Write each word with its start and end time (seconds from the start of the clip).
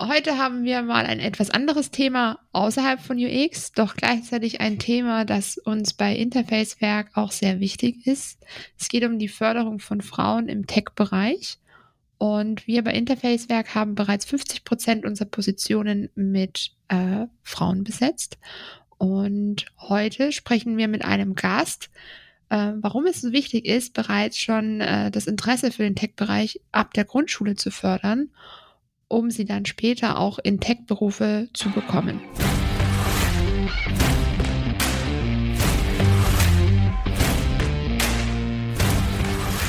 Heute 0.00 0.38
haben 0.38 0.62
wir 0.62 0.82
mal 0.82 1.06
ein 1.06 1.18
etwas 1.18 1.50
anderes 1.50 1.90
Thema 1.90 2.38
außerhalb 2.52 3.00
von 3.00 3.18
UX, 3.18 3.72
doch 3.72 3.96
gleichzeitig 3.96 4.60
ein 4.60 4.78
Thema, 4.78 5.24
das 5.24 5.58
uns 5.58 5.92
bei 5.92 6.14
Interfacewerk 6.14 7.16
auch 7.16 7.32
sehr 7.32 7.58
wichtig 7.58 8.06
ist. 8.06 8.38
Es 8.78 8.88
geht 8.88 9.02
um 9.02 9.18
die 9.18 9.26
Förderung 9.26 9.80
von 9.80 10.00
Frauen 10.00 10.48
im 10.48 10.68
Tech-Bereich. 10.68 11.58
Und 12.16 12.68
wir 12.68 12.84
bei 12.84 12.92
Interfacewerk 12.92 13.74
haben 13.74 13.96
bereits 13.96 14.24
50 14.26 14.62
Prozent 14.62 15.04
unserer 15.04 15.28
Positionen 15.28 16.10
mit 16.14 16.70
äh, 16.86 17.26
Frauen 17.42 17.82
besetzt. 17.82 18.38
Und 18.98 19.66
heute 19.80 20.30
sprechen 20.30 20.76
wir 20.76 20.86
mit 20.86 21.04
einem 21.04 21.34
Gast, 21.34 21.90
äh, 22.50 22.72
warum 22.76 23.06
es 23.06 23.20
so 23.20 23.32
wichtig 23.32 23.66
ist, 23.66 23.94
bereits 23.94 24.38
schon 24.38 24.80
äh, 24.80 25.10
das 25.10 25.26
Interesse 25.26 25.72
für 25.72 25.82
den 25.82 25.96
Tech-Bereich 25.96 26.60
ab 26.70 26.94
der 26.94 27.04
Grundschule 27.04 27.56
zu 27.56 27.72
fördern 27.72 28.30
um 29.08 29.30
sie 29.30 29.44
dann 29.44 29.64
später 29.64 30.18
auch 30.18 30.38
in 30.38 30.60
Tech-Berufe 30.60 31.48
zu 31.54 31.70
bekommen. 31.70 32.20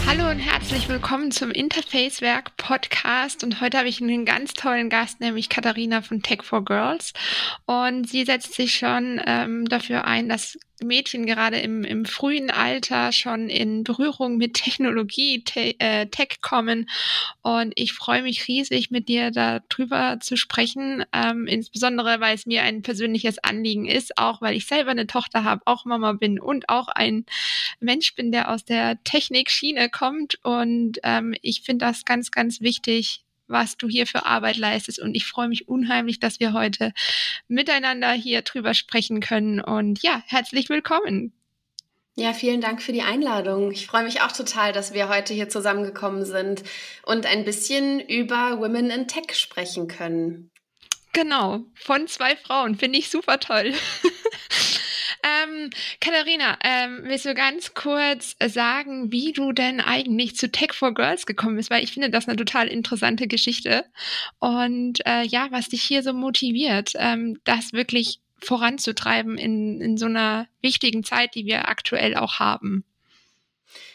Hallo 0.06 0.29
herzlich 0.40 0.88
willkommen 0.88 1.32
zum 1.32 1.52
Interfacewerk 1.52 2.56
Podcast. 2.56 3.44
Und 3.44 3.60
heute 3.60 3.78
habe 3.78 3.90
ich 3.90 4.02
einen 4.02 4.24
ganz 4.24 4.54
tollen 4.54 4.90
Gast, 4.90 5.20
nämlich 5.20 5.50
Katharina 5.50 6.02
von 6.02 6.22
Tech 6.22 6.44
for 6.44 6.64
Girls. 6.64 7.12
Und 7.66 8.10
sie 8.10 8.24
setzt 8.24 8.54
sich 8.54 8.76
schon 8.76 9.22
ähm, 9.26 9.68
dafür 9.68 10.06
ein, 10.06 10.30
dass 10.30 10.58
Mädchen 10.84 11.26
gerade 11.26 11.60
im, 11.60 11.84
im 11.84 12.06
frühen 12.06 12.50
Alter 12.50 13.12
schon 13.12 13.50
in 13.50 13.84
Berührung 13.84 14.38
mit 14.38 14.54
Technologie, 14.54 15.44
te 15.44 15.80
äh, 15.80 16.08
Tech 16.08 16.42
kommen. 16.42 16.90
Und 17.42 17.74
ich 17.76 17.94
freue 17.94 18.24
mich 18.24 18.48
riesig, 18.48 18.92
mit 18.92 19.08
dir 19.08 19.32
darüber 19.32 20.20
zu 20.20 20.38
sprechen, 20.38 21.04
ähm, 21.14 21.48
insbesondere 21.48 22.20
weil 22.20 22.36
es 22.36 22.46
mir 22.46 22.64
ein 22.64 22.82
persönliches 22.82 23.40
Anliegen 23.40 23.88
ist, 23.88 24.18
auch 24.18 24.42
weil 24.42 24.56
ich 24.56 24.68
selber 24.68 24.92
eine 24.92 25.08
Tochter 25.08 25.44
habe, 25.44 25.62
auch 25.66 25.86
Mama 25.86 26.14
bin 26.14 26.40
und 26.40 26.70
auch 26.70 26.88
ein 26.88 27.26
Mensch 27.80 28.16
bin, 28.16 28.32
der 28.32 28.52
aus 28.52 28.66
der 28.66 29.04
Technikschiene 29.04 29.90
kommt. 29.90 30.29
Und 30.44 31.00
ähm, 31.04 31.36
ich 31.42 31.62
finde 31.62 31.86
das 31.86 32.06
ganz, 32.06 32.32
ganz 32.32 32.62
wichtig, 32.62 33.24
was 33.48 33.78
du 33.78 33.88
hier 33.88 34.08
für 34.08 34.26
Arbeit 34.26 34.58
leistest. 34.58 35.00
Und 35.00 35.16
ich 35.16 35.26
freue 35.26 35.48
mich 35.48 35.68
unheimlich, 35.68 36.20
dass 36.20 36.40
wir 36.40 36.54
heute 36.54 36.94
miteinander 37.48 38.12
hier 38.12 38.42
drüber 38.42 38.74
sprechen 38.74 39.20
können. 39.20 39.60
Und 39.60 40.02
ja, 40.04 40.24
herzlich 40.28 40.70
willkommen. 40.70 41.34
Ja, 42.16 42.34
vielen 42.34 42.60
Dank 42.60 42.82
für 42.82 42.92
die 42.92 43.02
Einladung. 43.02 43.72
Ich 43.72 43.88
freue 43.88 44.04
mich 44.04 44.22
auch 44.22 44.32
total, 44.32 44.74
dass 44.74 44.94
wir 44.94 45.08
heute 45.08 45.34
hier 45.34 45.48
zusammengekommen 45.48 46.26
sind 46.26 46.64
und 47.04 47.26
ein 47.26 47.46
bisschen 47.46 48.02
über 48.02 48.60
Women 48.60 48.90
in 48.90 49.08
Tech 49.08 49.34
sprechen 49.36 49.88
können. 49.88 50.52
Genau, 51.14 51.62
von 51.76 52.08
zwei 52.08 52.36
Frauen, 52.36 52.76
finde 52.76 53.00
ich 53.00 53.10
super 53.10 53.40
toll. 53.40 53.74
Ähm, 55.24 55.70
Katharina, 56.00 56.58
ähm, 56.64 57.02
willst 57.04 57.26
du 57.26 57.34
ganz 57.34 57.74
kurz 57.74 58.36
sagen, 58.46 59.12
wie 59.12 59.34
du 59.34 59.52
denn 59.52 59.82
eigentlich 59.82 60.36
zu 60.36 60.52
Tech 60.52 60.74
for 60.74 60.94
Girls 60.94 61.26
gekommen 61.26 61.58
bist? 61.58 61.70
Weil 61.70 61.84
ich 61.84 61.92
finde 61.92 62.10
das 62.10 62.28
eine 62.28 62.38
total 62.38 62.68
interessante 62.68 63.28
Geschichte. 63.28 63.86
Und 64.40 65.06
äh, 65.06 65.24
ja, 65.24 65.48
was 65.52 65.70
dich 65.70 65.84
hier 65.84 66.04
so 66.04 66.14
motiviert, 66.14 66.94
ähm, 66.96 67.40
das 67.44 67.74
wirklich 67.74 68.20
voranzutreiben 68.42 69.38
in, 69.38 69.82
in 69.82 69.98
so 69.98 70.06
einer 70.06 70.48
wichtigen 70.62 71.04
Zeit, 71.04 71.36
die 71.36 71.46
wir 71.46 71.68
aktuell 71.68 72.16
auch 72.16 72.40
haben. 72.40 72.86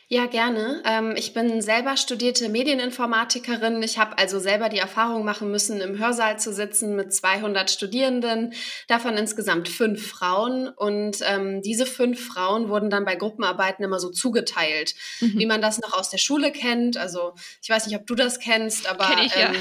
Ja, 0.08 0.26
gerne. 0.26 0.82
Ähm, 0.84 1.14
ich 1.16 1.32
bin 1.32 1.62
selber 1.62 1.96
studierte 1.96 2.48
Medieninformatikerin. 2.48 3.82
Ich 3.82 3.98
habe 3.98 4.18
also 4.18 4.38
selber 4.38 4.68
die 4.68 4.78
Erfahrung 4.78 5.24
machen 5.24 5.50
müssen, 5.50 5.80
im 5.80 5.98
Hörsaal 5.98 6.38
zu 6.38 6.52
sitzen 6.52 6.94
mit 6.94 7.14
200 7.14 7.70
Studierenden, 7.70 8.52
davon 8.86 9.16
insgesamt 9.16 9.68
fünf 9.68 10.06
Frauen. 10.06 10.68
Und 10.68 11.18
ähm, 11.22 11.62
diese 11.62 11.86
fünf 11.86 12.24
Frauen 12.24 12.68
wurden 12.68 12.90
dann 12.90 13.04
bei 13.04 13.16
Gruppenarbeiten 13.16 13.84
immer 13.84 13.98
so 13.98 14.10
zugeteilt, 14.10 14.94
mhm. 15.20 15.38
wie 15.38 15.46
man 15.46 15.62
das 15.62 15.80
noch 15.80 15.94
aus 15.94 16.10
der 16.10 16.18
Schule 16.18 16.52
kennt. 16.52 16.96
Also 16.98 17.34
ich 17.62 17.70
weiß 17.70 17.86
nicht, 17.86 17.96
ob 17.96 18.06
du 18.06 18.14
das 18.14 18.38
kennst, 18.38 18.86
aber 18.88 19.06
Kenn 19.06 19.24
ich, 19.24 19.34
ja. 19.34 19.52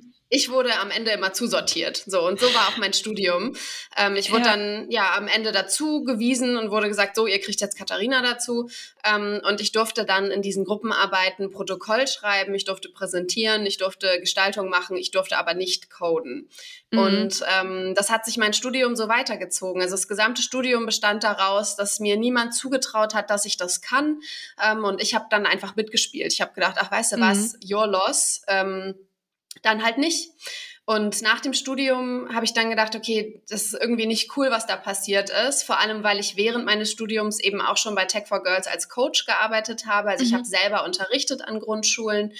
ähm, 0.34 0.38
ich 0.38 0.50
wurde 0.50 0.78
am 0.80 0.90
Ende 0.90 1.12
immer 1.12 1.32
zusortiert. 1.32 2.02
So, 2.06 2.26
und 2.26 2.40
so 2.40 2.46
war 2.54 2.68
auch 2.68 2.76
mein 2.76 2.92
Studium. 2.92 3.54
Ähm, 3.96 4.16
ich 4.16 4.32
wurde 4.32 4.44
ja. 4.44 4.56
dann 4.56 4.90
ja 4.90 5.14
am 5.16 5.28
Ende 5.28 5.52
dazu 5.52 6.02
gewiesen 6.02 6.56
und 6.56 6.70
wurde 6.70 6.88
gesagt, 6.88 7.16
so, 7.16 7.26
ihr 7.26 7.40
kriegt 7.40 7.60
jetzt 7.60 7.78
Katharina 7.78 8.22
dazu. 8.22 8.68
Ähm, 9.04 9.40
und 9.46 9.60
ich 9.60 9.72
durfte 9.72 10.04
dann 10.04 10.30
in 10.30 10.42
diesen 10.42 10.64
Gruppenarbeiten 10.64 11.50
Protokoll 11.50 12.06
schreiben, 12.08 12.54
ich 12.54 12.64
durfte 12.64 12.88
präsentieren, 12.88 13.66
ich 13.66 13.78
durfte 13.78 14.20
Gestaltung 14.20 14.68
machen, 14.68 14.96
ich 14.96 15.10
durfte 15.10 15.38
aber 15.38 15.54
nicht 15.54 15.90
coden. 15.90 16.48
Mhm. 16.90 16.98
Und 16.98 17.44
ähm, 17.58 17.94
das 17.94 18.10
hat 18.10 18.24
sich 18.24 18.36
mein 18.36 18.52
Studium 18.52 18.96
so 18.96 19.08
weitergezogen. 19.08 19.82
Also 19.82 19.94
das 19.94 20.08
gesamte 20.08 20.42
Studium 20.42 20.86
bestand 20.86 21.24
daraus, 21.24 21.76
dass 21.76 22.00
mir 22.00 22.16
niemand 22.16 22.54
zugetraut 22.54 23.14
hat, 23.14 23.30
dass 23.30 23.44
ich 23.44 23.56
das 23.56 23.80
kann. 23.80 24.20
Ähm, 24.62 24.84
und 24.84 25.00
ich 25.00 25.14
habe 25.14 25.26
dann 25.30 25.46
einfach 25.46 25.76
mitgespielt. 25.76 26.32
Ich 26.32 26.40
habe 26.40 26.54
gedacht, 26.54 26.76
ach, 26.78 26.90
weißt 26.90 27.12
du 27.12 27.16
mhm. 27.18 27.20
was, 27.20 27.56
your 27.70 27.86
loss. 27.86 28.42
Dann 29.62 29.82
halt 29.82 29.98
nicht. 29.98 30.30
Und 30.86 31.22
nach 31.22 31.40
dem 31.40 31.54
Studium 31.54 32.28
habe 32.34 32.44
ich 32.44 32.52
dann 32.52 32.68
gedacht, 32.68 32.94
okay, 32.94 33.40
das 33.48 33.62
ist 33.62 33.74
irgendwie 33.80 34.04
nicht 34.04 34.36
cool, 34.36 34.50
was 34.50 34.66
da 34.66 34.76
passiert 34.76 35.30
ist. 35.30 35.62
Vor 35.62 35.78
allem, 35.80 36.02
weil 36.02 36.20
ich 36.20 36.36
während 36.36 36.66
meines 36.66 36.90
Studiums 36.90 37.40
eben 37.40 37.62
auch 37.62 37.78
schon 37.78 37.94
bei 37.94 38.04
Tech 38.04 38.26
for 38.26 38.42
Girls 38.42 38.66
als 38.66 38.90
Coach 38.90 39.24
gearbeitet 39.24 39.86
habe. 39.86 40.10
Also 40.10 40.24
mhm. 40.24 40.28
ich 40.28 40.34
habe 40.34 40.44
selber 40.44 40.84
unterrichtet 40.84 41.40
an 41.40 41.58
Grundschulen 41.58 42.32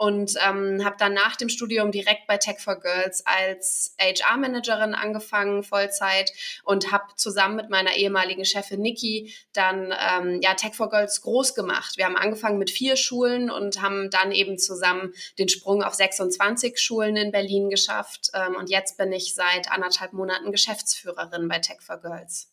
und 0.00 0.32
ähm, 0.48 0.82
habe 0.82 0.96
dann 0.98 1.12
nach 1.12 1.36
dem 1.36 1.50
Studium 1.50 1.92
direkt 1.92 2.26
bei 2.26 2.38
Tech 2.38 2.58
for 2.58 2.80
Girls 2.80 3.22
als 3.26 3.94
HR-Managerin 4.00 4.94
angefangen, 4.94 5.62
Vollzeit 5.62 6.32
und 6.64 6.90
habe 6.90 7.04
zusammen 7.16 7.56
mit 7.56 7.68
meiner 7.68 7.94
ehemaligen 7.94 8.46
Chefin 8.46 8.80
Niki 8.80 9.34
dann 9.52 9.92
ähm, 9.92 10.40
ja 10.40 10.54
Tech 10.54 10.72
for 10.74 10.88
Girls 10.88 11.20
groß 11.20 11.54
gemacht. 11.54 11.98
Wir 11.98 12.06
haben 12.06 12.16
angefangen 12.16 12.56
mit 12.56 12.70
vier 12.70 12.96
Schulen 12.96 13.50
und 13.50 13.82
haben 13.82 14.08
dann 14.08 14.32
eben 14.32 14.56
zusammen 14.56 15.12
den 15.38 15.50
Sprung 15.50 15.82
auf 15.82 15.92
26 15.92 16.78
Schulen 16.78 17.16
in 17.16 17.30
Berlin 17.30 17.68
geschafft. 17.68 18.30
Ähm, 18.32 18.56
und 18.56 18.70
jetzt 18.70 18.96
bin 18.96 19.12
ich 19.12 19.34
seit 19.34 19.70
anderthalb 19.70 20.14
Monaten 20.14 20.50
Geschäftsführerin 20.50 21.46
bei 21.46 21.58
Tech 21.58 21.82
for 21.82 21.98
Girls 21.98 22.48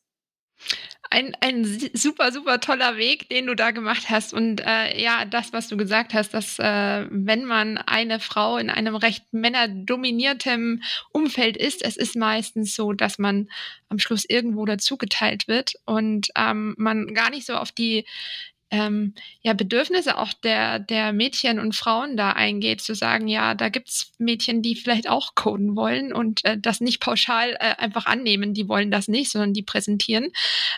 ein, 1.09 1.35
ein 1.41 1.63
super, 1.93 2.31
super 2.31 2.59
toller 2.59 2.97
Weg, 2.97 3.29
den 3.29 3.47
du 3.47 3.55
da 3.55 3.71
gemacht 3.71 4.09
hast. 4.09 4.33
Und 4.33 4.61
äh, 4.65 5.01
ja, 5.01 5.25
das, 5.25 5.53
was 5.53 5.67
du 5.67 5.77
gesagt 5.77 6.13
hast, 6.13 6.33
dass 6.33 6.59
äh, 6.59 7.05
wenn 7.09 7.45
man 7.45 7.77
eine 7.77 8.19
Frau 8.19 8.57
in 8.57 8.69
einem 8.69 8.95
recht 8.95 9.23
männerdominiertem 9.31 10.81
Umfeld 11.11 11.57
ist, 11.57 11.83
es 11.83 11.97
ist 11.97 12.15
meistens 12.15 12.75
so, 12.75 12.93
dass 12.93 13.19
man 13.19 13.49
am 13.89 13.99
Schluss 13.99 14.25
irgendwo 14.27 14.65
dazugeteilt 14.65 15.47
wird 15.47 15.75
und 15.85 16.29
ähm, 16.35 16.75
man 16.77 17.13
gar 17.13 17.29
nicht 17.29 17.45
so 17.45 17.53
auf 17.53 17.71
die 17.71 18.05
ähm, 18.69 19.13
ja, 19.41 19.53
Bedürfnisse 19.53 20.17
auch 20.17 20.33
der, 20.33 20.79
der 20.79 21.13
Mädchen 21.13 21.59
und 21.59 21.75
Frauen 21.75 22.17
da 22.17 22.31
eingeht, 22.31 22.81
zu 22.81 22.95
sagen, 22.95 23.27
ja, 23.27 23.55
da 23.55 23.69
gibt's 23.69 24.11
Mädchen, 24.17 24.61
die 24.61 24.75
vielleicht 24.75 25.09
auch 25.09 25.35
coden 25.35 25.75
wollen 25.75 26.13
und 26.13 26.43
äh, 26.45 26.57
das 26.57 26.81
nicht 26.81 26.99
pauschal 26.99 27.55
äh, 27.59 27.75
einfach 27.77 28.05
annehmen, 28.05 28.53
die 28.53 28.67
wollen 28.67 28.91
das 28.91 29.07
nicht, 29.07 29.31
sondern 29.31 29.53
die 29.53 29.63
präsentieren. 29.63 30.31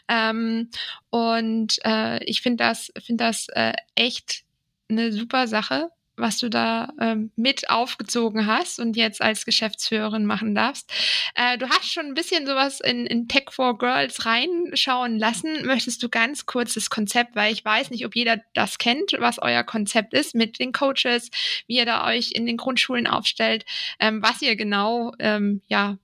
Ähm, 0.08 0.70
und 1.10 1.78
äh, 1.84 2.24
ich 2.26 2.42
finde 2.42 2.64
das, 2.64 2.92
finde 3.04 3.24
das 3.24 3.48
äh, 3.50 3.74
echt 3.96 4.44
eine 4.90 5.12
super 5.12 5.48
Sache, 5.48 5.90
was 6.19 6.38
du 6.38 6.50
da 6.50 6.90
ähm, 7.00 7.31
mit 7.35 7.69
aufgezogen 7.69 8.46
hast 8.46 8.80
und 8.80 8.96
jetzt 8.96 9.22
als 9.22 9.46
Geschäftsführerin 9.46 10.25
machen 10.25 10.56
darfst. 10.56 10.91
Äh, 11.35 11.57
du 11.57 11.69
hast 11.69 11.91
schon 11.91 12.06
ein 12.06 12.13
bisschen 12.13 12.46
sowas 12.46 12.80
in, 12.80 13.06
in 13.06 13.28
Tech 13.28 13.46
for 13.52 13.78
Girls 13.78 14.25
reinschauen 14.25 15.18
lassen. 15.18 15.66
Möchtest 15.66 16.03
du 16.03 16.09
ganz 16.09 16.46
kurz 16.46 16.74
das 16.74 16.90
Konzept, 16.90 17.35
weil 17.35 17.53
ich 17.53 17.63
weiß 17.63 17.90
nicht, 17.90 18.06
ob 18.06 18.16
jeder 18.16 18.41
das 18.53 18.78
kennt, 18.78 19.13
was 19.19 19.40
euer 19.40 19.63
Konzept 19.63 20.13
ist 20.13 20.35
mit 20.35 20.59
den 20.59 20.72
Coaches, 20.72 21.30
wie 21.68 21.78
ihr 21.78 21.85
da 21.85 22.06
euch 22.07 22.31
in 22.34 22.46
den 22.46 22.57
Grundschulen 22.57 23.07
aufstellt, 23.07 23.66
ähm, 24.00 24.22
was 24.22 24.42
ihr 24.42 24.56
genau 24.56 25.13
ähm, 25.19 25.62
ja 25.68 25.98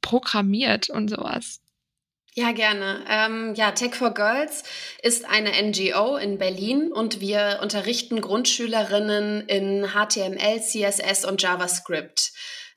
programmiert 0.00 0.90
und 0.90 1.08
sowas. 1.08 1.63
Ja, 2.36 2.50
gerne. 2.50 3.04
Ähm, 3.08 3.54
ja, 3.54 3.70
Tech 3.70 3.94
for 3.94 4.12
Girls 4.12 4.64
ist 5.02 5.24
eine 5.24 5.50
NGO 5.50 6.16
in 6.16 6.36
Berlin 6.36 6.90
und 6.92 7.20
wir 7.20 7.60
unterrichten 7.62 8.20
Grundschülerinnen 8.20 9.46
in 9.46 9.86
HTML, 9.92 10.60
CSS 10.60 11.26
und 11.26 11.40
JavaScript. 11.40 12.32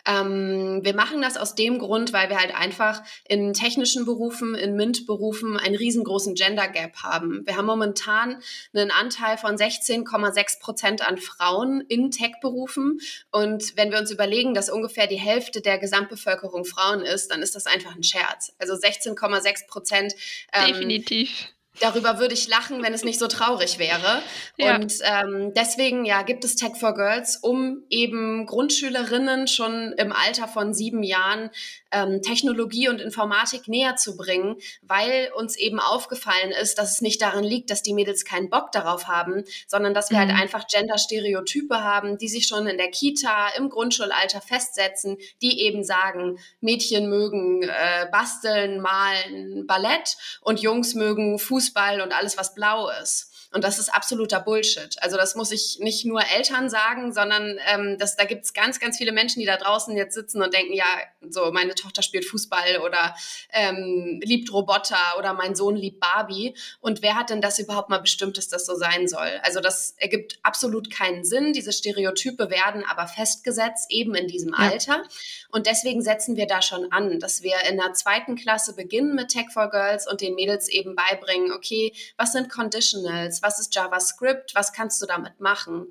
Ähm, 0.07 0.79
wir 0.83 0.95
machen 0.95 1.21
das 1.21 1.37
aus 1.37 1.53
dem 1.53 1.79
Grund, 1.79 2.13
weil 2.13 2.29
wir 2.29 2.39
halt 2.39 2.55
einfach 2.55 3.03
in 3.27 3.53
technischen 3.53 4.05
Berufen, 4.05 4.55
in 4.55 4.75
MINT-Berufen 4.75 5.57
einen 5.57 5.75
riesengroßen 5.75 6.33
Gender 6.33 6.67
Gap 6.67 7.03
haben. 7.03 7.45
Wir 7.45 7.57
haben 7.57 7.65
momentan 7.65 8.41
einen 8.73 8.91
Anteil 8.91 9.37
von 9.37 9.55
16,6 9.55 10.59
Prozent 10.59 11.07
an 11.07 11.17
Frauen 11.17 11.81
in 11.81 12.11
Tech-Berufen. 12.11 12.99
Und 13.31 13.75
wenn 13.75 13.91
wir 13.91 13.99
uns 13.99 14.11
überlegen, 14.11 14.53
dass 14.53 14.69
ungefähr 14.69 15.07
die 15.07 15.19
Hälfte 15.19 15.61
der 15.61 15.77
Gesamtbevölkerung 15.77 16.63
Frauen 16.63 17.01
ist, 17.01 17.29
dann 17.31 17.41
ist 17.41 17.55
das 17.55 17.65
einfach 17.65 17.95
ein 17.95 18.03
Scherz. 18.03 18.53
Also 18.59 18.73
16,6 18.73 19.67
Prozent. 19.67 20.13
Ähm, 20.53 20.67
Definitiv 20.73 21.49
darüber 21.79 22.19
würde 22.19 22.33
ich 22.33 22.47
lachen, 22.47 22.83
wenn 22.83 22.93
es 22.93 23.03
nicht 23.03 23.19
so 23.19 23.27
traurig 23.27 23.79
wäre. 23.79 24.21
Ja. 24.57 24.75
Und 24.75 24.93
ähm, 25.03 25.53
deswegen 25.53 26.05
ja 26.05 26.21
gibt 26.21 26.43
es 26.43 26.55
Tech 26.55 26.75
for 26.79 26.93
Girls, 26.93 27.37
um 27.37 27.83
eben 27.89 28.45
Grundschülerinnen 28.45 29.47
schon 29.47 29.93
im 29.97 30.11
Alter 30.11 30.47
von 30.47 30.73
sieben 30.73 31.03
Jahren 31.03 31.49
ähm, 31.91 32.21
Technologie 32.21 32.89
und 32.89 32.99
Informatik 32.99 33.67
näher 33.67 33.95
zu 33.95 34.17
bringen, 34.17 34.57
weil 34.81 35.31
uns 35.35 35.55
eben 35.57 35.79
aufgefallen 35.79 36.51
ist, 36.51 36.77
dass 36.77 36.93
es 36.93 37.01
nicht 37.01 37.21
daran 37.21 37.43
liegt, 37.43 37.69
dass 37.69 37.81
die 37.81 37.93
Mädels 37.93 38.25
keinen 38.25 38.49
Bock 38.49 38.71
darauf 38.71 39.07
haben, 39.07 39.43
sondern 39.67 39.93
dass 39.93 40.09
wir 40.09 40.17
halt 40.17 40.29
mhm. 40.29 40.33
halt 40.33 40.43
einfach 40.43 40.67
Gender-Stereotype 40.67 41.83
haben, 41.83 42.17
die 42.17 42.27
sich 42.27 42.47
schon 42.47 42.67
in 42.67 42.77
der 42.77 42.91
Kita, 42.91 43.49
im 43.57 43.69
Grundschulalter 43.69 44.41
festsetzen, 44.41 45.17
die 45.41 45.61
eben 45.61 45.83
sagen, 45.83 46.39
Mädchen 46.61 47.09
mögen 47.09 47.63
äh, 47.63 48.07
basteln, 48.11 48.81
malen, 48.81 49.67
Ballett 49.67 50.17
und 50.41 50.59
Jungs 50.61 50.95
mögen 50.95 51.39
Fußball 51.39 52.01
und 52.01 52.13
alles, 52.13 52.37
was 52.37 52.53
blau 52.53 52.89
ist. 53.01 53.36
Und 53.53 53.63
das 53.63 53.79
ist 53.79 53.89
absoluter 53.93 54.39
Bullshit. 54.39 54.95
Also 55.01 55.15
das 55.17 55.35
muss 55.35 55.51
ich 55.51 55.79
nicht 55.79 56.05
nur 56.05 56.21
Eltern 56.35 56.69
sagen, 56.69 57.13
sondern 57.13 57.57
ähm, 57.71 57.97
das, 57.97 58.15
da 58.15 58.25
gibt 58.25 58.43
es 58.45 58.53
ganz, 58.53 58.79
ganz 58.79 58.97
viele 58.97 59.11
Menschen, 59.11 59.39
die 59.39 59.45
da 59.45 59.57
draußen 59.57 59.95
jetzt 59.95 60.13
sitzen 60.13 60.41
und 60.41 60.53
denken, 60.53 60.73
ja, 60.73 60.85
so 61.29 61.51
meine 61.51 61.75
Tochter 61.75 62.01
spielt 62.01 62.25
Fußball 62.25 62.79
oder 62.83 63.15
ähm, 63.51 64.19
liebt 64.23 64.51
Roboter 64.51 65.17
oder 65.17 65.33
mein 65.33 65.55
Sohn 65.55 65.75
liebt 65.75 65.99
Barbie. 65.99 66.55
Und 66.81 67.01
wer 67.01 67.15
hat 67.15 67.29
denn 67.29 67.41
das 67.41 67.59
überhaupt 67.59 67.89
mal 67.89 67.99
bestimmt, 67.99 68.37
dass 68.37 68.49
das 68.49 68.65
so 68.65 68.75
sein 68.75 69.07
soll? 69.07 69.39
Also 69.43 69.61
das 69.61 69.95
ergibt 69.97 70.39
absolut 70.43 70.91
keinen 70.91 71.23
Sinn. 71.23 71.53
Diese 71.53 71.71
Stereotype 71.71 72.49
werden 72.49 72.83
aber 72.85 73.07
festgesetzt, 73.07 73.87
eben 73.89 74.13
in 74.15 74.27
diesem 74.27 74.51
ja. 74.51 74.69
Alter. 74.69 75.03
Und 75.49 75.67
deswegen 75.67 76.01
setzen 76.01 76.35
wir 76.35 76.47
da 76.47 76.61
schon 76.61 76.91
an, 76.91 77.19
dass 77.19 77.43
wir 77.43 77.55
in 77.69 77.77
der 77.77 77.93
zweiten 77.93 78.35
Klasse 78.35 78.75
beginnen 78.75 79.15
mit 79.15 79.29
Tech 79.29 79.47
for 79.51 79.69
Girls 79.69 80.07
und 80.07 80.21
den 80.21 80.35
Mädels 80.35 80.67
eben 80.67 80.95
beibringen, 80.95 81.51
okay, 81.51 81.93
was 82.17 82.33
sind 82.33 82.49
Conditionals? 82.49 83.36
Was 83.43 83.59
ist 83.59 83.73
JavaScript, 83.75 84.55
was 84.55 84.73
kannst 84.73 85.01
du 85.01 85.05
damit 85.05 85.39
machen? 85.39 85.87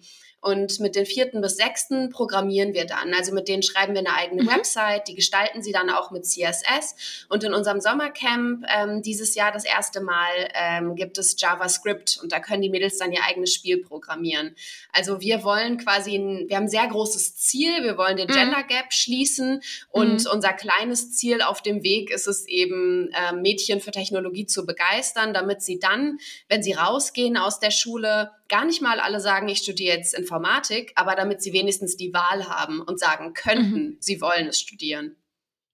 Und 0.46 0.78
mit 0.78 0.94
den 0.94 1.06
vierten 1.06 1.40
bis 1.40 1.56
sechsten 1.56 2.08
programmieren 2.08 2.72
wir 2.72 2.87
dann. 2.87 3.12
Also 3.14 3.34
mit 3.34 3.48
denen 3.48 3.64
schreiben 3.64 3.94
wir 3.94 3.98
eine 3.98 4.14
eigene 4.14 4.44
mhm. 4.44 4.48
Website, 4.48 5.08
die 5.08 5.16
gestalten 5.16 5.60
sie 5.60 5.72
dann 5.72 5.90
auch 5.90 6.12
mit 6.12 6.25
CSS. 6.25 7.26
Und 7.28 7.43
in 7.43 7.52
unserem 7.52 7.81
Sommercamp 7.81 8.64
ähm, 8.72 9.02
dieses 9.02 9.34
Jahr 9.34 9.50
das 9.50 9.64
erste 9.64 10.00
Mal 10.00 10.31
ähm, 10.54 10.94
gibt 10.94 11.19
es 11.19 11.34
JavaScript 11.37 12.20
und 12.22 12.31
da 12.31 12.38
können 12.38 12.62
die 12.62 12.70
Mädels 12.70 12.96
dann 12.96 13.10
ihr 13.10 13.25
eigenes 13.25 13.52
Spiel 13.52 13.82
programmieren. 13.82 14.54
Also 14.93 15.20
wir 15.20 15.43
wollen 15.43 15.78
quasi, 15.78 16.14
ein, 16.14 16.49
wir 16.49 16.58
haben 16.58 16.66
ein 16.66 16.69
sehr 16.69 16.87
großes 16.87 17.37
Ziel, 17.38 17.82
wir 17.82 17.99
wollen 17.99 18.16
den 18.16 18.28
mhm. 18.28 18.34
Gender 18.34 18.62
Gap 18.62 18.92
schließen 18.92 19.62
und 19.90 20.25
mhm. 20.25 20.31
unser 20.32 20.52
kleines 20.52 21.16
Ziel 21.16 21.42
auf 21.42 21.60
dem 21.60 21.82
Weg 21.82 22.12
ist 22.12 22.28
es 22.28 22.46
eben, 22.46 23.10
äh, 23.10 23.32
Mädchen 23.32 23.81
für 23.81 23.90
Technologie 23.90 24.46
zu 24.46 24.64
begeistern, 24.64 25.34
damit 25.34 25.62
sie 25.62 25.81
dann, 25.81 26.20
wenn 26.49 26.62
sie 26.62 26.75
rausgehen 26.75 27.37
aus 27.37 27.58
der 27.58 27.72
Schule, 27.72 28.31
gar 28.48 28.64
nicht 28.64 28.82
mal 28.82 29.00
alle 29.00 29.20
sagen, 29.20 29.48
ich 29.48 29.58
studiere 29.58 29.96
jetzt 29.96 30.14
Informatik, 30.14 30.93
aber 30.94 31.14
damit 31.14 31.43
sie 31.43 31.52
wenigstens 31.52 31.96
die 31.96 32.12
Wahl 32.12 32.48
haben 32.48 32.81
und 32.81 32.98
sagen 32.98 33.32
könnten, 33.34 33.84
mhm. 33.84 33.96
sie 34.00 34.20
wollen 34.20 34.48
es 34.48 34.60
studieren. 34.60 35.16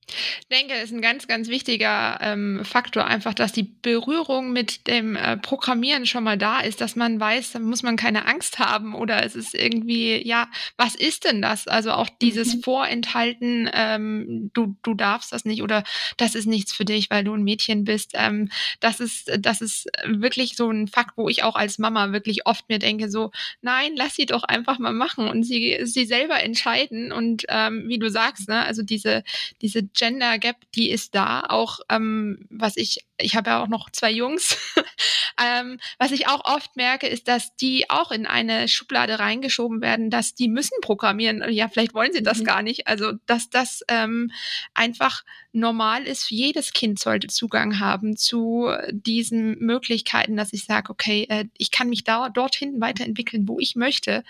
Ich 0.09 0.49
denke, 0.49 0.75
es 0.75 0.85
ist 0.85 0.93
ein 0.93 1.01
ganz, 1.01 1.27
ganz 1.27 1.49
wichtiger 1.49 2.19
ähm, 2.21 2.65
Faktor 2.65 3.07
einfach, 3.07 3.35
dass 3.35 3.53
die 3.53 3.63
Berührung 3.63 4.53
mit 4.53 4.87
dem 4.87 5.17
äh, 5.17 5.37
Programmieren 5.37 6.07
schon 6.07 6.25
mal 6.25 6.37
da 6.37 6.61
ist, 6.61 6.81
dass 6.81 6.97
man 6.97 7.19
weiß, 7.19 7.53
da 7.53 7.59
muss 7.61 7.83
man 7.83 7.97
keine 7.97 8.27
Angst 8.27 8.59
haben 8.59 8.95
oder 8.95 9.25
es 9.25 9.35
ist 9.35 9.55
irgendwie, 9.55 10.27
ja, 10.27 10.49
was 10.77 10.95
ist 10.95 11.25
denn 11.25 11.41
das? 11.41 11.67
Also 11.69 11.93
auch 11.93 12.09
dieses 12.21 12.57
mhm. 12.57 12.63
Vorenthalten, 12.63 13.71
ähm, 13.73 14.51
du, 14.53 14.77
du 14.83 14.95
darfst 14.95 15.33
das 15.33 15.45
nicht 15.45 15.63
oder 15.63 15.85
das 16.17 16.35
ist 16.35 16.47
nichts 16.47 16.73
für 16.73 16.85
dich, 16.85 17.09
weil 17.11 17.25
du 17.25 17.35
ein 17.35 17.45
Mädchen 17.45 17.85
bist. 17.85 18.13
Ähm, 18.15 18.51
das 18.81 19.01
ist, 19.01 19.31
das 19.39 19.61
ist 19.61 19.89
wirklich 20.05 20.57
so 20.57 20.71
ein 20.71 20.89
Fakt, 20.89 21.17
wo 21.17 21.29
ich 21.29 21.43
auch 21.43 21.57
als 21.57 21.79
Mama 21.79 22.13
wirklich 22.13 22.47
oft 22.47 22.69
mir 22.69 22.79
denke, 22.79 23.11
so, 23.11 23.31
nein, 23.63 23.93
lass 23.97 24.17
sie 24.17 24.27
doch 24.27 24.43
einfach 24.43 24.79
mal 24.79 24.93
machen 24.93 25.29
und 25.29 25.45
sie, 25.45 25.79
sie 25.85 26.05
selber 26.05 26.43
entscheiden 26.43 27.13
und 27.13 27.45
ähm, 27.49 27.85
wie 27.89 27.99
du 27.99 28.11
sagst, 28.11 28.49
ne, 28.49 28.65
also 28.65 28.83
diese, 28.83 29.25
diese 29.63 29.92
Gender 29.95 30.39
Gap, 30.39 30.57
die 30.75 30.91
ist 30.91 31.15
da. 31.15 31.41
Auch 31.49 31.81
ähm, 31.89 32.47
was 32.51 32.77
ich, 32.77 33.05
ich 33.19 33.37
habe 33.37 33.51
ja 33.51 33.63
auch 33.63 33.69
noch 33.69 33.91
zwei 33.91 34.11
Jungs. 34.11 34.57
ähm, 35.43 35.79
was 35.99 36.13
ich 36.13 36.29
auch 36.29 36.45
oft 36.45 36.77
merke, 36.77 37.07
ist, 37.07 37.29
dass 37.29 37.55
die 37.57 37.91
auch 37.91 38.11
in 38.11 38.27
eine 38.27 38.69
Schublade 38.69 39.19
reingeschoben 39.19 39.81
werden, 39.81 40.11
dass 40.11 40.35
die 40.35 40.49
müssen 40.49 40.81
programmieren. 40.81 41.45
Ja, 41.51 41.69
vielleicht 41.69 41.95
wollen 41.95 42.13
sie 42.13 42.23
das 42.23 42.39
mhm. 42.39 42.45
gar 42.45 42.63
nicht. 42.63 42.87
Also 42.87 43.13
dass 43.27 43.51
das 43.51 43.83
ähm, 43.89 44.31
einfach 44.75 45.23
normal 45.53 46.05
ist. 46.05 46.31
Jedes 46.31 46.73
Kind 46.73 46.99
sollte 46.99 47.29
Zugang 47.29 47.79
haben 47.79 48.17
zu 48.17 48.71
diesen 48.91 49.59
Möglichkeiten, 49.59 50.37
dass 50.37 50.53
ich 50.53 50.65
sage, 50.65 50.91
okay, 50.91 51.27
äh, 51.29 51.45
ich 51.59 51.71
kann 51.71 51.89
mich 51.89 52.05
da 52.05 52.29
dorthin 52.29 52.81
weiterentwickeln, 52.81 53.47
wo 53.49 53.59
ich 53.59 53.77
möchte. 53.77 54.25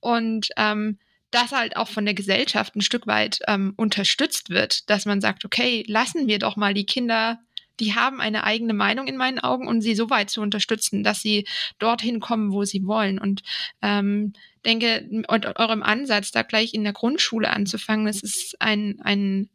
Und 0.00 0.50
ähm, 0.56 0.98
das 1.30 1.52
halt 1.52 1.76
auch 1.76 1.88
von 1.88 2.04
der 2.04 2.14
Gesellschaft 2.14 2.74
ein 2.74 2.80
Stück 2.80 3.06
weit 3.06 3.40
ähm, 3.46 3.74
unterstützt 3.76 4.50
wird, 4.50 4.88
dass 4.90 5.04
man 5.04 5.20
sagt, 5.20 5.44
okay, 5.44 5.84
lassen 5.86 6.26
wir 6.26 6.38
doch 6.38 6.56
mal 6.56 6.74
die 6.74 6.86
Kinder, 6.86 7.38
die 7.80 7.94
haben 7.94 8.20
eine 8.20 8.44
eigene 8.44 8.74
Meinung 8.74 9.06
in 9.06 9.16
meinen 9.16 9.38
Augen 9.38 9.68
und 9.68 9.82
sie 9.82 9.94
so 9.94 10.10
weit 10.10 10.30
zu 10.30 10.40
unterstützen, 10.40 11.04
dass 11.04 11.20
sie 11.20 11.46
dorthin 11.78 12.20
kommen, 12.20 12.52
wo 12.52 12.64
sie 12.64 12.84
wollen. 12.86 13.18
Und 13.18 13.42
ähm, 13.82 14.32
denke, 14.64 15.08
und 15.28 15.46
eurem 15.58 15.82
Ansatz, 15.82 16.32
da 16.32 16.42
gleich 16.42 16.74
in 16.74 16.84
der 16.84 16.92
Grundschule 16.92 17.50
anzufangen, 17.50 18.06
das 18.06 18.22
ist 18.22 18.60
ein, 18.60 19.00
ein 19.02 19.48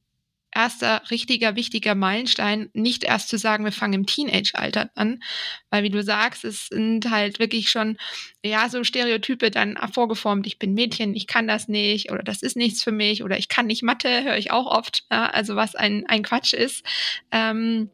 erster 0.53 1.01
richtiger, 1.09 1.55
wichtiger 1.55 1.95
Meilenstein, 1.95 2.69
nicht 2.73 3.03
erst 3.03 3.29
zu 3.29 3.37
sagen, 3.37 3.65
wir 3.65 3.71
fangen 3.71 3.93
im 3.93 4.05
Teenage-Alter 4.05 4.91
an, 4.95 5.23
weil 5.69 5.83
wie 5.83 5.89
du 5.89 6.03
sagst, 6.03 6.45
es 6.45 6.67
sind 6.67 7.09
halt 7.09 7.39
wirklich 7.39 7.69
schon, 7.69 7.97
ja, 8.43 8.69
so 8.69 8.83
Stereotype 8.83 9.51
dann 9.51 9.77
vorgeformt, 9.91 10.47
ich 10.47 10.59
bin 10.59 10.73
Mädchen, 10.73 11.15
ich 11.15 11.27
kann 11.27 11.47
das 11.47 11.67
nicht 11.67 12.11
oder 12.11 12.23
das 12.23 12.41
ist 12.41 12.55
nichts 12.55 12.83
für 12.83 12.91
mich 12.91 13.23
oder 13.23 13.37
ich 13.37 13.47
kann 13.47 13.67
nicht 13.67 13.83
Mathe, 13.83 14.23
höre 14.23 14.37
ich 14.37 14.51
auch 14.51 14.67
oft, 14.67 15.05
ja, 15.11 15.27
also 15.27 15.55
was 15.55 15.75
ein, 15.75 16.05
ein 16.07 16.23
Quatsch 16.23 16.53
ist. 16.53 16.85
Ähm, 17.31 17.89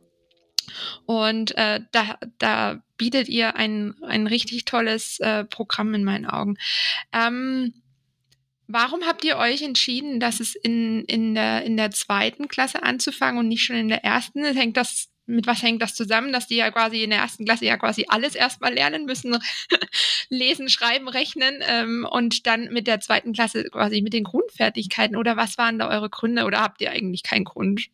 und 1.06 1.58
äh, 1.58 1.82
da, 1.92 2.20
da 2.38 2.84
bietet 2.98 3.30
ihr 3.30 3.56
ein, 3.56 3.96
ein 4.04 4.28
richtig 4.28 4.66
tolles 4.66 5.20
äh, 5.20 5.46
Programm 5.46 5.94
in 5.94 6.04
meinen 6.04 6.26
Augen. 6.26 6.58
Ähm, 7.12 7.74
Warum 8.72 9.04
habt 9.08 9.26
ihr 9.26 9.38
euch 9.38 9.64
entschieden, 9.64 10.20
dass 10.20 10.40
es 10.40 10.54
in, 10.54 11.04
in, 11.06 11.34
der, 11.34 11.64
in 11.64 11.76
der 11.76 11.90
zweiten 11.90 12.48
Klasse 12.48 12.84
anzufangen 12.84 13.40
und 13.40 13.48
nicht 13.48 13.64
schon 13.64 13.76
in 13.76 13.88
der 13.88 14.06
ersten? 14.06 14.46
Hängt 14.46 14.78
das, 14.78 15.08
mit 15.26 15.48
was 15.48 15.64
hängt 15.64 15.82
das 15.82 15.96
zusammen, 15.96 16.32
dass 16.32 16.46
die 16.46 16.58
ja 16.58 16.70
quasi 16.70 17.02
in 17.02 17.10
der 17.10 17.18
ersten 17.18 17.46
Klasse 17.46 17.66
ja 17.66 17.78
quasi 17.78 18.06
alles 18.10 18.36
erstmal 18.36 18.72
lernen 18.72 19.06
müssen, 19.06 19.36
lesen, 20.30 20.70
schreiben, 20.70 21.10
rechnen 21.10 21.64
ähm, 21.68 22.08
und 22.08 22.46
dann 22.46 22.66
mit 22.72 22.86
der 22.86 23.00
zweiten 23.00 23.34
Klasse 23.34 23.64
quasi 23.72 24.04
mit 24.04 24.14
den 24.14 24.24
Grundfertigkeiten? 24.24 25.18
Oder 25.18 25.36
was 25.36 25.58
waren 25.58 25.80
da 25.80 25.90
eure 25.90 26.12
Gründe 26.12 26.46
oder 26.46 26.62
habt 26.62 26.80
ihr 26.82 26.92
eigentlich 26.92 27.24
keinen 27.24 27.46
Grund? 27.46 27.90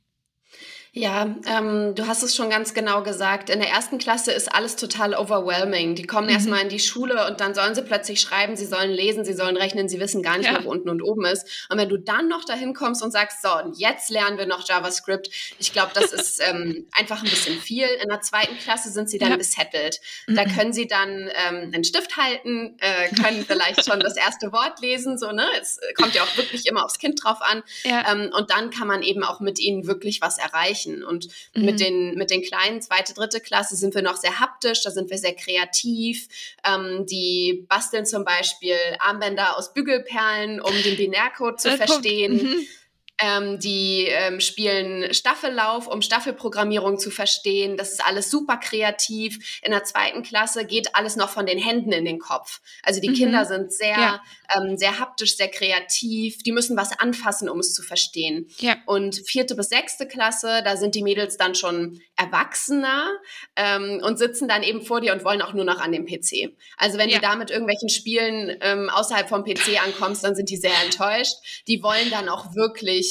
Ja, 0.98 1.36
ähm, 1.46 1.94
du 1.94 2.08
hast 2.08 2.24
es 2.24 2.38
schon 2.38 2.50
ganz 2.50 2.74
genau 2.74 3.04
gesagt. 3.04 3.50
In 3.50 3.60
der 3.60 3.68
ersten 3.68 3.98
Klasse 3.98 4.32
ist 4.32 4.56
alles 4.56 4.78
total 4.78 5.14
overwhelming. 5.14 5.94
Die 5.96 6.04
kommen 6.08 6.28
mhm. 6.28 6.34
erstmal 6.34 6.62
in 6.62 6.70
die 6.70 6.80
Schule 6.80 7.28
und 7.28 7.42
dann 7.42 7.54
sollen 7.54 7.76
sie 7.76 7.82
plötzlich 7.82 8.22
schreiben, 8.22 8.56
sie 8.56 8.66
sollen 8.66 8.92
lesen, 8.92 9.26
sie 9.26 9.34
sollen 9.34 9.58
rechnen, 9.58 9.90
sie 9.90 10.00
wissen 10.00 10.24
gar 10.24 10.38
nicht, 10.38 10.50
ja. 10.50 10.64
wo 10.64 10.70
unten 10.72 10.88
und 10.88 11.02
oben 11.02 11.26
ist. 11.26 11.68
Und 11.70 11.78
wenn 11.78 11.90
du 11.90 11.98
dann 11.98 12.30
noch 12.30 12.46
dahin 12.46 12.74
kommst 12.74 13.04
und 13.04 13.12
sagst, 13.12 13.42
so, 13.42 13.50
und 13.62 13.78
jetzt 13.78 14.10
lernen 14.10 14.38
wir 14.38 14.46
noch 14.46 14.66
JavaScript, 14.66 15.30
ich 15.60 15.74
glaube, 15.74 15.92
das 15.94 16.14
ist 16.14 16.42
ähm, 16.50 16.88
einfach 16.94 17.22
ein 17.22 17.30
bisschen 17.30 17.60
viel. 17.60 17.88
In 18.02 18.08
der 18.08 18.22
zweiten 18.22 18.58
Klasse 18.58 18.90
sind 18.90 19.10
sie 19.10 19.18
dann 19.18 19.32
ja. 19.32 19.36
gesettelt. 19.36 20.00
Da 20.28 20.46
mhm. 20.46 20.56
können 20.56 20.72
sie 20.72 20.88
dann 20.88 21.30
ähm, 21.50 21.72
einen 21.74 21.84
Stift 21.84 22.16
halten, 22.16 22.78
äh, 22.80 23.14
können 23.22 23.44
vielleicht 23.46 23.84
schon 23.84 24.00
das 24.00 24.16
erste 24.16 24.54
Wort 24.54 24.80
lesen, 24.80 25.18
so, 25.18 25.34
ne? 25.34 25.46
Es 25.60 25.78
kommt 25.98 26.16
ja 26.16 26.24
auch 26.24 26.38
wirklich 26.38 26.68
immer 26.68 26.86
aufs 26.86 27.00
Kind 27.00 27.22
drauf 27.22 27.42
an. 27.42 27.64
Ja. 27.84 28.14
Ähm, 28.14 28.32
und 28.34 28.50
dann 28.50 28.70
kann 28.70 28.88
man 28.88 29.02
eben 29.02 29.26
auch 29.26 29.42
mit 29.42 29.60
ihnen 29.60 29.88
wirklich 29.88 30.22
was 30.22 30.38
erreichen 30.38 30.85
erreichen. 30.86 31.04
Und 31.04 31.28
mhm. 31.54 31.66
mit, 31.66 31.80
den, 31.80 32.16
mit 32.16 32.32
den 32.32 32.42
kleinen 32.42 32.82
zweite, 32.82 33.14
dritte 33.14 33.40
Klasse 33.40 33.76
sind 33.76 33.96
wir 33.96 34.02
noch 34.02 34.18
sehr 34.18 34.40
haptisch, 34.40 34.82
da 34.84 34.92
sind 34.92 35.10
wir 35.10 35.18
sehr 35.18 35.34
kreativ. 35.34 36.28
Ähm, 36.66 37.06
die 37.06 37.66
basteln 37.68 38.06
zum 38.06 38.26
Beispiel 38.26 38.78
Armbänder 39.00 39.58
aus 39.58 39.74
Bügelperlen, 39.74 40.62
um 40.62 40.74
den 40.84 40.98
Binärcode 40.98 41.60
zu 41.60 41.70
äh, 41.70 41.78
verstehen. 41.78 42.34
Mhm. 42.36 42.68
Ähm, 43.18 43.60
die 43.60 44.08
ähm, 44.10 44.42
spielen 44.42 45.14
Staffellauf, 45.14 45.88
um 45.88 46.02
Staffelprogrammierung 46.02 47.00
zu 47.00 47.10
verstehen. 47.10 47.78
Das 47.78 47.94
ist 47.94 48.06
alles 48.06 48.30
super 48.30 48.58
kreativ. 48.58 49.62
In 49.64 49.72
der 49.72 49.86
zweiten 49.86 50.22
Klasse 50.22 50.66
geht 50.66 50.96
alles 50.96 51.16
noch 51.16 51.30
von 51.30 51.46
den 51.46 51.58
Händen 51.58 51.94
in 51.94 52.04
den 52.04 52.20
Kopf. 52.20 52.60
Also 52.84 53.00
die 53.00 53.10
mhm. 53.10 53.14
Kinder 53.14 53.46
sind 53.46 53.72
sehr, 53.72 53.98
ja. 53.98 54.24
ähm, 54.54 54.78
sehr 54.78 55.00
haptisch, 55.00 55.38
sehr 55.38 55.48
kreativ. 55.48 56.44
Die 56.44 56.52
müssen 56.52 56.76
was 56.76 57.00
anfassen, 57.00 57.48
um 57.48 57.60
es 57.60 57.74
zu 57.74 57.84
verstehen. 57.84 58.50
Ja. 58.58 58.76
Und 58.86 59.16
vierte 59.26 59.56
bis 59.56 59.70
sechste 59.70 60.08
Klasse, 60.08 60.62
da 60.66 60.76
sind 60.76 60.94
die 60.94 61.04
Mädels 61.04 61.38
dann 61.38 61.56
schon 61.56 62.02
erwachsener 62.18 63.08
ähm, 63.56 64.02
und 64.04 64.18
sitzen 64.18 64.50
dann 64.50 64.64
eben 64.64 64.82
vor 64.82 65.00
dir 65.00 65.14
und 65.14 65.24
wollen 65.24 65.42
auch 65.42 65.54
nur 65.54 65.66
noch 65.66 65.80
an 65.80 65.94
dem 65.94 66.06
PC. 66.06 66.54
Also 66.78 66.98
wenn 66.98 67.10
ja. 67.10 67.18
du 67.18 67.22
da 67.22 67.36
mit 67.38 67.50
irgendwelchen 67.50 67.90
Spielen 67.90 68.58
ähm, 68.60 68.90
außerhalb 68.90 69.30
vom 69.30 69.46
PC 69.46 69.82
ankommst, 69.86 70.24
dann 70.24 70.36
sind 70.36 70.50
die 70.50 70.58
sehr 70.58 70.76
enttäuscht. 70.84 71.36
Die 71.70 71.82
wollen 71.82 72.10
dann 72.12 72.28
auch 72.28 72.56
wirklich 72.56 73.05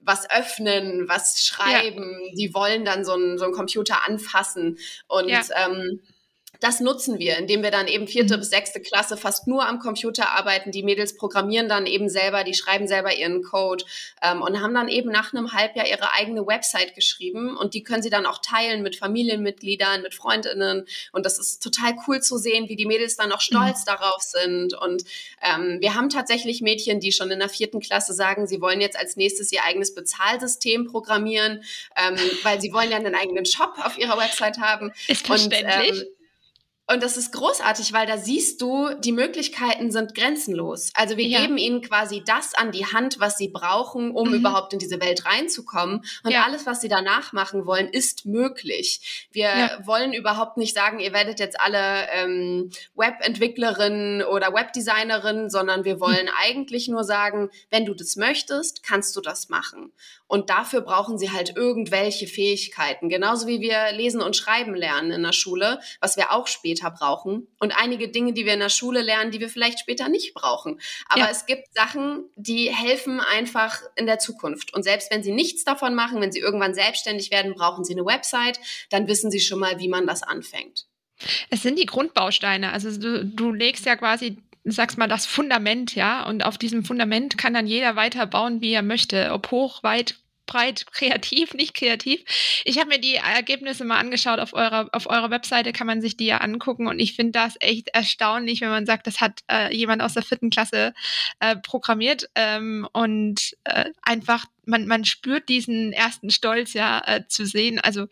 was 0.00 0.28
öffnen, 0.30 1.08
was 1.08 1.40
schreiben. 1.42 2.20
Ja. 2.26 2.34
Die 2.36 2.54
wollen 2.54 2.84
dann 2.84 3.04
so 3.04 3.12
einen, 3.12 3.38
so 3.38 3.44
einen 3.44 3.54
Computer 3.54 4.06
anfassen. 4.06 4.78
Und 5.08 5.28
ja. 5.28 5.42
ähm, 5.56 6.00
das 6.60 6.80
nutzen 6.80 7.18
wir, 7.18 7.38
indem 7.38 7.62
wir 7.62 7.70
dann 7.70 7.88
eben 7.88 8.06
vierte 8.06 8.36
mhm. 8.36 8.40
bis 8.40 8.50
sechste 8.50 8.80
Klasse 8.80 9.16
fast 9.16 9.46
nur 9.46 9.66
am 9.66 9.78
Computer 9.78 10.30
arbeiten. 10.30 10.70
Die 10.70 10.82
Mädels 10.82 11.16
programmieren 11.16 11.68
dann 11.68 11.86
eben 11.86 12.08
selber, 12.08 12.44
die 12.44 12.54
schreiben 12.54 12.86
selber 12.86 13.14
ihren 13.14 13.42
Code 13.42 13.84
ähm, 14.22 14.42
und 14.42 14.60
haben 14.60 14.74
dann 14.74 14.88
eben 14.88 15.10
nach 15.10 15.32
einem 15.32 15.52
Halbjahr 15.52 15.86
ihre 15.86 16.12
eigene 16.12 16.46
Website 16.46 16.94
geschrieben 16.94 17.56
und 17.56 17.74
die 17.74 17.82
können 17.82 18.02
sie 18.02 18.10
dann 18.10 18.26
auch 18.26 18.38
teilen 18.38 18.82
mit 18.82 18.96
Familienmitgliedern, 18.96 20.02
mit 20.02 20.14
Freundinnen 20.14 20.86
und 21.12 21.26
das 21.26 21.38
ist 21.38 21.62
total 21.62 21.94
cool 22.06 22.20
zu 22.20 22.38
sehen, 22.38 22.68
wie 22.68 22.76
die 22.76 22.86
Mädels 22.86 23.16
dann 23.16 23.32
auch 23.32 23.40
stolz 23.40 23.80
mhm. 23.80 23.86
darauf 23.86 24.22
sind 24.22 24.74
und 24.74 25.04
ähm, 25.42 25.78
wir 25.80 25.94
haben 25.94 26.08
tatsächlich 26.08 26.60
Mädchen, 26.60 27.00
die 27.00 27.12
schon 27.12 27.30
in 27.30 27.38
der 27.38 27.48
vierten 27.48 27.80
Klasse 27.80 28.14
sagen, 28.14 28.46
sie 28.46 28.60
wollen 28.60 28.80
jetzt 28.80 28.98
als 28.98 29.16
nächstes 29.16 29.52
ihr 29.52 29.64
eigenes 29.64 29.94
Bezahlsystem 29.94 30.86
programmieren, 30.86 31.62
ähm, 31.96 32.16
weil 32.42 32.60
sie 32.60 32.72
wollen 32.72 32.90
ja 32.90 32.96
einen 32.96 33.14
eigenen 33.14 33.44
Shop 33.44 33.74
auf 33.82 33.98
ihrer 33.98 34.18
Website 34.18 34.58
haben. 34.58 34.92
Ist 35.08 35.26
verständlich. 35.26 35.90
Und, 35.90 35.98
ähm, 35.98 36.13
und 36.86 37.02
das 37.02 37.16
ist 37.16 37.32
großartig, 37.32 37.94
weil 37.94 38.06
da 38.06 38.18
siehst 38.18 38.60
du, 38.60 38.90
die 38.98 39.12
Möglichkeiten 39.12 39.90
sind 39.90 40.14
grenzenlos. 40.14 40.90
Also 40.94 41.16
wir 41.16 41.26
ja. 41.26 41.40
geben 41.40 41.56
ihnen 41.56 41.80
quasi 41.80 42.22
das 42.26 42.52
an 42.52 42.72
die 42.72 42.84
Hand, 42.84 43.20
was 43.20 43.38
sie 43.38 43.48
brauchen, 43.48 44.10
um 44.10 44.28
mhm. 44.28 44.34
überhaupt 44.34 44.74
in 44.74 44.78
diese 44.78 45.00
Welt 45.00 45.24
reinzukommen. 45.24 46.04
Und 46.24 46.30
ja. 46.30 46.44
alles, 46.44 46.66
was 46.66 46.82
sie 46.82 46.88
danach 46.88 47.32
machen 47.32 47.64
wollen, 47.64 47.88
ist 47.88 48.26
möglich. 48.26 49.28
Wir 49.32 49.48
ja. 49.48 49.86
wollen 49.86 50.12
überhaupt 50.12 50.58
nicht 50.58 50.74
sagen, 50.74 51.00
ihr 51.00 51.14
werdet 51.14 51.40
jetzt 51.40 51.58
alle 51.58 52.06
ähm, 52.12 52.70
Webentwicklerinnen 52.94 54.22
oder 54.22 54.52
Webdesignerinnen, 54.52 55.48
sondern 55.48 55.86
wir 55.86 56.00
wollen 56.00 56.26
mhm. 56.26 56.32
eigentlich 56.42 56.88
nur 56.88 57.04
sagen, 57.04 57.48
wenn 57.70 57.86
du 57.86 57.94
das 57.94 58.16
möchtest, 58.16 58.82
kannst 58.82 59.16
du 59.16 59.22
das 59.22 59.48
machen. 59.48 59.90
Und 60.26 60.50
dafür 60.50 60.82
brauchen 60.82 61.16
sie 61.16 61.30
halt 61.30 61.56
irgendwelche 61.56 62.26
Fähigkeiten. 62.26 63.08
Genauso 63.08 63.46
wie 63.46 63.60
wir 63.60 63.92
lesen 63.92 64.20
und 64.20 64.36
schreiben 64.36 64.74
lernen 64.74 65.12
in 65.12 65.22
der 65.22 65.32
Schule, 65.32 65.80
was 66.00 66.16
wir 66.16 66.32
auch 66.32 66.46
später 66.46 66.73
brauchen. 66.82 67.48
Und 67.58 67.72
einige 67.72 68.08
Dinge, 68.08 68.32
die 68.32 68.44
wir 68.46 68.54
in 68.54 68.60
der 68.60 68.68
Schule 68.68 69.02
lernen, 69.02 69.30
die 69.30 69.40
wir 69.40 69.48
vielleicht 69.48 69.80
später 69.80 70.08
nicht 70.08 70.34
brauchen. 70.34 70.80
Aber 71.08 71.22
ja. 71.22 71.28
es 71.30 71.46
gibt 71.46 71.74
Sachen, 71.74 72.24
die 72.36 72.74
helfen 72.74 73.20
einfach 73.20 73.80
in 73.96 74.06
der 74.06 74.18
Zukunft. 74.18 74.74
Und 74.74 74.82
selbst 74.82 75.10
wenn 75.10 75.22
sie 75.22 75.32
nichts 75.32 75.64
davon 75.64 75.94
machen, 75.94 76.20
wenn 76.20 76.32
sie 76.32 76.40
irgendwann 76.40 76.74
selbstständig 76.74 77.30
werden, 77.30 77.54
brauchen 77.54 77.84
sie 77.84 77.94
eine 77.94 78.04
Website, 78.04 78.58
dann 78.90 79.08
wissen 79.08 79.30
sie 79.30 79.40
schon 79.40 79.58
mal, 79.58 79.78
wie 79.78 79.88
man 79.88 80.06
das 80.06 80.22
anfängt. 80.22 80.86
Es 81.50 81.62
sind 81.62 81.78
die 81.78 81.86
Grundbausteine. 81.86 82.72
Also 82.72 82.90
du, 82.98 83.24
du 83.24 83.52
legst 83.52 83.86
ja 83.86 83.96
quasi 83.96 84.36
sag's 84.64 84.96
mal, 84.96 85.08
das 85.08 85.26
Fundament, 85.26 85.94
ja. 85.94 86.26
Und 86.26 86.44
auf 86.44 86.58
diesem 86.58 86.84
Fundament 86.84 87.36
kann 87.36 87.54
dann 87.54 87.66
jeder 87.66 87.96
weiterbauen, 87.96 88.60
wie 88.60 88.72
er 88.72 88.82
möchte. 88.82 89.30
Ob 89.32 89.50
hoch, 89.50 89.82
weit, 89.82 90.16
breit, 90.46 90.86
kreativ, 90.92 91.54
nicht 91.54 91.74
kreativ. 91.74 92.20
Ich 92.64 92.78
habe 92.78 92.88
mir 92.88 92.98
die 92.98 93.16
Ergebnisse 93.16 93.84
mal 93.84 93.98
angeschaut 93.98 94.38
auf 94.38 94.52
eurer, 94.52 94.88
auf 94.92 95.08
eurer 95.08 95.30
Webseite, 95.30 95.72
kann 95.72 95.86
man 95.86 96.00
sich 96.00 96.16
die 96.16 96.26
ja 96.26 96.38
angucken. 96.38 96.86
Und 96.86 96.98
ich 96.98 97.14
finde 97.14 97.32
das 97.32 97.56
echt 97.60 97.88
erstaunlich, 97.88 98.60
wenn 98.60 98.70
man 98.70 98.86
sagt, 98.86 99.06
das 99.06 99.20
hat 99.20 99.40
äh, 99.50 99.74
jemand 99.74 100.02
aus 100.02 100.14
der 100.14 100.22
vierten 100.22 100.50
Klasse 100.50 100.94
äh, 101.40 101.56
programmiert. 101.56 102.28
Ähm, 102.34 102.88
und 102.92 103.56
äh, 103.64 103.90
einfach, 104.02 104.46
man, 104.64 104.86
man 104.86 105.04
spürt 105.04 105.48
diesen 105.48 105.92
ersten 105.92 106.30
Stolz 106.30 106.72
ja 106.72 107.02
äh, 107.06 107.26
zu 107.28 107.46
sehen. 107.46 107.80
Also 107.80 108.06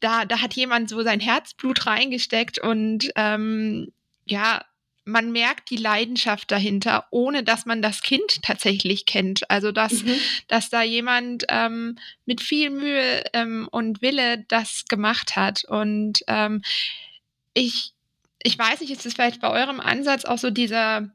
da, 0.00 0.24
da 0.24 0.40
hat 0.40 0.54
jemand 0.54 0.88
so 0.88 1.02
sein 1.02 1.20
Herzblut 1.20 1.86
reingesteckt 1.86 2.58
und 2.58 3.10
ähm, 3.16 3.92
ja, 4.24 4.64
man 5.04 5.32
merkt 5.32 5.70
die 5.70 5.76
Leidenschaft 5.76 6.50
dahinter, 6.50 7.06
ohne 7.10 7.42
dass 7.42 7.66
man 7.66 7.82
das 7.82 8.02
Kind 8.02 8.42
tatsächlich 8.42 9.06
kennt. 9.06 9.50
Also 9.50 9.72
dass, 9.72 10.02
mhm. 10.02 10.14
dass 10.48 10.70
da 10.70 10.82
jemand 10.82 11.44
ähm, 11.48 11.96
mit 12.26 12.40
viel 12.40 12.70
Mühe 12.70 13.24
ähm, 13.32 13.68
und 13.70 14.02
Wille 14.02 14.44
das 14.48 14.84
gemacht 14.88 15.36
hat. 15.36 15.64
Und 15.64 16.20
ähm, 16.28 16.62
ich, 17.54 17.92
ich 18.42 18.58
weiß 18.58 18.80
nicht, 18.80 18.90
ist 18.90 19.06
es 19.06 19.14
vielleicht 19.14 19.40
bei 19.40 19.50
eurem 19.50 19.80
Ansatz 19.80 20.24
auch 20.24 20.38
so 20.38 20.50
dieser, 20.50 21.10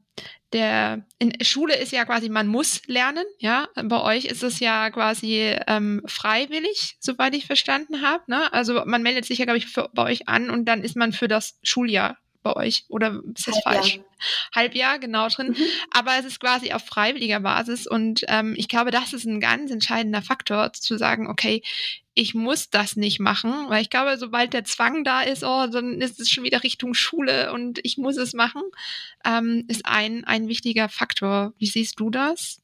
der 0.52 1.04
in 1.18 1.32
Schule 1.44 1.76
ist 1.76 1.92
ja 1.92 2.04
quasi, 2.04 2.28
man 2.28 2.46
muss 2.46 2.82
lernen, 2.86 3.24
ja. 3.38 3.68
Bei 3.74 4.00
euch 4.02 4.26
ist 4.26 4.42
es 4.42 4.60
ja 4.60 4.90
quasi 4.90 5.54
ähm, 5.66 6.02
freiwillig, 6.06 6.96
soweit 7.00 7.34
ich 7.34 7.46
verstanden 7.46 8.02
habe. 8.02 8.24
Ne? 8.26 8.52
Also 8.52 8.84
man 8.84 9.02
meldet 9.02 9.24
sich 9.24 9.38
ja, 9.38 9.44
glaube 9.44 9.58
ich, 9.58 9.66
für, 9.66 9.90
bei 9.92 10.04
euch 10.04 10.28
an 10.28 10.50
und 10.50 10.66
dann 10.66 10.82
ist 10.82 10.96
man 10.96 11.12
für 11.12 11.28
das 11.28 11.58
Schuljahr 11.62 12.16
bei 12.46 12.56
euch 12.56 12.84
oder 12.88 13.20
ist 13.34 13.48
das 13.48 13.56
Halbjahr. 13.56 13.74
falsch? 13.74 14.00
Halbjahr, 14.54 14.98
genau 14.98 15.28
drin. 15.28 15.48
Mhm. 15.48 15.64
Aber 15.90 16.12
es 16.18 16.24
ist 16.24 16.40
quasi 16.40 16.72
auf 16.72 16.84
freiwilliger 16.84 17.40
Basis 17.40 17.86
und 17.86 18.24
ähm, 18.28 18.54
ich 18.56 18.68
glaube, 18.68 18.90
das 18.90 19.12
ist 19.12 19.24
ein 19.24 19.40
ganz 19.40 19.70
entscheidender 19.70 20.22
Faktor, 20.22 20.72
zu 20.72 20.96
sagen, 20.96 21.28
okay, 21.28 21.62
ich 22.14 22.34
muss 22.34 22.70
das 22.70 22.96
nicht 22.96 23.20
machen, 23.20 23.52
weil 23.68 23.82
ich 23.82 23.90
glaube, 23.90 24.16
sobald 24.16 24.54
der 24.54 24.64
Zwang 24.64 25.04
da 25.04 25.20
ist, 25.20 25.44
oh, 25.44 25.66
dann 25.66 26.00
ist 26.00 26.18
es 26.18 26.30
schon 26.30 26.44
wieder 26.44 26.62
Richtung 26.62 26.94
Schule 26.94 27.52
und 27.52 27.78
ich 27.82 27.98
muss 27.98 28.16
es 28.16 28.32
machen, 28.32 28.62
ähm, 29.24 29.64
ist 29.68 29.84
ein, 29.84 30.24
ein 30.24 30.48
wichtiger 30.48 30.88
Faktor. 30.88 31.52
Wie 31.58 31.66
siehst 31.66 32.00
du 32.00 32.08
das? 32.08 32.62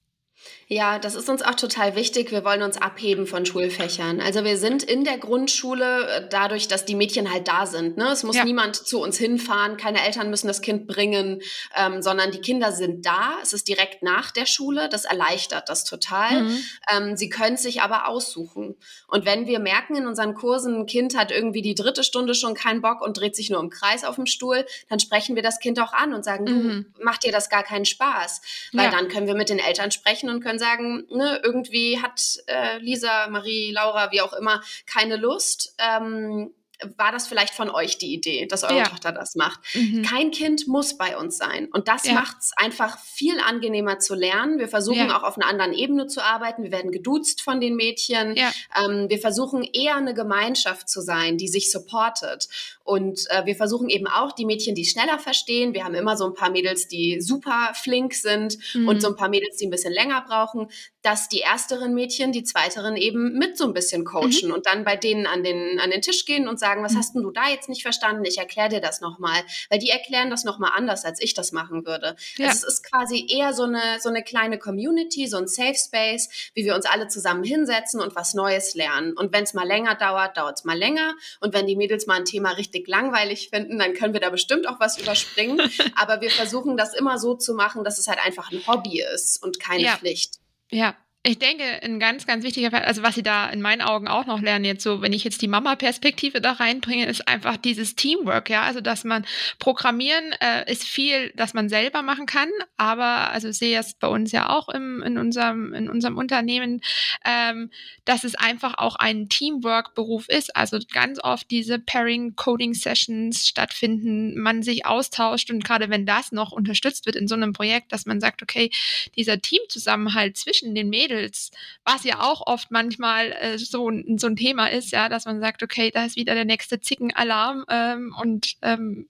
Ja, 0.73 0.99
das 0.99 1.15
ist 1.15 1.29
uns 1.29 1.43
auch 1.43 1.55
total 1.55 1.97
wichtig. 1.97 2.31
Wir 2.31 2.45
wollen 2.45 2.63
uns 2.63 2.79
abheben 2.79 3.27
von 3.27 3.45
Schulfächern. 3.45 4.23
Also 4.23 4.43
wir 4.43 4.57
sind 4.57 4.83
in 4.83 5.05
der 5.05 5.19
Grundschule 5.19 6.09
äh, 6.09 6.29
dadurch, 6.31 6.67
dass 6.67 6.87
die 6.87 6.95
Mädchen 6.95 7.31
halt 7.31 7.47
da 7.47 7.67
sind. 7.67 7.99
Ne? 7.99 8.09
Es 8.09 8.23
muss 8.23 8.37
ja. 8.37 8.45
niemand 8.45 8.77
zu 8.77 9.03
uns 9.03 9.19
hinfahren, 9.19 9.77
keine 9.77 10.03
Eltern 10.03 10.31
müssen 10.31 10.47
das 10.47 10.63
Kind 10.63 10.87
bringen, 10.87 11.43
ähm, 11.77 12.01
sondern 12.01 12.31
die 12.31 12.41
Kinder 12.41 12.73
sind 12.73 13.05
da. 13.05 13.35
Es 13.43 13.53
ist 13.53 13.69
direkt 13.69 14.03
nach 14.03 14.31
der 14.31 14.47
Schule. 14.47 14.89
Das 14.89 15.05
erleichtert 15.05 15.69
das 15.69 15.85
total. 15.85 16.45
Mhm. 16.45 16.65
Ähm, 16.91 17.17
sie 17.19 17.29
können 17.29 17.59
sich 17.59 17.83
aber 17.83 18.09
aussuchen. 18.09 18.77
Und 19.09 19.27
wenn 19.27 19.47
wir 19.47 19.59
merken 19.59 19.95
in 19.95 20.07
unseren 20.07 20.35
Kursen, 20.35 20.75
ein 20.75 20.87
Kind 20.87 21.17
hat 21.19 21.31
irgendwie 21.31 21.61
die 21.61 21.75
dritte 21.75 22.03
Stunde 22.03 22.35
schon 22.35 22.55
keinen 22.55 22.81
Bock 22.81 23.03
und 23.03 23.19
dreht 23.19 23.37
sich 23.37 23.51
nur 23.51 23.61
im 23.61 23.69
Kreis 23.69 24.05
auf 24.05 24.15
dem 24.15 24.25
Stuhl, 24.25 24.65
dann 24.89 25.01
sprechen 25.01 25.37
wir 25.37 25.43
das 25.43 25.61
Kind 25.61 25.79
auch 25.81 25.93
an 25.93 26.15
und 26.15 26.25
sagen, 26.25 26.45
mhm. 26.45 26.87
du, 26.97 27.05
macht 27.05 27.25
dir 27.25 27.33
das 27.33 27.51
gar 27.51 27.63
keinen 27.63 27.85
Spaß. 27.85 28.41
Weil 28.73 28.87
ja. 28.87 28.91
dann 28.91 29.09
können 29.09 29.27
wir 29.27 29.35
mit 29.35 29.51
den 29.51 29.59
Eltern 29.59 29.91
sprechen 29.91 30.31
und 30.33 30.43
können 30.43 30.59
sagen, 30.59 31.07
ne, 31.11 31.41
irgendwie 31.43 32.01
hat 32.01 32.21
äh, 32.47 32.79
Lisa, 32.79 33.29
Marie, 33.29 33.73
Laura, 33.73 34.11
wie 34.13 34.21
auch 34.21 34.33
immer, 34.33 34.63
keine 34.87 35.17
Lust. 35.17 35.75
Ähm, 35.79 36.53
war 36.97 37.13
das 37.13 37.29
vielleicht 37.29 37.55
von 37.55 37.71
euch 37.71 37.99
die 37.99 38.13
Idee, 38.13 38.47
dass 38.47 38.65
eure 38.65 38.79
ja. 38.79 38.85
Tochter 38.85 39.13
das 39.13 39.35
macht. 39.35 39.61
Mhm. 39.75 40.03
Kein 40.03 40.31
Kind 40.31 40.67
muss 40.67 40.97
bei 40.97 41.17
uns 41.17 41.37
sein. 41.39 41.69
Und 41.73 41.89
das 41.89 42.07
ja. 42.07 42.15
macht 42.15 42.39
es 42.41 42.53
einfach 42.57 42.99
viel 42.99 43.39
angenehmer 43.41 43.99
zu 43.99 44.15
lernen. 44.15 44.59
Wir 44.59 44.69
versuchen 44.69 45.09
ja. 45.09 45.19
auch 45.19 45.23
auf 45.23 45.37
einer 45.37 45.47
anderen 45.47 45.73
Ebene 45.73 46.07
zu 46.07 46.23
arbeiten. 46.23 46.63
Wir 46.63 46.73
werden 46.73 46.93
geduzt 46.93 47.43
von 47.43 47.61
den 47.61 47.77
Mädchen. 47.77 48.37
Ähm, 48.37 49.09
wir 49.09 49.19
versuchen 49.19 49.63
eher 49.63 49.97
eine 49.97 50.15
Gemeinschaft 50.15 50.89
zu 50.89 51.01
sein, 51.01 51.39
die 51.39 51.49
sich 51.49 51.71
supportet. 51.71 52.49
Und 52.85 53.27
äh, 53.31 53.47
wir 53.47 53.57
versuchen 53.57 53.89
eben 53.89 54.07
auch 54.07 54.33
die 54.33 54.45
Mädchen, 54.45 54.75
die 54.75 54.85
schneller 54.85 55.19
verstehen. 55.19 55.75
Wir 55.75 55.85
haben 55.85 55.95
immer 55.95 56.17
so 56.17 56.27
ein 56.27 56.35
paar 56.35 56.51
Mädels, 56.51 56.89
die 56.89 57.21
super 57.21 57.73
flink 57.75 58.15
sind 58.15 58.59
mhm. 58.75 58.89
und 58.89 59.03
so 59.03 59.09
ein 59.09 59.17
paar 59.17 59.29
Mädels, 59.29 59.57
die 59.57 59.67
ein 59.67 59.71
bisschen 59.71 59.93
länger 59.93 60.25
brauchen, 60.27 60.69
dass 61.03 61.29
die 61.29 61.41
ersteren 61.41 61.95
Mädchen 61.95 62.33
die 62.33 62.45
zweiteren 62.45 62.97
eben 62.97 63.37
mit 63.37 63.59
so 63.59 63.65
ein 63.65 63.75
bisschen 63.75 64.05
coachen 64.05 64.49
mhm. 64.49 64.53
und 64.53 64.67
dann 64.67 64.85
bei 64.85 64.97
denen 64.97 65.27
an 65.27 65.43
den, 65.43 65.81
an 65.81 65.91
den 65.91 66.01
Tisch 66.01 66.25
gehen 66.25 66.47
und 66.49 66.59
sagen, 66.59 66.85
was 66.85 66.93
mhm. 66.93 66.99
hast 66.99 67.15
denn 67.15 67.23
du 67.23 67.31
da 67.31 67.49
jetzt 67.49 67.69
nicht 67.69 67.83
verstanden? 67.83 68.25
Ich 68.25 68.39
erkläre 68.39 68.69
dir 68.69 68.81
das 68.81 69.01
nochmal. 69.01 69.43
Weil 69.69 69.79
die 69.79 69.91
erklären 69.91 70.31
das 70.31 70.45
nochmal 70.45 70.73
anders, 70.75 71.05
als 71.05 71.21
ich 71.21 71.35
das 71.35 71.53
machen 71.53 71.87
würde. 71.87 72.17
Ja. 72.37 72.49
Also 72.49 72.67
es 72.67 72.75
ist 72.75 72.85
quasi 72.85 73.27
eher 73.29 73.53
so 73.53 73.65
eine, 73.65 73.81
so 74.01 74.09
eine 74.09 74.23
kleine 74.23 74.59
Community, 74.59 75.27
so 75.27 75.39
ein 75.39 75.49
Safe 75.49 75.75
Space, 75.75 76.29
wie 76.55 76.65
wir 76.65 76.75
uns 76.75 76.87
alle 76.87 77.09
zusammen 77.09 77.43
hinsetzen 77.43 78.01
und 78.01 78.15
was 78.15 78.35
Neues 78.35 78.75
lernen. 78.75 79.13
Und 79.17 79.33
wenn 79.33 79.45
es 79.45 79.55
mal 79.55 79.67
länger 79.67 79.95
dauert, 79.97 80.37
dauert 80.37 80.59
es 80.59 80.65
mal 80.65 80.79
länger. 80.79 81.15
Und 81.41 81.53
wenn 81.53 81.67
die 81.67 81.77
Mädels 81.77 82.07
mal 82.07 82.19
ein 82.19 82.25
Thema 82.25 82.53
richtig 82.53 82.72
langweilig 82.87 83.51
finden, 83.51 83.79
dann 83.79 83.95
können 83.95 84.13
wir 84.13 84.21
da 84.21 84.31
bestimmt 84.31 84.69
auch 84.69 84.81
was 84.81 84.99
überspringen. 84.99 85.61
Aber 85.97 86.21
wir 86.21 86.31
versuchen 86.31 86.77
das 86.77 86.95
immer 86.95 87.19
so 87.19 87.35
zu 87.35 87.55
machen, 87.55 87.85
dass 87.85 87.99
es 87.99 88.09
halt 88.09 88.19
einfach 88.25 88.51
ein 88.51 88.67
Hobby 88.67 89.03
ist 89.15 89.43
und 89.43 89.61
keine 89.61 89.85
ja. 89.85 89.97
Pflicht. 89.97 90.41
Ja, 90.71 90.97
ich 91.25 91.39
denke, 91.39 91.63
ein 91.85 92.01
ganz, 92.01 92.27
ganz 92.27 92.43
wichtiger 92.43 92.73
Fall, 92.73 92.83
also 92.83 93.05
was 93.05 93.15
sie 93.15 93.23
da 93.23 93.49
in 93.49 93.63
meinen 93.63 93.81
Augen 93.81 94.09
auch 94.09 94.27
noch 94.27 94.41
lernen, 94.41 94.65
jetzt 94.65 94.83
so, 94.83 95.03
wenn 95.03 95.13
ich 95.13 95.23
jetzt 95.23 95.41
die 95.41 95.47
Mama-Perspektive 95.47 96.41
da 96.41 96.53
reinbringe, 96.53 97.07
ist 97.07 97.29
einfach 97.29 97.57
dieses 97.57 97.95
Teamwork, 97.95 98.51
ja. 98.51 98.63
Also, 98.63 98.81
dass 98.81 99.05
man 99.05 99.25
programmieren 99.61 100.35
äh, 100.41 100.69
ist 100.71 100.83
viel, 100.83 101.31
dass 101.37 101.55
man 101.55 101.69
selber 101.69 102.03
machen 102.03 102.27
kann, 102.27 102.49
aber, 102.77 103.31
also 103.31 103.51
ich 103.51 103.59
sehe 103.59 103.79
es 103.79 103.95
bei 103.95 104.09
uns 104.09 104.33
ja 104.33 104.49
auch 104.49 104.69
im, 104.69 105.01
in, 105.03 105.17
unserem, 105.17 105.73
in 105.75 105.89
unserem 105.89 106.19
Unternehmen, 106.19 106.81
ähm, 107.25 107.71
dass 108.05 108.25
es 108.25 108.35
einfach 108.35 108.79
auch 108.79 108.97
ein 108.97 109.29
Teamwork-Beruf 109.29 110.29
ist. 110.29 110.57
Also 110.57 110.81
ganz 110.93 111.21
oft 111.23 111.49
diese 111.53 111.79
Pairing-Coding-Sessions 111.79 113.47
stattfinden, 113.47 114.41
man 114.41 114.65
sich 114.65 114.87
austauscht 114.87 115.53
und 115.53 115.63
gerade 115.63 115.89
wenn 115.89 116.05
das 116.05 116.33
noch 116.33 116.51
unterstützt 116.51 117.07
wird 117.07 117.15
in 117.15 117.29
so 117.29 117.37
einem 117.37 117.53
Projekt, 117.53 117.93
dass 117.93 118.07
man 118.07 118.21
sagt, 118.21 118.43
okay, 118.43 118.73
dieser 119.15 119.41
Teamzusammenhalt 119.41 120.37
zwischen 120.37 120.75
den 120.75 120.89
Mädels 120.89 121.12
Mädels, 121.13 121.51
was 121.85 122.05
ja 122.05 122.21
auch 122.21 122.47
oft 122.47 122.71
manchmal 122.71 123.33
äh, 123.33 123.59
so, 123.59 123.91
so 124.17 124.27
ein 124.27 124.37
Thema 124.37 124.69
ist, 124.69 124.93
ja, 124.93 125.09
dass 125.09 125.25
man 125.25 125.41
sagt, 125.41 125.63
okay, 125.63 125.91
da 125.91 126.05
ist 126.05 126.17
wieder 126.17 126.35
der 126.35 126.45
nächste 126.45 126.81
Zickenalarm 126.81 127.65
ähm, 127.69 128.15
und 128.21 128.55
ähm, 128.63 129.09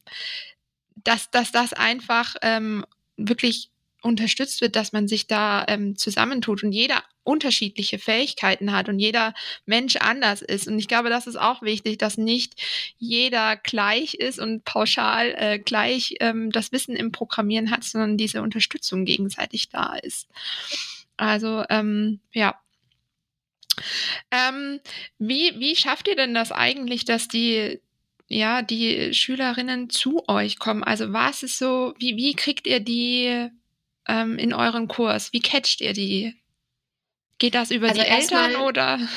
dass, 0.96 1.30
dass 1.30 1.52
das 1.52 1.72
einfach 1.72 2.36
ähm, 2.42 2.84
wirklich 3.16 3.70
unterstützt 4.02 4.60
wird, 4.60 4.74
dass 4.74 4.92
man 4.92 5.06
sich 5.06 5.28
da 5.28 5.64
ähm, 5.68 5.96
zusammentut 5.96 6.64
und 6.64 6.72
jeder 6.72 7.04
unterschiedliche 7.22 8.00
Fähigkeiten 8.00 8.72
hat 8.72 8.88
und 8.88 8.98
jeder 8.98 9.32
Mensch 9.64 9.94
anders 9.94 10.42
ist. 10.42 10.66
Und 10.66 10.76
ich 10.80 10.88
glaube, 10.88 11.08
das 11.08 11.28
ist 11.28 11.36
auch 11.36 11.62
wichtig, 11.62 11.98
dass 11.98 12.18
nicht 12.18 12.60
jeder 12.98 13.56
gleich 13.56 14.14
ist 14.14 14.40
und 14.40 14.64
pauschal 14.64 15.34
äh, 15.38 15.58
gleich 15.60 16.16
ähm, 16.18 16.50
das 16.50 16.72
Wissen 16.72 16.96
im 16.96 17.12
Programmieren 17.12 17.70
hat, 17.70 17.84
sondern 17.84 18.16
diese 18.16 18.42
Unterstützung 18.42 19.04
gegenseitig 19.04 19.68
da 19.68 19.94
ist. 19.94 20.26
Also 21.22 21.64
ähm, 21.70 22.20
ja. 22.32 22.60
Ähm, 24.30 24.80
wie, 25.18 25.58
wie 25.58 25.76
schafft 25.76 26.08
ihr 26.08 26.16
denn 26.16 26.34
das 26.34 26.52
eigentlich, 26.52 27.04
dass 27.04 27.28
die 27.28 27.80
ja, 28.28 28.62
die 28.62 29.12
Schülerinnen 29.14 29.90
zu 29.90 30.26
euch 30.26 30.58
kommen? 30.58 30.82
Also 30.82 31.12
was 31.12 31.42
ist 31.42 31.58
so, 31.58 31.94
wie, 31.98 32.16
wie 32.16 32.34
kriegt 32.34 32.66
ihr 32.66 32.80
die 32.80 33.48
ähm, 34.08 34.38
in 34.38 34.54
euren 34.54 34.88
Kurs? 34.88 35.32
Wie 35.32 35.40
catcht 35.40 35.80
ihr 35.80 35.92
die? 35.92 36.34
Geht 37.38 37.54
das 37.54 37.70
über 37.70 37.88
also 37.88 38.00
die 38.00 38.08
Eltern 38.08 38.56
oder? 38.56 38.98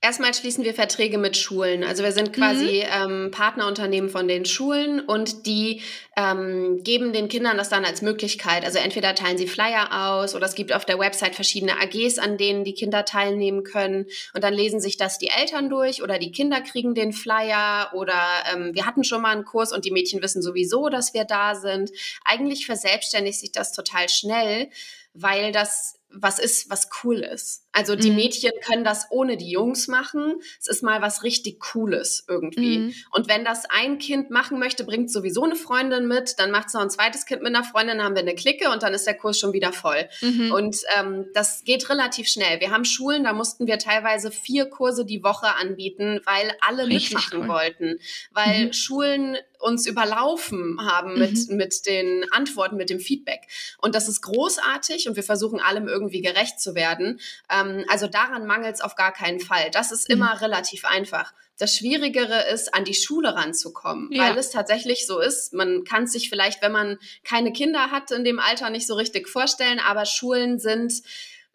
Erstmal 0.00 0.32
schließen 0.32 0.62
wir 0.62 0.74
Verträge 0.74 1.18
mit 1.18 1.36
Schulen. 1.36 1.82
Also 1.82 2.04
wir 2.04 2.12
sind 2.12 2.32
quasi 2.32 2.84
mhm. 2.86 3.24
ähm, 3.24 3.30
Partnerunternehmen 3.32 4.08
von 4.08 4.28
den 4.28 4.44
Schulen 4.44 5.00
und 5.00 5.44
die 5.44 5.82
ähm, 6.16 6.84
geben 6.84 7.12
den 7.12 7.28
Kindern 7.28 7.56
das 7.56 7.68
dann 7.68 7.84
als 7.84 8.00
Möglichkeit. 8.00 8.64
Also 8.64 8.78
entweder 8.78 9.16
teilen 9.16 9.38
sie 9.38 9.48
Flyer 9.48 9.88
aus 9.90 10.36
oder 10.36 10.46
es 10.46 10.54
gibt 10.54 10.72
auf 10.72 10.84
der 10.84 11.00
Website 11.00 11.34
verschiedene 11.34 11.80
AGs, 11.80 12.18
an 12.18 12.38
denen 12.38 12.62
die 12.62 12.74
Kinder 12.74 13.04
teilnehmen 13.04 13.64
können. 13.64 14.06
Und 14.34 14.44
dann 14.44 14.54
lesen 14.54 14.78
sich 14.78 14.98
das 14.98 15.18
die 15.18 15.30
Eltern 15.30 15.68
durch 15.68 16.00
oder 16.00 16.20
die 16.20 16.30
Kinder 16.30 16.60
kriegen 16.60 16.94
den 16.94 17.12
Flyer 17.12 17.90
oder 17.92 18.22
ähm, 18.54 18.76
wir 18.76 18.86
hatten 18.86 19.02
schon 19.02 19.20
mal 19.20 19.32
einen 19.32 19.44
Kurs 19.44 19.72
und 19.72 19.84
die 19.84 19.90
Mädchen 19.90 20.22
wissen 20.22 20.42
sowieso, 20.42 20.90
dass 20.90 21.12
wir 21.12 21.24
da 21.24 21.56
sind. 21.56 21.90
Eigentlich 22.24 22.66
verselbstständigt 22.66 23.40
sich 23.40 23.50
das 23.50 23.72
total 23.72 24.08
schnell, 24.08 24.70
weil 25.12 25.50
das 25.50 25.98
was 26.10 26.38
ist, 26.38 26.70
was 26.70 26.88
cool 27.02 27.18
ist. 27.18 27.67
Also 27.78 27.94
die 27.94 28.10
mhm. 28.10 28.16
Mädchen 28.16 28.50
können 28.66 28.82
das 28.82 29.06
ohne 29.10 29.36
die 29.36 29.52
Jungs 29.52 29.86
machen. 29.86 30.40
Es 30.60 30.66
ist 30.66 30.82
mal 30.82 31.00
was 31.00 31.22
richtig 31.22 31.60
Cooles 31.60 32.24
irgendwie. 32.26 32.78
Mhm. 32.78 32.94
Und 33.12 33.28
wenn 33.28 33.44
das 33.44 33.66
ein 33.70 33.98
Kind 33.98 34.30
machen 34.30 34.58
möchte, 34.58 34.82
bringt 34.82 35.12
sowieso 35.12 35.44
eine 35.44 35.54
Freundin 35.54 36.08
mit, 36.08 36.40
dann 36.40 36.50
macht 36.50 36.66
es 36.66 36.74
noch 36.74 36.80
ein 36.80 36.90
zweites 36.90 37.24
Kind 37.24 37.40
mit 37.42 37.54
einer 37.54 37.62
Freundin, 37.62 37.98
dann 37.98 38.06
haben 38.06 38.16
wir 38.16 38.22
eine 38.22 38.34
Clique 38.34 38.68
und 38.68 38.82
dann 38.82 38.94
ist 38.94 39.06
der 39.06 39.14
Kurs 39.14 39.38
schon 39.38 39.52
wieder 39.52 39.72
voll. 39.72 40.08
Mhm. 40.22 40.50
Und 40.50 40.76
ähm, 40.98 41.26
das 41.34 41.62
geht 41.62 41.88
relativ 41.88 42.26
schnell. 42.26 42.58
Wir 42.58 42.72
haben 42.72 42.84
Schulen, 42.84 43.22
da 43.22 43.32
mussten 43.32 43.68
wir 43.68 43.78
teilweise 43.78 44.32
vier 44.32 44.66
Kurse 44.66 45.04
die 45.04 45.22
Woche 45.22 45.54
anbieten, 45.54 46.20
weil 46.24 46.52
alle 46.66 46.88
richtig 46.88 47.10
mitmachen 47.10 47.42
cool. 47.42 47.48
wollten. 47.48 48.00
Weil 48.32 48.66
mhm. 48.66 48.72
Schulen 48.72 49.36
uns 49.60 49.86
überlaufen 49.86 50.78
haben 50.80 51.18
mit, 51.18 51.48
mhm. 51.48 51.56
mit 51.56 51.86
den 51.86 52.24
Antworten, 52.32 52.76
mit 52.76 52.90
dem 52.90 53.00
Feedback. 53.00 53.42
Und 53.78 53.94
das 53.94 54.08
ist 54.08 54.20
großartig 54.22 55.08
und 55.08 55.16
wir 55.16 55.22
versuchen 55.22 55.60
allem 55.60 55.88
irgendwie 55.88 56.20
gerecht 56.20 56.60
zu 56.60 56.74
werden. 56.74 57.20
Ähm, 57.50 57.67
also 57.88 58.06
daran 58.06 58.46
mangelt 58.46 58.74
es 58.74 58.80
auf 58.80 58.94
gar 58.94 59.12
keinen 59.12 59.40
Fall. 59.40 59.70
Das 59.70 59.92
ist 59.92 60.08
mhm. 60.08 60.16
immer 60.16 60.40
relativ 60.40 60.84
einfach. 60.84 61.32
Das 61.58 61.76
Schwierigere 61.76 62.48
ist, 62.52 62.72
an 62.72 62.84
die 62.84 62.94
Schule 62.94 63.34
ranzukommen, 63.34 64.10
ja. 64.12 64.24
weil 64.24 64.38
es 64.38 64.50
tatsächlich 64.50 65.06
so 65.06 65.18
ist. 65.18 65.52
Man 65.52 65.84
kann 65.84 66.04
es 66.04 66.12
sich 66.12 66.28
vielleicht, 66.28 66.62
wenn 66.62 66.72
man 66.72 66.98
keine 67.24 67.52
Kinder 67.52 67.90
hat, 67.90 68.10
in 68.10 68.24
dem 68.24 68.38
Alter 68.38 68.70
nicht 68.70 68.86
so 68.86 68.94
richtig 68.94 69.28
vorstellen, 69.28 69.80
aber 69.80 70.06
Schulen 70.06 70.58
sind 70.60 71.02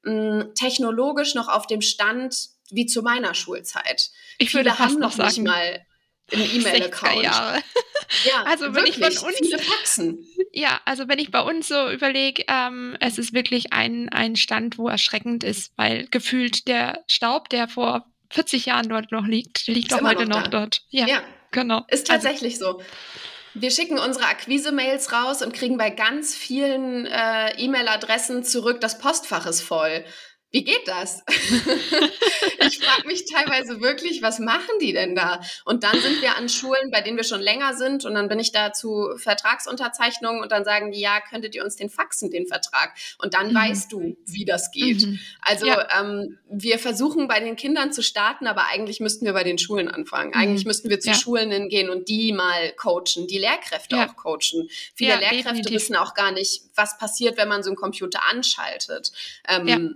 mh, 0.03 0.49
technologisch 0.55 1.35
noch 1.35 1.47
auf 1.47 1.67
dem 1.67 1.81
Stand 1.81 2.49
wie 2.69 2.85
zu 2.85 3.01
meiner 3.01 3.33
Schulzeit. 3.33 4.09
Ich 4.39 4.51
Viele 4.51 4.65
würde 4.65 4.79
haben 4.79 4.99
noch 4.99 5.17
nicht 5.17 5.39
mal 5.39 5.85
einen 6.31 6.55
E-Mail-Account. 6.55 7.63
Ja, 8.25 8.43
also 8.43 8.65
wenn 8.65 8.85
wirklich, 8.85 8.99
ich 8.99 9.19
von 9.19 9.29
uns 9.29 9.37
viele 9.37 9.57
Faxen. 9.57 10.27
Ja, 10.51 10.79
also 10.85 11.07
wenn 11.07 11.17
ich 11.17 11.31
bei 11.31 11.41
uns 11.41 11.67
so 11.67 11.89
überlege, 11.89 12.43
ähm, 12.47 12.95
es 12.99 13.17
ist 13.17 13.33
wirklich 13.33 13.73
ein, 13.73 14.09
ein 14.09 14.35
Stand, 14.35 14.77
wo 14.77 14.87
erschreckend 14.87 15.43
ist, 15.43 15.71
weil 15.77 16.05
gefühlt 16.11 16.67
der 16.67 17.03
Staub, 17.07 17.49
der 17.49 17.67
vor 17.67 18.05
40 18.29 18.67
Jahren 18.67 18.89
dort 18.89 19.11
noch 19.11 19.25
liegt, 19.25 19.65
liegt 19.65 19.91
ist 19.91 19.97
auch 19.97 20.03
heute 20.03 20.27
noch, 20.27 20.41
noch 20.41 20.47
dort. 20.47 20.83
Ja, 20.89 21.07
ja, 21.07 21.23
genau. 21.51 21.85
Ist 21.87 22.11
also 22.11 22.27
tatsächlich 22.27 22.53
also, 22.55 22.79
so. 22.79 22.83
Wir 23.55 23.71
schicken 23.71 23.97
unsere 23.97 24.25
Akquise-Mails 24.25 25.11
raus 25.11 25.41
und 25.41 25.53
kriegen 25.53 25.77
bei 25.77 25.89
ganz 25.89 26.35
vielen 26.35 27.07
äh, 27.07 27.55
E-Mail-Adressen 27.57 28.43
zurück, 28.43 28.79
das 28.81 28.99
Postfach 28.99 29.47
ist 29.47 29.61
voll 29.61 30.05
wie 30.53 30.63
geht 30.63 30.87
das? 30.87 31.23
ich 31.27 32.77
frage 32.77 33.07
mich 33.07 33.25
teilweise 33.25 33.81
wirklich, 33.81 34.21
was 34.21 34.37
machen 34.37 34.77
die 34.79 34.93
denn 34.93 35.15
da? 35.15 35.41
Und 35.65 35.83
dann 35.83 35.99
sind 35.99 36.21
wir 36.21 36.37
an 36.37 36.47
Schulen, 36.47 36.91
bei 36.91 37.01
denen 37.01 37.17
wir 37.17 37.23
schon 37.23 37.41
länger 37.41 37.73
sind 37.73 38.05
und 38.05 38.13
dann 38.13 38.27
bin 38.27 38.39
ich 38.39 38.51
da 38.51 38.71
zu 38.71 39.15
Vertragsunterzeichnungen 39.17 40.43
und 40.43 40.51
dann 40.51 40.63
sagen 40.63 40.91
die, 40.91 40.99
ja, 40.99 41.21
könntet 41.21 41.55
ihr 41.55 41.63
uns 41.63 41.75
den 41.75 41.89
faxen, 41.89 42.29
den 42.29 42.45
Vertrag? 42.45 42.93
Und 43.17 43.33
dann 43.33 43.49
mhm. 43.49 43.55
weißt 43.55 43.91
du, 43.91 44.15
wie 44.27 44.45
das 44.45 44.69
geht. 44.69 45.01
Mhm. 45.01 45.19
Also 45.41 45.65
ja. 45.65 45.87
ähm, 45.99 46.37
wir 46.47 46.77
versuchen 46.77 47.27
bei 47.27 47.39
den 47.39 47.55
Kindern 47.55 47.91
zu 47.91 48.03
starten, 48.03 48.45
aber 48.45 48.67
eigentlich 48.67 48.99
müssten 48.99 49.25
wir 49.25 49.33
bei 49.33 49.43
den 49.43 49.57
Schulen 49.57 49.87
anfangen. 49.87 50.29
Mhm. 50.35 50.39
Eigentlich 50.39 50.65
müssten 50.65 50.87
wir 50.91 50.99
zu 50.99 51.09
ja. 51.09 51.15
Schulen 51.15 51.49
hingehen 51.49 51.89
und 51.89 52.09
die 52.09 52.31
mal 52.31 52.73
coachen, 52.73 53.25
die 53.27 53.39
Lehrkräfte 53.39 53.95
ja. 53.95 54.07
auch 54.07 54.15
coachen. 54.17 54.69
Viele 54.93 55.15
Lehrkräfte 55.15 55.45
definitiv. 55.45 55.71
wissen 55.71 55.95
auch 55.95 56.13
gar 56.13 56.31
nicht, 56.31 56.61
was 56.75 56.99
passiert, 56.99 57.37
wenn 57.37 57.47
man 57.47 57.63
so 57.63 57.71
einen 57.71 57.75
Computer 57.75 58.21
anschaltet. 58.29 59.11
Ähm, 59.47 59.95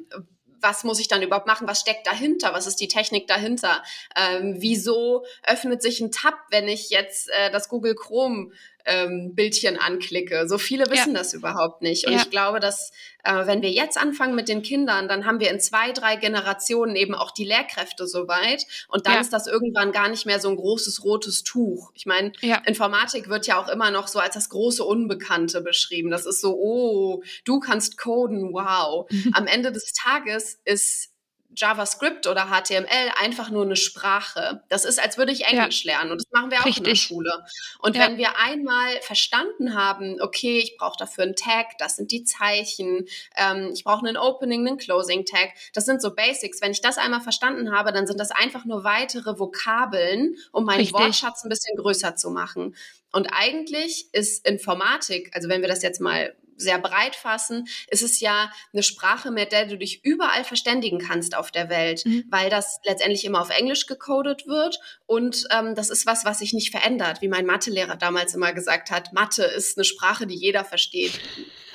was 0.61 0.83
muss 0.83 0.99
ich 0.99 1.07
dann 1.07 1.21
überhaupt 1.21 1.47
machen? 1.47 1.67
Was 1.67 1.79
steckt 1.79 2.07
dahinter? 2.07 2.53
Was 2.53 2.67
ist 2.67 2.79
die 2.79 2.87
Technik 2.87 3.27
dahinter? 3.27 3.83
Ähm, 4.15 4.55
wieso 4.59 5.25
öffnet 5.43 5.81
sich 5.81 5.99
ein 5.99 6.11
Tab, 6.11 6.35
wenn 6.49 6.67
ich 6.67 6.89
jetzt 6.89 7.29
äh, 7.29 7.51
das 7.51 7.69
Google 7.69 7.95
Chrome 7.95 8.51
ähm, 8.87 9.35
Bildchen 9.35 9.77
anklicke. 9.77 10.47
So 10.47 10.57
viele 10.57 10.89
wissen 10.89 11.13
ja. 11.13 11.19
das 11.19 11.33
überhaupt 11.33 11.81
nicht. 11.81 12.07
Und 12.07 12.13
ja. 12.13 12.19
ich 12.19 12.31
glaube, 12.31 12.59
dass 12.59 12.91
äh, 13.23 13.45
wenn 13.45 13.61
wir 13.61 13.69
jetzt 13.69 13.97
anfangen 13.97 14.33
mit 14.33 14.47
den 14.47 14.61
Kindern, 14.61 15.07
dann 15.07 15.25
haben 15.25 15.39
wir 15.39 15.51
in 15.51 15.59
zwei, 15.59 15.91
drei 15.91 16.15
Generationen 16.15 16.95
eben 16.95 17.13
auch 17.13 17.31
die 17.31 17.43
Lehrkräfte 17.43 18.07
soweit. 18.07 18.65
Und 18.87 19.05
dann 19.05 19.15
ja. 19.15 19.19
ist 19.19 19.33
das 19.33 19.47
irgendwann 19.47 19.91
gar 19.91 20.09
nicht 20.09 20.25
mehr 20.25 20.39
so 20.39 20.49
ein 20.49 20.55
großes 20.55 21.03
rotes 21.03 21.43
Tuch. 21.43 21.91
Ich 21.93 22.05
meine, 22.05 22.31
Informatik 22.65 23.29
wird 23.29 23.45
ja 23.45 23.61
auch 23.61 23.67
immer 23.67 23.91
noch 23.91 24.07
so 24.07 24.19
als 24.19 24.35
das 24.35 24.49
große 24.49 24.83
Unbekannte 24.83 25.61
beschrieben. 25.61 26.09
Das 26.09 26.25
ist 26.25 26.41
so, 26.41 26.55
oh, 26.57 27.23
du 27.43 27.59
kannst 27.59 27.97
coden, 27.97 28.53
wow. 28.53 29.07
Am 29.33 29.47
Ende 29.47 29.71
des 29.71 29.93
Tages 29.93 30.59
ist 30.63 31.11
JavaScript 31.57 32.27
oder 32.27 32.47
HTML 32.47 33.11
einfach 33.19 33.49
nur 33.49 33.63
eine 33.63 33.75
Sprache. 33.75 34.63
Das 34.69 34.85
ist, 34.85 34.99
als 34.99 35.17
würde 35.17 35.31
ich 35.31 35.45
Englisch 35.45 35.83
ja. 35.83 35.93
lernen 35.93 36.11
und 36.11 36.21
das 36.21 36.31
machen 36.31 36.51
wir 36.51 36.59
auch 36.59 36.65
Richtig. 36.65 36.77
in 36.77 36.83
der 36.85 36.95
Schule. 36.95 37.45
Und 37.79 37.95
ja. 37.95 38.03
wenn 38.03 38.17
wir 38.17 38.37
einmal 38.37 39.01
verstanden 39.01 39.75
haben, 39.75 40.21
okay, 40.21 40.59
ich 40.59 40.77
brauche 40.77 40.97
dafür 40.97 41.23
einen 41.23 41.35
Tag, 41.35 41.77
das 41.79 41.95
sind 41.95 42.11
die 42.11 42.23
Zeichen, 42.23 43.07
ähm, 43.35 43.71
ich 43.73 43.83
brauche 43.83 44.05
einen 44.05 44.17
Opening, 44.17 44.67
einen 44.67 44.77
Closing 44.77 45.25
Tag, 45.25 45.49
das 45.73 45.85
sind 45.85 46.01
so 46.01 46.13
Basics. 46.13 46.61
Wenn 46.61 46.71
ich 46.71 46.81
das 46.81 46.97
einmal 46.97 47.21
verstanden 47.21 47.71
habe, 47.71 47.91
dann 47.91 48.07
sind 48.07 48.19
das 48.19 48.31
einfach 48.31 48.65
nur 48.65 48.83
weitere 48.83 49.39
Vokabeln, 49.39 50.35
um 50.51 50.65
meinen 50.65 50.79
Richtig. 50.79 50.93
Wortschatz 50.93 51.43
ein 51.43 51.49
bisschen 51.49 51.75
größer 51.75 52.15
zu 52.15 52.29
machen. 52.29 52.75
Und 53.11 53.27
eigentlich 53.31 54.09
ist 54.13 54.47
Informatik, 54.47 55.31
also 55.33 55.49
wenn 55.49 55.61
wir 55.61 55.67
das 55.67 55.81
jetzt 55.81 56.01
mal 56.01 56.35
sehr 56.57 56.79
breit 56.79 57.15
fassen, 57.15 57.67
ist 57.87 58.03
es 58.03 58.19
ja 58.19 58.51
eine 58.73 58.83
Sprache, 58.83 59.31
mit 59.31 59.51
der 59.51 59.65
du 59.65 59.77
dich 59.77 60.03
überall 60.03 60.43
verständigen 60.43 60.99
kannst 60.99 61.35
auf 61.35 61.51
der 61.51 61.69
Welt, 61.69 62.05
mhm. 62.05 62.25
weil 62.29 62.49
das 62.49 62.79
letztendlich 62.85 63.25
immer 63.25 63.41
auf 63.41 63.49
Englisch 63.49 63.85
gecodet 63.85 64.47
wird 64.47 64.79
und 65.05 65.45
ähm, 65.51 65.75
das 65.75 65.89
ist 65.89 66.05
was, 66.05 66.25
was 66.25 66.39
sich 66.39 66.53
nicht 66.53 66.71
verändert, 66.71 67.21
wie 67.21 67.27
mein 67.27 67.45
Mathelehrer 67.45 67.95
damals 67.95 68.33
immer 68.35 68.53
gesagt 68.53 68.91
hat. 68.91 69.13
Mathe 69.13 69.43
ist 69.43 69.77
eine 69.77 69.85
Sprache, 69.85 70.27
die 70.27 70.35
jeder 70.35 70.65
versteht. 70.65 71.19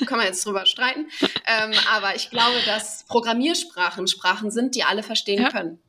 Kann 0.07 0.18
man 0.18 0.27
jetzt 0.27 0.45
drüber 0.45 0.66
streiten, 0.66 1.07
ähm, 1.47 1.73
aber 1.90 2.16
ich 2.16 2.31
glaube, 2.31 2.57
dass 2.66 3.05
Programmiersprachen 3.07 4.07
Sprachen 4.09 4.51
sind, 4.51 4.75
die 4.75 4.83
alle 4.83 5.03
verstehen 5.03 5.42
ja. 5.42 5.51
können. 5.51 5.81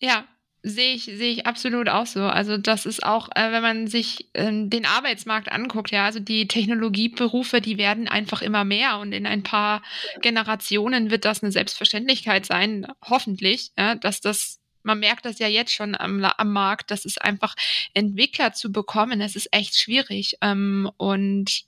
Ja, 0.00 0.26
Sehe 0.64 0.94
ich, 0.94 1.04
sehe 1.04 1.32
ich 1.32 1.46
absolut 1.46 1.88
auch 1.88 2.06
so. 2.06 2.22
Also 2.22 2.56
das 2.56 2.86
ist 2.86 3.02
auch, 3.02 3.28
äh, 3.34 3.50
wenn 3.50 3.62
man 3.62 3.86
sich 3.88 4.28
äh, 4.34 4.50
den 4.52 4.86
Arbeitsmarkt 4.86 5.50
anguckt, 5.50 5.90
ja, 5.90 6.04
also 6.04 6.20
die 6.20 6.46
Technologieberufe, 6.46 7.60
die 7.60 7.78
werden 7.78 8.06
einfach 8.06 8.42
immer 8.42 8.64
mehr 8.64 8.98
und 8.98 9.12
in 9.12 9.26
ein 9.26 9.42
paar 9.42 9.82
Generationen 10.20 11.10
wird 11.10 11.24
das 11.24 11.42
eine 11.42 11.50
Selbstverständlichkeit 11.50 12.46
sein, 12.46 12.86
hoffentlich, 13.04 13.72
ja, 13.76 13.96
dass 13.96 14.20
das 14.20 14.60
man 14.84 14.98
merkt 14.98 15.24
das 15.24 15.38
ja 15.38 15.46
jetzt 15.46 15.72
schon 15.72 15.94
am, 15.94 16.24
am 16.24 16.52
Markt, 16.52 16.90
dass 16.90 17.04
es 17.04 17.18
einfach 17.18 17.54
Entwickler 17.94 18.52
zu 18.52 18.72
bekommen, 18.72 19.20
es 19.20 19.36
ist 19.36 19.48
echt 19.52 19.76
schwierig. 19.78 20.36
Ähm, 20.40 20.90
und 20.96 21.64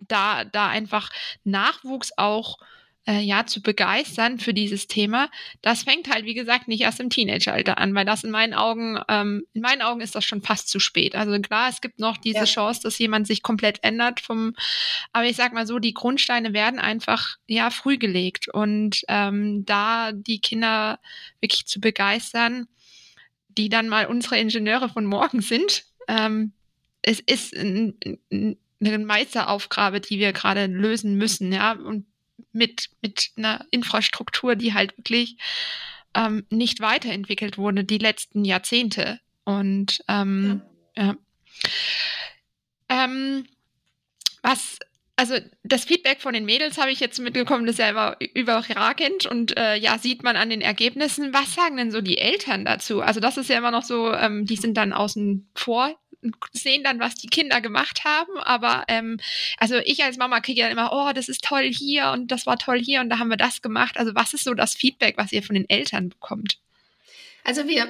da, 0.00 0.44
da 0.44 0.68
einfach 0.68 1.10
Nachwuchs 1.44 2.12
auch 2.16 2.58
äh, 3.08 3.20
ja 3.20 3.46
zu 3.46 3.62
begeistern 3.62 4.38
für 4.38 4.52
dieses 4.52 4.86
Thema, 4.86 5.30
das 5.62 5.84
fängt 5.84 6.12
halt 6.12 6.26
wie 6.26 6.34
gesagt 6.34 6.68
nicht 6.68 6.82
erst 6.82 7.00
im 7.00 7.08
Teenageralter 7.08 7.78
an, 7.78 7.94
weil 7.94 8.04
das 8.04 8.22
in 8.22 8.30
meinen 8.30 8.52
Augen 8.52 9.00
ähm, 9.08 9.44
in 9.54 9.62
meinen 9.62 9.80
Augen 9.80 10.02
ist 10.02 10.14
das 10.14 10.26
schon 10.26 10.42
fast 10.42 10.68
zu 10.68 10.78
spät. 10.78 11.14
Also 11.14 11.40
klar, 11.40 11.70
es 11.70 11.80
gibt 11.80 11.98
noch 11.98 12.18
diese 12.18 12.40
ja. 12.40 12.44
Chance, 12.44 12.82
dass 12.82 12.98
jemand 12.98 13.26
sich 13.26 13.42
komplett 13.42 13.82
ändert 13.82 14.20
vom, 14.20 14.54
aber 15.12 15.24
ich 15.24 15.36
sag 15.36 15.54
mal 15.54 15.66
so, 15.66 15.78
die 15.78 15.94
Grundsteine 15.94 16.52
werden 16.52 16.78
einfach 16.78 17.36
ja 17.46 17.70
früh 17.70 17.96
gelegt 17.96 18.48
und 18.48 19.02
ähm, 19.08 19.64
da 19.64 20.12
die 20.12 20.40
Kinder 20.40 21.00
wirklich 21.40 21.66
zu 21.66 21.80
begeistern, 21.80 22.68
die 23.48 23.70
dann 23.70 23.88
mal 23.88 24.06
unsere 24.06 24.38
Ingenieure 24.38 24.90
von 24.90 25.06
morgen 25.06 25.40
sind. 25.40 25.84
Ähm, 26.08 26.52
es 27.00 27.20
ist 27.20 27.56
eine 27.56 28.56
Meisteraufgabe, 28.80 30.00
die 30.00 30.18
wir 30.18 30.34
gerade 30.34 30.66
lösen 30.66 31.14
müssen, 31.16 31.52
ja, 31.52 31.72
und 31.72 32.04
mit, 32.52 32.90
mit 33.02 33.30
einer 33.36 33.64
Infrastruktur, 33.70 34.56
die 34.56 34.74
halt 34.74 34.96
wirklich 34.96 35.36
ähm, 36.14 36.46
nicht 36.50 36.80
weiterentwickelt 36.80 37.58
wurde 37.58 37.84
die 37.84 37.98
letzten 37.98 38.44
Jahrzehnte. 38.44 39.20
Und 39.44 40.02
ähm, 40.08 40.62
ja. 40.96 41.04
ja. 41.04 41.16
Ähm, 42.88 43.46
was 44.42 44.78
also 45.18 45.34
das 45.64 45.84
Feedback 45.84 46.20
von 46.20 46.32
den 46.32 46.44
Mädels 46.44 46.78
habe 46.78 46.92
ich 46.92 47.00
jetzt 47.00 47.18
mitbekommen, 47.18 47.66
das 47.66 47.74
ist 47.74 47.78
ja 47.80 47.88
immer 47.88 48.16
überragend 48.34 49.26
und 49.26 49.58
äh, 49.58 49.74
ja, 49.74 49.98
sieht 49.98 50.22
man 50.22 50.36
an 50.36 50.48
den 50.48 50.60
Ergebnissen. 50.60 51.34
Was 51.34 51.56
sagen 51.56 51.76
denn 51.76 51.90
so 51.90 52.00
die 52.00 52.18
Eltern 52.18 52.64
dazu? 52.64 53.02
Also 53.02 53.18
das 53.18 53.36
ist 53.36 53.50
ja 53.50 53.58
immer 53.58 53.72
noch 53.72 53.82
so, 53.82 54.12
ähm, 54.12 54.46
die 54.46 54.54
sind 54.54 54.76
dann 54.76 54.92
außen 54.92 55.50
vor 55.56 55.98
sehen 56.52 56.84
dann, 56.84 57.00
was 57.00 57.14
die 57.14 57.28
Kinder 57.28 57.60
gemacht 57.60 58.04
haben. 58.04 58.38
Aber 58.38 58.84
ähm, 58.88 59.18
also 59.58 59.76
ich 59.84 60.02
als 60.04 60.16
Mama 60.16 60.40
kriege 60.40 60.62
ja 60.62 60.68
immer, 60.68 60.90
oh, 60.92 61.12
das 61.12 61.28
ist 61.28 61.44
toll 61.44 61.70
hier 61.72 62.10
und 62.10 62.30
das 62.30 62.46
war 62.46 62.58
toll 62.58 62.78
hier 62.78 63.00
und 63.00 63.10
da 63.10 63.18
haben 63.18 63.30
wir 63.30 63.36
das 63.36 63.62
gemacht. 63.62 63.98
Also 63.98 64.14
was 64.14 64.34
ist 64.34 64.44
so 64.44 64.54
das 64.54 64.74
Feedback, 64.74 65.16
was 65.16 65.32
ihr 65.32 65.42
von 65.42 65.54
den 65.54 65.68
Eltern 65.68 66.08
bekommt? 66.08 66.58
Also 67.44 67.66
wir 67.66 67.88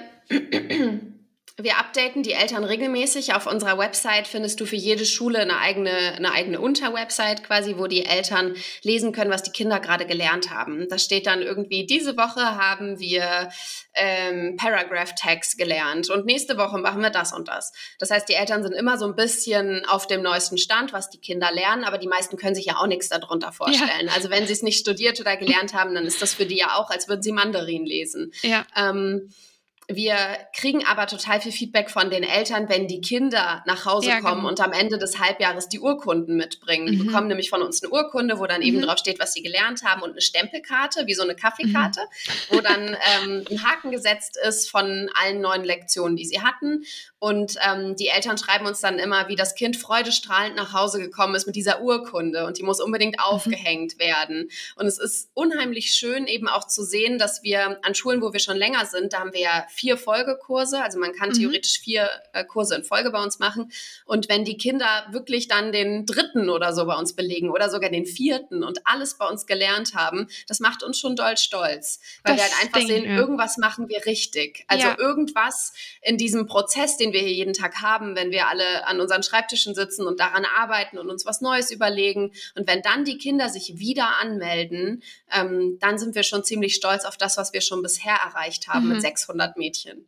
wir 1.60 1.78
updaten 1.78 2.22
die 2.22 2.32
Eltern 2.32 2.62
regelmäßig. 2.62 3.34
Auf 3.34 3.46
unserer 3.46 3.78
Website 3.78 4.28
findest 4.28 4.60
du 4.60 4.64
für 4.64 4.76
jede 4.76 5.04
Schule 5.04 5.40
eine 5.40 5.58
eigene, 5.58 5.90
eine 5.90 6.32
eigene 6.32 6.60
Unterwebsite 6.60 7.42
quasi, 7.42 7.76
wo 7.76 7.88
die 7.88 8.04
Eltern 8.04 8.54
lesen 8.82 9.12
können, 9.12 9.32
was 9.32 9.42
die 9.42 9.50
Kinder 9.50 9.80
gerade 9.80 10.06
gelernt 10.06 10.50
haben. 10.50 10.86
Da 10.88 10.98
steht 10.98 11.26
dann 11.26 11.42
irgendwie, 11.42 11.84
diese 11.84 12.16
Woche 12.16 12.40
haben 12.40 13.00
wir 13.00 13.50
ähm, 13.94 14.56
Paragraph 14.56 15.16
Tags 15.16 15.56
gelernt 15.56 16.10
und 16.10 16.26
nächste 16.26 16.56
Woche 16.56 16.78
machen 16.78 17.02
wir 17.02 17.10
das 17.10 17.32
und 17.32 17.48
das. 17.48 17.72
Das 17.98 18.10
heißt, 18.10 18.28
die 18.28 18.34
Eltern 18.34 18.62
sind 18.62 18.72
immer 18.72 18.96
so 18.96 19.06
ein 19.06 19.16
bisschen 19.16 19.84
auf 19.86 20.06
dem 20.06 20.22
neuesten 20.22 20.58
Stand, 20.58 20.92
was 20.92 21.10
die 21.10 21.18
Kinder 21.18 21.50
lernen, 21.50 21.82
aber 21.82 21.98
die 21.98 22.06
meisten 22.06 22.36
können 22.36 22.54
sich 22.54 22.66
ja 22.66 22.76
auch 22.76 22.86
nichts 22.86 23.08
darunter 23.08 23.50
vorstellen. 23.50 24.06
Ja. 24.06 24.12
Also 24.14 24.30
wenn 24.30 24.46
sie 24.46 24.52
es 24.52 24.62
nicht 24.62 24.78
studiert 24.78 25.18
oder 25.18 25.36
gelernt 25.36 25.74
haben, 25.74 25.92
dann 25.94 26.06
ist 26.06 26.22
das 26.22 26.34
für 26.34 26.46
die 26.46 26.56
ja 26.56 26.76
auch, 26.76 26.90
als 26.90 27.08
würden 27.08 27.22
sie 27.22 27.32
Mandarin 27.32 27.84
lesen. 27.84 28.32
Ja. 28.42 28.64
Ähm, 28.76 29.28
wir 29.90 30.16
kriegen 30.54 30.84
aber 30.84 31.06
total 31.06 31.40
viel 31.40 31.50
Feedback 31.50 31.90
von 31.90 32.10
den 32.10 32.22
Eltern, 32.22 32.68
wenn 32.68 32.88
die 32.88 33.00
Kinder 33.00 33.62
nach 33.66 33.86
Hause 33.86 34.10
ja, 34.10 34.20
kommen 34.20 34.42
genau. 34.42 34.48
und 34.48 34.60
am 34.60 34.72
Ende 34.72 34.98
des 34.98 35.18
Halbjahres 35.18 35.70
die 35.70 35.80
Urkunden 35.80 36.36
mitbringen. 36.36 36.88
Die 36.88 36.98
mhm. 36.98 37.06
bekommen 37.06 37.28
nämlich 37.28 37.48
von 37.48 37.62
uns 37.62 37.82
eine 37.82 37.90
Urkunde, 37.90 38.38
wo 38.38 38.46
dann 38.46 38.60
eben 38.60 38.76
mhm. 38.76 38.82
drauf 38.82 38.98
steht, 38.98 39.18
was 39.18 39.32
sie 39.32 39.42
gelernt 39.42 39.84
haben 39.84 40.02
und 40.02 40.10
eine 40.10 40.20
Stempelkarte, 40.20 41.06
wie 41.06 41.14
so 41.14 41.22
eine 41.22 41.34
Kaffeekarte, 41.34 42.00
mhm. 42.00 42.56
wo 42.56 42.60
dann 42.60 42.88
ähm, 42.88 43.44
ein 43.50 43.64
Haken 43.64 43.90
gesetzt 43.90 44.38
ist 44.46 44.70
von 44.70 45.08
allen 45.14 45.40
neuen 45.40 45.64
Lektionen, 45.64 46.16
die 46.16 46.26
sie 46.26 46.42
hatten. 46.42 46.84
Und 47.18 47.54
ähm, 47.66 47.96
die 47.96 48.08
Eltern 48.08 48.36
schreiben 48.36 48.66
uns 48.66 48.80
dann 48.80 48.98
immer, 48.98 49.28
wie 49.28 49.36
das 49.36 49.54
Kind 49.54 49.78
freudestrahlend 49.78 50.54
nach 50.54 50.74
Hause 50.74 51.00
gekommen 51.00 51.34
ist 51.34 51.46
mit 51.46 51.56
dieser 51.56 51.80
Urkunde 51.80 52.46
und 52.46 52.58
die 52.58 52.62
muss 52.62 52.80
unbedingt 52.80 53.16
mhm. 53.16 53.22
aufgehängt 53.22 53.98
werden. 53.98 54.50
Und 54.76 54.86
es 54.86 54.98
ist 54.98 55.30
unheimlich 55.32 55.92
schön 55.92 56.26
eben 56.26 56.46
auch 56.46 56.66
zu 56.66 56.84
sehen, 56.84 57.18
dass 57.18 57.42
wir 57.42 57.78
an 57.82 57.94
Schulen, 57.94 58.20
wo 58.20 58.34
wir 58.34 58.40
schon 58.40 58.58
länger 58.58 58.84
sind, 58.84 59.14
da 59.14 59.20
haben 59.20 59.32
wir 59.32 59.40
ja 59.40 59.64
vier 59.78 59.96
Folgekurse, 59.96 60.82
also 60.82 60.98
man 60.98 61.12
kann 61.12 61.28
mhm. 61.28 61.34
theoretisch 61.34 61.78
vier 61.78 62.08
äh, 62.32 62.44
Kurse 62.44 62.74
in 62.74 62.82
Folge 62.82 63.10
bei 63.10 63.22
uns 63.22 63.38
machen. 63.38 63.70
Und 64.04 64.28
wenn 64.28 64.44
die 64.44 64.56
Kinder 64.56 65.06
wirklich 65.12 65.46
dann 65.46 65.70
den 65.70 66.04
dritten 66.04 66.50
oder 66.50 66.72
so 66.72 66.84
bei 66.86 66.96
uns 66.96 67.14
belegen 67.14 67.50
oder 67.50 67.70
sogar 67.70 67.88
den 67.88 68.04
vierten 68.04 68.64
und 68.64 68.80
alles 68.86 69.18
bei 69.18 69.26
uns 69.26 69.46
gelernt 69.46 69.94
haben, 69.94 70.26
das 70.48 70.58
macht 70.58 70.82
uns 70.82 70.98
schon 70.98 71.14
doll 71.14 71.36
stolz, 71.36 72.00
weil 72.24 72.36
das 72.36 72.44
wir 72.44 72.50
halt 72.50 72.64
einfach 72.64 72.86
sehen, 72.88 73.04
ja. 73.04 73.16
irgendwas 73.16 73.56
machen 73.56 73.88
wir 73.88 74.04
richtig. 74.04 74.64
Also 74.66 74.88
ja. 74.88 74.98
irgendwas 74.98 75.72
in 76.02 76.16
diesem 76.16 76.46
Prozess, 76.46 76.96
den 76.96 77.12
wir 77.12 77.20
hier 77.20 77.32
jeden 77.32 77.54
Tag 77.54 77.80
haben, 77.80 78.16
wenn 78.16 78.32
wir 78.32 78.48
alle 78.48 78.86
an 78.86 79.00
unseren 79.00 79.22
Schreibtischen 79.22 79.76
sitzen 79.76 80.06
und 80.06 80.18
daran 80.18 80.44
arbeiten 80.56 80.98
und 80.98 81.08
uns 81.08 81.24
was 81.24 81.40
Neues 81.40 81.70
überlegen. 81.70 82.32
Und 82.56 82.66
wenn 82.66 82.82
dann 82.82 83.04
die 83.04 83.18
Kinder 83.18 83.48
sich 83.48 83.78
wieder 83.78 84.16
anmelden, 84.20 85.04
ähm, 85.32 85.78
dann 85.80 85.98
sind 85.98 86.16
wir 86.16 86.24
schon 86.24 86.42
ziemlich 86.42 86.74
stolz 86.74 87.04
auf 87.04 87.16
das, 87.16 87.36
was 87.36 87.52
wir 87.52 87.60
schon 87.60 87.82
bisher 87.82 88.14
erreicht 88.14 88.66
haben 88.66 88.86
mhm. 88.86 88.94
mit 88.94 89.02
600 89.02 89.56
Mädchen. 89.68 90.06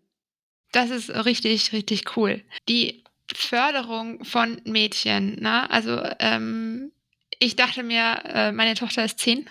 Das 0.73 0.91
ist 0.91 1.11
richtig, 1.11 1.73
richtig 1.73 2.17
cool. 2.17 2.43
Die 2.69 3.05
Förderung 3.33 4.25
von 4.25 4.61
Mädchen, 4.65 5.37
ne? 5.41 5.71
also 5.71 6.01
ähm, 6.19 6.93
ich 7.39 7.57
dachte 7.57 7.83
mir, 7.83 8.23
äh, 8.25 8.53
meine 8.53 8.75
Tochter 8.75 9.05
ist 9.05 9.19
zehn 9.19 9.49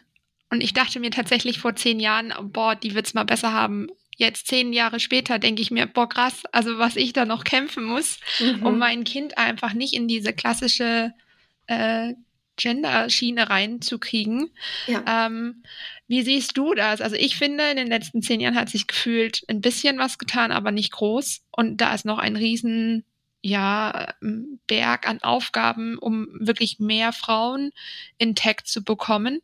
und 0.50 0.62
ich 0.62 0.74
dachte 0.74 1.00
mir 1.00 1.12
tatsächlich 1.12 1.60
vor 1.60 1.76
zehn 1.76 2.00
Jahren, 2.00 2.34
boah, 2.52 2.76
die 2.76 2.96
wird 2.96 3.08
es 3.08 3.14
mal 3.14 3.24
besser 3.24 3.54
haben 3.54 3.88
jetzt 4.20 4.48
zehn 4.48 4.74
Jahre 4.74 5.00
später 5.00 5.40
denke 5.40 5.62
ich 5.62 5.72
mir, 5.72 5.88
boah, 5.88 6.08
krass, 6.08 6.44
also 6.52 6.78
was 6.78 6.98
ich 6.98 7.14
da 7.14 7.26
noch 7.26 7.46
kämpfen 7.46 7.86
muss, 7.86 8.20
mhm. 8.40 8.66
um 8.66 8.78
mein 8.78 9.06
Kind 9.06 9.38
einfach 9.38 9.74
nicht 9.74 9.94
in 9.94 10.08
diese 10.08 10.34
klassische 10.34 11.14
äh, 11.68 12.14
Gender-Schiene 12.60 13.50
reinzukriegen. 13.50 14.52
Ja. 14.88 15.26
Ähm, 15.26 15.64
wie 16.08 16.24
siehst 16.24 16.58
du 16.58 16.74
das? 16.74 17.02
Also 17.02 17.16
ich 17.16 17.38
finde, 17.38 17.70
in 17.70 17.78
den 17.78 17.88
letzten 17.88 18.22
zehn 18.22 18.40
Jahren 18.40 18.56
hat 18.56 18.70
sich 18.70 18.88
gefühlt 18.88 19.44
ein 19.48 19.62
bisschen 19.62 19.98
was 19.98 20.18
getan, 20.18 20.52
aber 20.52 20.72
nicht 20.72 20.92
groß. 20.92 21.42
Und 21.52 21.78
da 21.78 21.94
ist 21.94 22.06
noch 22.06 22.18
ein 22.18 22.36
riesen 22.36 23.06
ja, 23.42 24.14
Berg 24.68 25.08
an 25.08 25.22
Aufgaben, 25.22 25.98
um 25.98 26.28
wirklich 26.40 26.80
mehr 26.80 27.14
Frauen 27.14 27.72
in 28.18 28.36
Tech 28.36 28.64
zu 28.66 28.84
bekommen. 28.84 29.42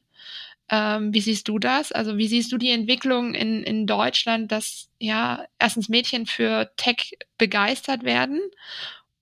Ähm, 0.69 1.13
wie 1.13 1.21
siehst 1.21 1.47
du 1.47 1.59
das? 1.59 1.91
Also 1.91 2.17
wie 2.17 2.27
siehst 2.27 2.51
du 2.51 2.57
die 2.57 2.71
Entwicklung 2.71 3.35
in, 3.35 3.63
in 3.63 3.85
Deutschland, 3.85 4.51
dass 4.51 4.89
ja 4.99 5.45
erstens 5.59 5.89
Mädchen 5.89 6.25
für 6.25 6.71
Tech 6.75 7.17
begeistert 7.37 8.03
werden 8.03 8.41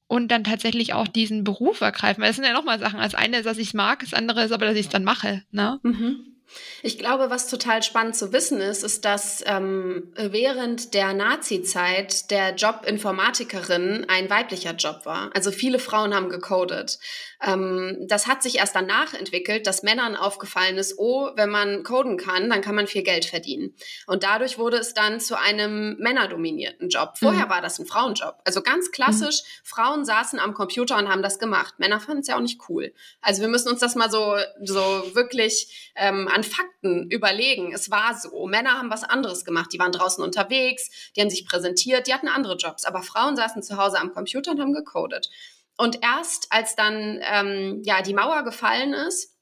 und 0.08 0.30
dann 0.30 0.44
tatsächlich 0.44 0.94
auch 0.94 1.08
diesen 1.08 1.44
Beruf 1.44 1.82
ergreifen? 1.82 2.22
Weil 2.22 2.30
das 2.30 2.36
sind 2.38 2.46
ja 2.46 2.54
nochmal 2.54 2.80
Sachen. 2.80 3.00
Das 3.00 3.16
eine 3.16 3.38
ist, 3.38 3.46
dass 3.46 3.58
ich 3.58 3.70
es 3.70 3.74
mag, 3.74 4.00
das 4.00 4.14
andere 4.14 4.44
ist 4.44 4.52
aber, 4.52 4.66
dass 4.66 4.76
ich 4.76 4.88
es 4.88 4.92
dann 4.92 5.04
mache. 5.04 5.44
Ne? 5.52 5.80
Mhm. 5.84 6.33
Ich 6.82 6.98
glaube, 6.98 7.30
was 7.30 7.50
total 7.50 7.82
spannend 7.84 8.16
zu 8.16 8.34
wissen 8.34 8.60
ist, 8.62 8.84
ist, 8.84 9.06
dass 9.06 9.44
ähm, 9.46 10.14
während 10.16 10.94
der 10.94 11.14
Nazi-Zeit 11.14 12.30
der 12.30 12.56
Job 12.56 12.82
Informatikerin 12.86 14.06
ein 14.08 14.30
weiblicher 14.30 14.74
Job 14.74 15.06
war. 15.06 15.32
Also 15.34 15.52
viele 15.52 15.80
Frauen 15.80 16.14
haben 16.14 16.30
gecodet. 16.30 17.00
Ähm, 17.46 18.06
das 18.08 18.28
hat 18.28 18.44
sich 18.44 18.58
erst 18.58 18.76
danach 18.76 19.14
entwickelt, 19.14 19.68
dass 19.68 19.84
Männern 19.84 20.16
aufgefallen 20.16 20.78
ist, 20.78 20.98
oh, 20.98 21.30
wenn 21.36 21.50
man 21.50 21.84
coden 21.84 22.18
kann, 22.18 22.50
dann 22.50 22.62
kann 22.62 22.76
man 22.76 22.88
viel 22.88 23.04
Geld 23.04 23.26
verdienen. 23.26 23.76
Und 24.08 24.24
dadurch 24.24 24.58
wurde 24.58 24.78
es 24.78 24.94
dann 24.94 25.20
zu 25.20 25.38
einem 25.40 25.98
männerdominierten 25.98 26.90
Job. 26.90 27.18
Vorher 27.18 27.46
mhm. 27.46 27.50
war 27.50 27.62
das 27.62 27.80
ein 27.80 27.86
Frauenjob. 27.86 28.40
Also 28.46 28.62
ganz 28.62 28.92
klassisch, 28.92 29.42
mhm. 29.42 29.66
Frauen 29.66 30.06
saßen 30.06 30.40
am 30.40 30.54
Computer 30.54 30.98
und 30.98 31.10
haben 31.10 31.24
das 31.24 31.40
gemacht. 31.40 31.76
Männer 31.80 32.00
fanden 32.00 32.22
es 32.22 32.28
ja 32.28 32.38
auch 32.38 32.42
nicht 32.42 32.62
cool. 32.70 32.94
Also 33.22 33.42
wir 33.42 33.50
müssen 33.50 33.70
uns 33.70 33.80
das 33.80 33.96
mal 33.96 34.10
so, 34.10 34.36
so 34.62 34.82
wirklich 35.14 35.92
ähm, 35.96 36.28
an 36.34 36.44
Fakten 36.44 37.10
überlegen. 37.10 37.74
Es 37.74 37.92
war 37.92 38.16
so. 38.16 38.48
Männer 38.48 38.78
haben 38.78 38.90
was 38.90 39.04
anderes 39.04 39.46
gemacht. 39.46 39.72
Die 39.74 39.80
waren 39.80 39.92
draußen 39.92 40.24
unterwegs, 40.24 40.90
die 41.16 41.22
haben 41.22 41.30
sich 41.30 41.46
präsentiert, 41.46 42.08
die 42.08 42.14
hatten 42.14 42.28
andere 42.28 42.56
Jobs. 42.56 42.86
Aber 42.86 43.02
Frauen 43.04 43.36
saßen 43.36 43.64
zu 43.64 43.78
Hause 43.78 44.00
am 44.00 44.14
Computer 44.14 44.52
und 44.52 44.60
haben 44.60 44.74
gecodet. 44.74 45.30
Und 45.78 46.04
erst 46.04 46.48
als 46.52 46.76
dann 46.76 47.20
ähm, 47.22 47.82
ja 47.84 48.02
die 48.02 48.14
Mauer 48.14 48.44
gefallen 48.44 48.94
ist, 48.94 49.33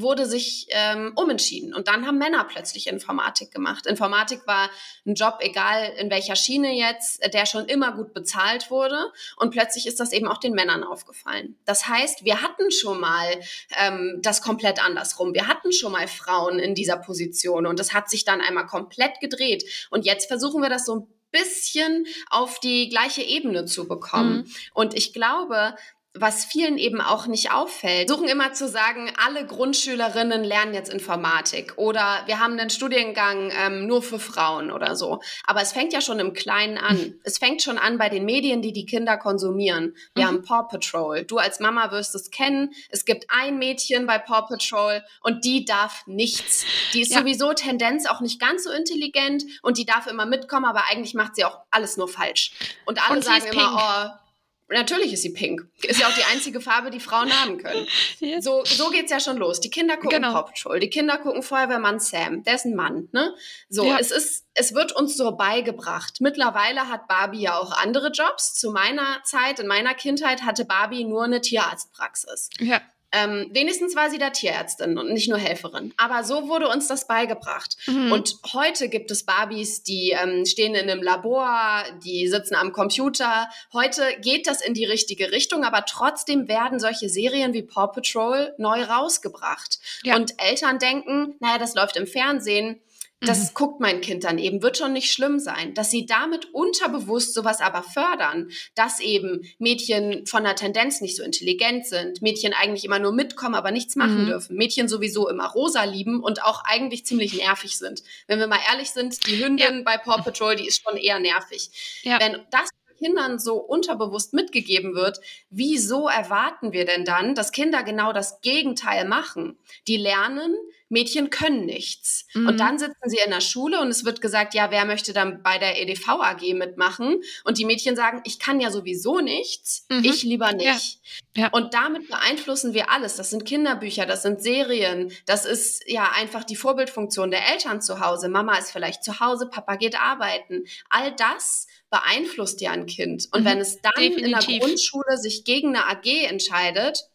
wurde 0.00 0.26
sich 0.26 0.66
ähm, 0.70 1.12
umentschieden. 1.16 1.74
Und 1.74 1.88
dann 1.88 2.06
haben 2.06 2.18
Männer 2.18 2.44
plötzlich 2.44 2.86
Informatik 2.86 3.50
gemacht. 3.50 3.86
Informatik 3.86 4.46
war 4.46 4.70
ein 5.06 5.14
Job, 5.14 5.38
egal 5.40 5.92
in 5.98 6.10
welcher 6.10 6.36
Schiene 6.36 6.72
jetzt, 6.72 7.22
der 7.32 7.46
schon 7.46 7.66
immer 7.66 7.92
gut 7.92 8.12
bezahlt 8.12 8.70
wurde. 8.70 9.12
Und 9.36 9.50
plötzlich 9.50 9.86
ist 9.86 10.00
das 10.00 10.12
eben 10.12 10.28
auch 10.28 10.38
den 10.38 10.52
Männern 10.52 10.84
aufgefallen. 10.84 11.56
Das 11.64 11.88
heißt, 11.88 12.24
wir 12.24 12.42
hatten 12.42 12.70
schon 12.70 13.00
mal 13.00 13.40
ähm, 13.78 14.20
das 14.22 14.42
komplett 14.42 14.82
andersrum. 14.84 15.34
Wir 15.34 15.48
hatten 15.48 15.72
schon 15.72 15.92
mal 15.92 16.08
Frauen 16.08 16.58
in 16.58 16.74
dieser 16.74 16.96
Position 16.96 17.66
und 17.66 17.78
das 17.78 17.94
hat 17.94 18.10
sich 18.10 18.24
dann 18.24 18.40
einmal 18.40 18.66
komplett 18.66 19.20
gedreht. 19.20 19.64
Und 19.90 20.04
jetzt 20.04 20.26
versuchen 20.26 20.62
wir 20.62 20.70
das 20.70 20.86
so 20.86 20.96
ein 20.96 21.06
bisschen 21.30 22.06
auf 22.30 22.60
die 22.60 22.88
gleiche 22.88 23.22
Ebene 23.22 23.64
zu 23.64 23.88
bekommen. 23.88 24.36
Mhm. 24.36 24.52
Und 24.74 24.94
ich 24.94 25.12
glaube, 25.12 25.76
was 26.18 26.44
vielen 26.44 26.78
eben 26.78 27.00
auch 27.00 27.26
nicht 27.26 27.52
auffällt, 27.52 28.08
suchen 28.08 28.28
immer 28.28 28.52
zu 28.52 28.68
sagen, 28.68 29.12
alle 29.24 29.46
Grundschülerinnen 29.46 30.44
lernen 30.44 30.74
jetzt 30.74 30.92
Informatik 30.92 31.74
oder 31.76 32.22
wir 32.26 32.40
haben 32.40 32.58
einen 32.58 32.70
Studiengang 32.70 33.52
ähm, 33.56 33.86
nur 33.86 34.02
für 34.02 34.18
Frauen 34.18 34.70
oder 34.70 34.96
so. 34.96 35.20
Aber 35.44 35.62
es 35.62 35.72
fängt 35.72 35.92
ja 35.92 36.00
schon 36.00 36.18
im 36.18 36.32
Kleinen 36.32 36.78
an. 36.78 37.14
Es 37.24 37.38
fängt 37.38 37.62
schon 37.62 37.78
an 37.78 37.98
bei 37.98 38.08
den 38.08 38.24
Medien, 38.24 38.62
die 38.62 38.72
die 38.72 38.86
Kinder 38.86 39.16
konsumieren. 39.16 39.94
Wir 40.14 40.24
mhm. 40.24 40.28
haben 40.28 40.42
Paw 40.42 40.68
Patrol. 40.68 41.24
Du 41.24 41.38
als 41.38 41.60
Mama 41.60 41.90
wirst 41.90 42.14
es 42.14 42.30
kennen. 42.30 42.72
Es 42.90 43.04
gibt 43.04 43.26
ein 43.28 43.58
Mädchen 43.58 44.06
bei 44.06 44.18
Paw 44.18 44.46
Patrol 44.48 45.02
und 45.22 45.44
die 45.44 45.64
darf 45.64 46.02
nichts. 46.06 46.64
Die 46.92 47.02
ist 47.02 47.12
ja. 47.12 47.20
sowieso 47.20 47.52
Tendenz 47.52 48.06
auch 48.06 48.20
nicht 48.20 48.40
ganz 48.40 48.64
so 48.64 48.70
intelligent 48.70 49.44
und 49.62 49.78
die 49.78 49.86
darf 49.86 50.06
immer 50.06 50.26
mitkommen, 50.26 50.64
aber 50.64 50.84
eigentlich 50.90 51.14
macht 51.14 51.36
sie 51.36 51.44
auch 51.44 51.60
alles 51.70 51.96
nur 51.96 52.08
falsch. 52.08 52.52
Und 52.84 53.04
alle 53.06 53.18
und 53.18 53.24
sagen 53.24 53.46
immer, 53.50 54.16
oh, 54.16 54.25
Natürlich 54.68 55.12
ist 55.12 55.22
sie 55.22 55.32
pink. 55.32 55.68
Ist 55.82 56.00
ja 56.00 56.08
auch 56.08 56.14
die 56.14 56.24
einzige 56.24 56.60
Farbe, 56.60 56.90
die 56.90 56.98
Frauen 56.98 57.30
haben 57.32 57.58
können. 57.58 57.86
So, 58.40 58.64
so 58.64 58.90
geht's 58.90 59.10
ja 59.10 59.20
schon 59.20 59.36
los. 59.36 59.60
Die 59.60 59.70
Kinder 59.70 59.96
gucken 59.96 60.22
genau. 60.22 60.32
Paw 60.32 60.42
Patrol, 60.44 60.80
die 60.80 60.90
Kinder 60.90 61.18
gucken 61.18 61.42
Feuerwehrmann 61.42 62.00
Sam. 62.00 62.42
Der 62.42 62.54
ist 62.54 62.64
ein 62.64 62.74
Mann, 62.74 63.08
ne? 63.12 63.34
So, 63.68 63.86
ja. 63.86 63.98
es 63.98 64.10
ist, 64.10 64.44
es 64.54 64.74
wird 64.74 64.92
uns 64.92 65.16
so 65.16 65.32
beigebracht. 65.32 66.20
Mittlerweile 66.20 66.88
hat 66.88 67.08
Barbie 67.08 67.42
ja 67.42 67.58
auch 67.58 67.72
andere 67.72 68.10
Jobs. 68.10 68.54
Zu 68.54 68.72
meiner 68.72 69.20
Zeit, 69.24 69.60
in 69.60 69.66
meiner 69.66 69.94
Kindheit, 69.94 70.42
hatte 70.42 70.64
Barbie 70.64 71.04
nur 71.04 71.24
eine 71.24 71.40
Tierarztpraxis. 71.40 72.50
Ja. 72.58 72.80
Ähm, 73.12 73.48
wenigstens 73.52 73.94
war 73.94 74.10
sie 74.10 74.18
da 74.18 74.30
Tierärztin 74.30 74.98
und 74.98 75.12
nicht 75.12 75.28
nur 75.28 75.38
Helferin. 75.38 75.94
Aber 75.96 76.24
so 76.24 76.48
wurde 76.48 76.68
uns 76.68 76.88
das 76.88 77.06
beigebracht. 77.06 77.76
Mhm. 77.86 78.12
Und 78.12 78.36
heute 78.52 78.88
gibt 78.88 79.10
es 79.10 79.24
Barbies, 79.24 79.82
die 79.82 80.10
ähm, 80.10 80.44
stehen 80.44 80.74
in 80.74 80.90
einem 80.90 81.02
Labor, 81.02 81.84
die 82.04 82.26
sitzen 82.28 82.56
am 82.56 82.72
Computer. 82.72 83.48
Heute 83.72 84.02
geht 84.20 84.46
das 84.46 84.60
in 84.60 84.74
die 84.74 84.84
richtige 84.84 85.30
Richtung, 85.30 85.64
aber 85.64 85.84
trotzdem 85.84 86.48
werden 86.48 86.80
solche 86.80 87.08
Serien 87.08 87.54
wie 87.54 87.62
Paw 87.62 87.92
Patrol 87.92 88.54
neu 88.58 88.82
rausgebracht. 88.82 89.78
Ja. 90.02 90.16
Und 90.16 90.34
Eltern 90.38 90.78
denken, 90.78 91.36
naja, 91.40 91.58
das 91.58 91.74
läuft 91.74 91.96
im 91.96 92.06
Fernsehen 92.06 92.80
das 93.20 93.50
mhm. 93.50 93.54
guckt 93.54 93.80
mein 93.80 94.00
Kind 94.02 94.24
dann 94.24 94.38
eben, 94.38 94.62
wird 94.62 94.76
schon 94.76 94.92
nicht 94.92 95.10
schlimm 95.10 95.38
sein. 95.38 95.72
Dass 95.74 95.90
sie 95.90 96.04
damit 96.04 96.52
unterbewusst 96.52 97.32
sowas 97.32 97.60
aber 97.60 97.82
fördern, 97.82 98.50
dass 98.74 99.00
eben 99.00 99.42
Mädchen 99.58 100.26
von 100.26 100.44
der 100.44 100.54
Tendenz 100.54 101.00
nicht 101.00 101.16
so 101.16 101.22
intelligent 101.22 101.86
sind, 101.86 102.20
Mädchen 102.20 102.52
eigentlich 102.52 102.84
immer 102.84 102.98
nur 102.98 103.12
mitkommen, 103.12 103.54
aber 103.54 103.70
nichts 103.70 103.96
machen 103.96 104.24
mhm. 104.24 104.26
dürfen, 104.26 104.56
Mädchen 104.56 104.88
sowieso 104.88 105.28
immer 105.28 105.48
rosa 105.48 105.84
lieben 105.84 106.22
und 106.22 106.44
auch 106.44 106.62
eigentlich 106.64 107.06
ziemlich 107.06 107.34
nervig 107.34 107.78
sind. 107.78 108.02
Wenn 108.26 108.38
wir 108.38 108.48
mal 108.48 108.60
ehrlich 108.70 108.90
sind, 108.90 109.26
die 109.26 109.42
Hündin 109.42 109.78
ja. 109.78 109.82
bei 109.82 109.96
Paw 109.96 110.22
Patrol, 110.22 110.56
die 110.56 110.66
ist 110.66 110.82
schon 110.82 110.98
eher 110.98 111.18
nervig. 111.18 112.02
Ja. 112.02 112.20
Wenn 112.20 112.42
das 112.50 112.68
Kindern 112.98 113.38
so 113.38 113.56
unterbewusst 113.56 114.32
mitgegeben 114.32 114.94
wird, 114.94 115.20
wieso 115.50 116.08
erwarten 116.08 116.72
wir 116.72 116.84
denn 116.84 117.04
dann, 117.04 117.34
dass 117.34 117.52
Kinder 117.52 117.82
genau 117.82 118.12
das 118.12 118.40
Gegenteil 118.40 119.06
machen? 119.06 119.58
Die 119.86 119.96
lernen, 119.96 120.54
Mädchen 120.88 121.30
können 121.30 121.66
nichts. 121.66 122.26
Mhm. 122.34 122.48
Und 122.48 122.60
dann 122.60 122.78
sitzen 122.78 123.08
sie 123.08 123.18
in 123.24 123.30
der 123.30 123.40
Schule 123.40 123.80
und 123.80 123.88
es 123.88 124.04
wird 124.04 124.20
gesagt, 124.20 124.54
ja, 124.54 124.70
wer 124.70 124.84
möchte 124.84 125.12
dann 125.12 125.42
bei 125.42 125.58
der 125.58 125.80
EDV 125.80 126.08
AG 126.08 126.54
mitmachen? 126.54 127.20
Und 127.44 127.58
die 127.58 127.64
Mädchen 127.64 127.96
sagen, 127.96 128.20
ich 128.24 128.38
kann 128.38 128.60
ja 128.60 128.70
sowieso 128.70 129.20
nichts, 129.20 129.86
mhm. 129.88 130.04
ich 130.04 130.22
lieber 130.22 130.52
nicht. 130.52 131.00
Ja. 131.34 131.42
Ja. 131.42 131.48
Und 131.48 131.74
damit 131.74 132.08
beeinflussen 132.08 132.72
wir 132.72 132.90
alles. 132.90 133.16
Das 133.16 133.30
sind 133.30 133.44
Kinderbücher, 133.44 134.06
das 134.06 134.22
sind 134.22 134.42
Serien, 134.42 135.12
das 135.26 135.44
ist 135.44 135.82
ja 135.86 136.10
einfach 136.14 136.44
die 136.44 136.56
Vorbildfunktion 136.56 137.30
der 137.30 137.46
Eltern 137.52 137.82
zu 137.82 138.00
Hause. 138.00 138.28
Mama 138.28 138.56
ist 138.56 138.70
vielleicht 138.70 139.04
zu 139.04 139.20
Hause, 139.20 139.48
Papa 139.48 139.76
geht 139.76 140.00
arbeiten. 140.00 140.64
All 140.88 141.14
das 141.14 141.66
beeinflusst 141.90 142.60
ja 142.60 142.72
ein 142.72 142.86
Kind. 142.86 143.28
Und 143.32 143.42
mhm. 143.42 143.46
wenn 143.46 143.58
es 143.58 143.80
dann 143.80 143.92
Definitiv. 143.96 144.24
in 144.24 144.30
der 144.32 144.58
Grundschule 144.60 145.18
sich 145.18 145.44
gegen 145.44 145.76
eine 145.76 145.86
AG 145.88 146.06
entscheidet, 146.28 147.08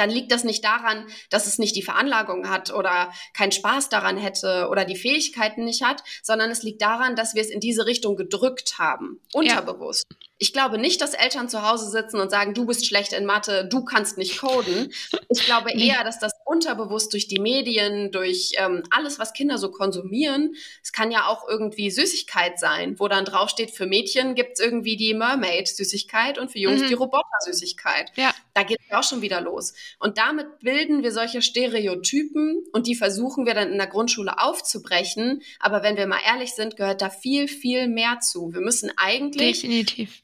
dann 0.00 0.10
liegt 0.10 0.32
das 0.32 0.44
nicht 0.44 0.64
daran, 0.64 1.06
dass 1.28 1.46
es 1.46 1.58
nicht 1.58 1.76
die 1.76 1.82
Veranlagung 1.82 2.48
hat 2.48 2.72
oder 2.72 3.12
keinen 3.34 3.52
Spaß 3.52 3.90
daran 3.90 4.16
hätte 4.16 4.68
oder 4.70 4.84
die 4.84 4.96
Fähigkeiten 4.96 5.64
nicht 5.64 5.84
hat, 5.84 6.02
sondern 6.22 6.50
es 6.50 6.62
liegt 6.62 6.80
daran, 6.82 7.16
dass 7.16 7.34
wir 7.34 7.42
es 7.42 7.50
in 7.50 7.60
diese 7.60 7.86
Richtung 7.86 8.16
gedrückt 8.16 8.78
haben, 8.78 9.20
unterbewusst. 9.32 10.06
Ja. 10.10 10.29
Ich 10.42 10.54
glaube 10.54 10.78
nicht, 10.78 11.02
dass 11.02 11.12
Eltern 11.12 11.50
zu 11.50 11.68
Hause 11.68 11.90
sitzen 11.90 12.18
und 12.18 12.30
sagen, 12.30 12.54
du 12.54 12.64
bist 12.64 12.86
schlecht 12.86 13.12
in 13.12 13.26
Mathe, 13.26 13.68
du 13.70 13.84
kannst 13.84 14.16
nicht 14.16 14.40
coden. 14.40 14.90
Ich 15.28 15.44
glaube 15.44 15.70
eher, 15.78 16.02
dass 16.02 16.18
das 16.18 16.32
unterbewusst 16.46 17.12
durch 17.12 17.28
die 17.28 17.38
Medien, 17.38 18.10
durch 18.10 18.52
ähm, 18.56 18.82
alles, 18.90 19.18
was 19.18 19.34
Kinder 19.34 19.58
so 19.58 19.70
konsumieren, 19.70 20.54
es 20.82 20.92
kann 20.92 21.10
ja 21.10 21.26
auch 21.26 21.46
irgendwie 21.46 21.90
Süßigkeit 21.90 22.58
sein, 22.58 22.98
wo 22.98 23.06
dann 23.06 23.26
draufsteht, 23.26 23.70
für 23.70 23.84
Mädchen 23.84 24.34
gibt 24.34 24.54
es 24.54 24.60
irgendwie 24.60 24.96
die 24.96 25.12
Mermaid-Süßigkeit 25.12 26.38
und 26.38 26.50
für 26.50 26.58
Jungs 26.58 26.80
mhm. 26.80 26.88
die 26.88 26.94
Roboter-Süßigkeit. 26.94 28.10
Ja. 28.16 28.34
Da 28.54 28.62
geht 28.62 28.78
es 28.88 28.96
auch 28.96 29.04
schon 29.04 29.20
wieder 29.20 29.42
los. 29.42 29.74
Und 29.98 30.16
damit 30.16 30.60
bilden 30.60 31.02
wir 31.02 31.12
solche 31.12 31.42
Stereotypen 31.42 32.64
und 32.72 32.86
die 32.86 32.94
versuchen 32.94 33.44
wir 33.44 33.52
dann 33.52 33.70
in 33.70 33.78
der 33.78 33.88
Grundschule 33.88 34.42
aufzubrechen. 34.42 35.42
Aber 35.58 35.82
wenn 35.82 35.98
wir 35.98 36.06
mal 36.06 36.20
ehrlich 36.26 36.54
sind, 36.54 36.76
gehört 36.76 37.02
da 37.02 37.10
viel, 37.10 37.46
viel 37.46 37.88
mehr 37.88 38.20
zu. 38.20 38.54
Wir 38.54 38.62
müssen 38.62 38.90
eigentlich 38.96 39.60
Definitiv 39.60 40.22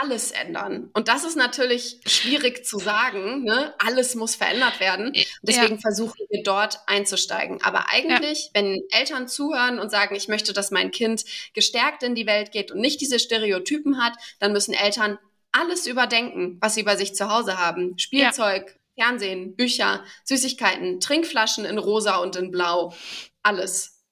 alles 0.00 0.30
ändern. 0.30 0.90
Und 0.92 1.08
das 1.08 1.24
ist 1.24 1.36
natürlich 1.36 2.00
schwierig 2.06 2.64
zu 2.64 2.78
sagen. 2.78 3.44
Ne? 3.44 3.74
Alles 3.78 4.14
muss 4.14 4.34
verändert 4.34 4.80
werden. 4.80 5.12
Deswegen 5.42 5.74
ja. 5.74 5.80
versuchen 5.80 6.20
wir 6.28 6.42
dort 6.42 6.80
einzusteigen. 6.86 7.62
Aber 7.62 7.88
eigentlich, 7.90 8.46
ja. 8.46 8.50
wenn 8.54 8.82
Eltern 8.90 9.28
zuhören 9.28 9.78
und 9.78 9.90
sagen, 9.90 10.14
ich 10.14 10.28
möchte, 10.28 10.52
dass 10.52 10.70
mein 10.70 10.90
Kind 10.90 11.24
gestärkt 11.54 12.02
in 12.02 12.14
die 12.14 12.26
Welt 12.26 12.52
geht 12.52 12.70
und 12.70 12.80
nicht 12.80 13.00
diese 13.00 13.18
Stereotypen 13.18 14.02
hat, 14.02 14.14
dann 14.38 14.52
müssen 14.52 14.74
Eltern 14.74 15.18
alles 15.52 15.86
überdenken, 15.86 16.58
was 16.60 16.74
sie 16.74 16.82
bei 16.82 16.96
sich 16.96 17.14
zu 17.14 17.30
Hause 17.30 17.58
haben. 17.58 17.98
Spielzeug, 17.98 18.78
ja. 18.96 19.06
Fernsehen, 19.06 19.56
Bücher, 19.56 20.04
Süßigkeiten, 20.24 21.00
Trinkflaschen 21.00 21.64
in 21.64 21.78
rosa 21.78 22.16
und 22.16 22.36
in 22.36 22.50
blau. 22.50 22.94
Alles. 23.42 24.04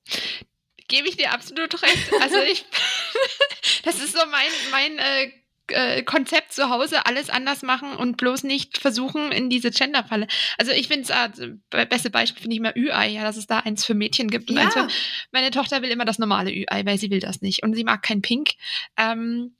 Gebe 0.89 1.09
ich 1.09 1.17
dir 1.17 1.33
absolut 1.33 1.83
recht. 1.83 2.13
Also 2.21 2.39
ich, 2.39 2.65
das 3.85 3.97
ist 3.97 4.13
so 4.13 4.25
mein, 4.27 4.51
mein 4.71 4.99
äh, 4.99 5.33
äh, 5.69 6.03
Konzept 6.03 6.53
zu 6.53 6.71
Hause 6.71 7.07
alles 7.07 7.31
anders 7.31 7.63
machen 7.63 7.95
und 7.97 8.17
bloß 8.17 8.45
nicht 8.45 8.79
versuchen 8.79 9.33
in 9.33 9.51
diese 9.51 9.71
Genderfalle. 9.71 10.27
Also 10.59 10.73
ich 10.73 10.89
finde 10.89 11.03
es, 11.03 11.39
äh, 11.39 11.87
beste 11.87 12.11
Beispiel 12.11 12.43
finde 12.43 12.55
ich 12.55 12.61
immer 12.61 12.77
Ü-Ei, 12.77 13.09
ja, 13.09 13.23
dass 13.23 13.37
es 13.37 13.47
da 13.47 13.61
eins 13.61 13.85
für 13.85 13.95
Mädchen 13.95 14.29
gibt 14.29 14.51
und 14.51 14.57
ja. 14.57 14.65
eins 14.65 14.75
für, 14.75 14.89
meine 15.33 15.51
Tochter 15.51 15.83
will 15.83 15.91
immer 15.91 16.05
das 16.05 16.19
normale 16.19 16.53
Ü-Ei, 16.53 16.85
weil 16.87 16.99
sie 16.99 17.11
will 17.11 17.21
das 17.21 17.43
nicht 17.43 17.63
und 17.63 17.75
sie 17.75 17.85
mag 17.85 18.03
kein 18.03 18.23
Pink. 18.23 18.51
Ähm, 18.97 19.53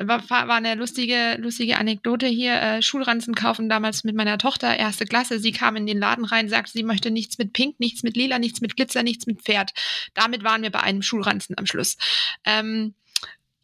war, 0.00 0.28
war 0.30 0.56
eine 0.56 0.74
lustige, 0.74 1.36
lustige 1.38 1.76
Anekdote 1.76 2.26
hier. 2.26 2.54
Äh, 2.54 2.82
Schulranzen 2.82 3.34
kaufen 3.34 3.68
damals 3.68 4.04
mit 4.04 4.14
meiner 4.14 4.38
Tochter, 4.38 4.76
erste 4.76 5.04
Klasse. 5.04 5.38
Sie 5.38 5.52
kam 5.52 5.76
in 5.76 5.86
den 5.86 5.98
Laden 5.98 6.24
rein, 6.24 6.48
sagte, 6.48 6.72
sie 6.72 6.82
möchte 6.82 7.10
nichts 7.10 7.36
mit 7.38 7.52
Pink, 7.52 7.78
nichts 7.78 8.02
mit 8.02 8.16
Lila, 8.16 8.38
nichts 8.38 8.60
mit 8.60 8.76
Glitzer, 8.76 9.02
nichts 9.02 9.26
mit 9.26 9.42
Pferd. 9.42 9.72
Damit 10.14 10.44
waren 10.44 10.62
wir 10.62 10.70
bei 10.70 10.80
einem 10.80 11.02
Schulranzen 11.02 11.58
am 11.58 11.66
Schluss. 11.66 11.98
Ähm, 12.44 12.94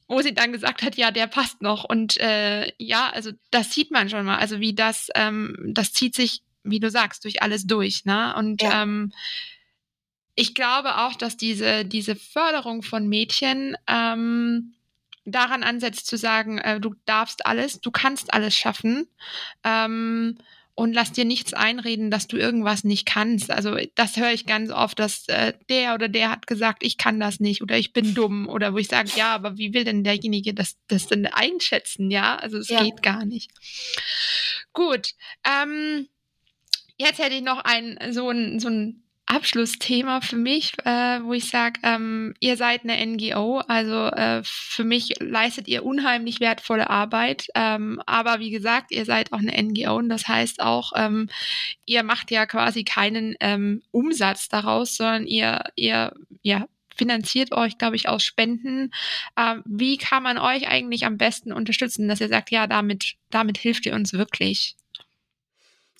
wo 0.08 0.22
sie 0.22 0.34
dann 0.34 0.52
gesagt 0.52 0.82
hat, 0.82 0.96
ja, 0.96 1.10
der 1.10 1.26
passt 1.26 1.60
noch. 1.60 1.84
Und 1.84 2.16
äh, 2.18 2.72
ja, 2.78 3.10
also 3.10 3.30
das 3.50 3.72
sieht 3.72 3.90
man 3.90 4.08
schon 4.08 4.24
mal. 4.24 4.38
Also 4.38 4.58
wie 4.58 4.74
das, 4.74 5.08
ähm, 5.14 5.54
das 5.74 5.92
zieht 5.92 6.14
sich, 6.14 6.42
wie 6.64 6.80
du 6.80 6.90
sagst, 6.90 7.24
durch 7.24 7.42
alles 7.42 7.66
durch. 7.66 8.06
Ne? 8.06 8.34
Und 8.36 8.62
ja. 8.62 8.82
ähm, 8.82 9.12
ich 10.34 10.54
glaube 10.54 10.96
auch, 10.98 11.14
dass 11.14 11.36
diese, 11.36 11.84
diese 11.84 12.16
Förderung 12.16 12.82
von 12.82 13.06
Mädchen 13.06 13.76
ähm, 13.86 14.74
daran 15.26 15.62
ansetzt 15.62 16.06
zu 16.06 16.16
sagen, 16.16 16.58
äh, 16.58 16.80
du 16.80 16.94
darfst 17.04 17.44
alles, 17.44 17.80
du 17.80 17.90
kannst 17.90 18.32
alles 18.32 18.56
schaffen. 18.56 19.08
Ähm, 19.62 20.38
und 20.78 20.92
lass 20.92 21.10
dir 21.10 21.24
nichts 21.24 21.54
einreden, 21.54 22.08
dass 22.08 22.28
du 22.28 22.36
irgendwas 22.36 22.84
nicht 22.84 23.04
kannst. 23.04 23.50
Also 23.50 23.76
das 23.96 24.16
höre 24.16 24.30
ich 24.30 24.46
ganz 24.46 24.70
oft, 24.70 25.00
dass 25.00 25.26
äh, 25.26 25.52
der 25.68 25.94
oder 25.94 26.08
der 26.08 26.30
hat 26.30 26.46
gesagt, 26.46 26.84
ich 26.84 26.96
kann 26.96 27.18
das 27.18 27.40
nicht 27.40 27.62
oder 27.62 27.76
ich 27.76 27.92
bin 27.92 28.14
dumm 28.14 28.48
oder 28.48 28.72
wo 28.72 28.78
ich 28.78 28.86
sage, 28.86 29.10
ja, 29.16 29.34
aber 29.34 29.58
wie 29.58 29.74
will 29.74 29.82
denn 29.82 30.04
derjenige 30.04 30.54
das, 30.54 30.76
das 30.86 31.08
denn 31.08 31.26
einschätzen? 31.26 32.12
Ja, 32.12 32.36
also 32.36 32.58
es 32.58 32.68
ja. 32.68 32.84
geht 32.84 33.02
gar 33.02 33.24
nicht. 33.24 33.50
Gut, 34.72 35.14
ähm, 35.42 36.06
jetzt 36.96 37.18
hätte 37.18 37.34
ich 37.34 37.42
noch 37.42 37.64
ein 37.64 37.98
so 38.12 38.30
ein 38.30 38.60
so 38.60 38.68
ein 38.68 39.02
Abschlussthema 39.28 40.22
für 40.22 40.36
mich, 40.36 40.72
äh, 40.84 41.22
wo 41.22 41.34
ich 41.34 41.50
sage, 41.50 41.80
ähm, 41.82 42.34
ihr 42.40 42.56
seid 42.56 42.84
eine 42.84 43.04
NGO, 43.04 43.58
also 43.58 44.06
äh, 44.06 44.40
für 44.42 44.84
mich 44.84 45.14
leistet 45.20 45.68
ihr 45.68 45.84
unheimlich 45.84 46.40
wertvolle 46.40 46.88
Arbeit, 46.88 47.48
ähm, 47.54 48.00
aber 48.06 48.40
wie 48.40 48.50
gesagt, 48.50 48.90
ihr 48.90 49.04
seid 49.04 49.32
auch 49.32 49.38
eine 49.38 49.52
NGO 49.62 49.96
und 49.96 50.08
das 50.08 50.26
heißt 50.28 50.60
auch, 50.60 50.92
ähm, 50.96 51.28
ihr 51.84 52.02
macht 52.04 52.30
ja 52.30 52.46
quasi 52.46 52.84
keinen 52.84 53.36
ähm, 53.40 53.82
Umsatz 53.90 54.48
daraus, 54.48 54.96
sondern 54.96 55.26
ihr, 55.26 55.62
ihr, 55.76 56.14
ja, 56.42 56.66
finanziert 56.96 57.52
euch, 57.52 57.78
glaube 57.78 57.96
ich, 57.96 58.08
aus 58.08 58.24
Spenden. 58.24 58.90
Äh, 59.36 59.56
wie 59.66 59.98
kann 59.98 60.22
man 60.22 60.38
euch 60.38 60.68
eigentlich 60.68 61.06
am 61.06 61.18
besten 61.18 61.52
unterstützen, 61.52 62.08
dass 62.08 62.20
ihr 62.20 62.28
sagt, 62.28 62.50
ja, 62.50 62.66
damit, 62.66 63.14
damit 63.30 63.58
hilft 63.58 63.86
ihr 63.86 63.94
uns 63.94 64.12
wirklich? 64.14 64.76